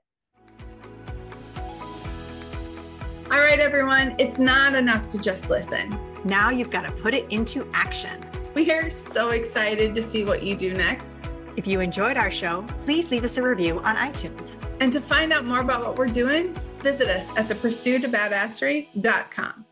All 3.29 3.39
right, 3.39 3.59
everyone, 3.59 4.15
it's 4.19 4.37
not 4.37 4.73
enough 4.73 5.09
to 5.09 5.19
just 5.19 5.49
listen. 5.49 5.99
Now 6.23 6.49
you've 6.49 6.69
got 6.69 6.85
to 6.85 6.93
put 6.93 7.13
it 7.13 7.29
into 7.29 7.69
action. 7.73 8.25
We 8.53 8.71
are 8.71 8.89
so 8.89 9.31
excited 9.31 9.93
to 9.95 10.01
see 10.01 10.23
what 10.23 10.43
you 10.43 10.55
do 10.55 10.73
next. 10.73 11.27
If 11.57 11.67
you 11.67 11.81
enjoyed 11.81 12.15
our 12.15 12.31
show, 12.31 12.61
please 12.83 13.11
leave 13.11 13.25
us 13.25 13.35
a 13.35 13.43
review 13.43 13.79
on 13.79 13.97
iTunes. 13.97 14.57
And 14.79 14.93
to 14.93 15.01
find 15.01 15.33
out 15.33 15.45
more 15.45 15.59
about 15.59 15.85
what 15.85 15.97
we're 15.97 16.07
doing, 16.07 16.55
visit 16.79 17.09
us 17.09 17.27
at 17.37 17.49
thepursuitofbadasserie.com. 17.49 19.65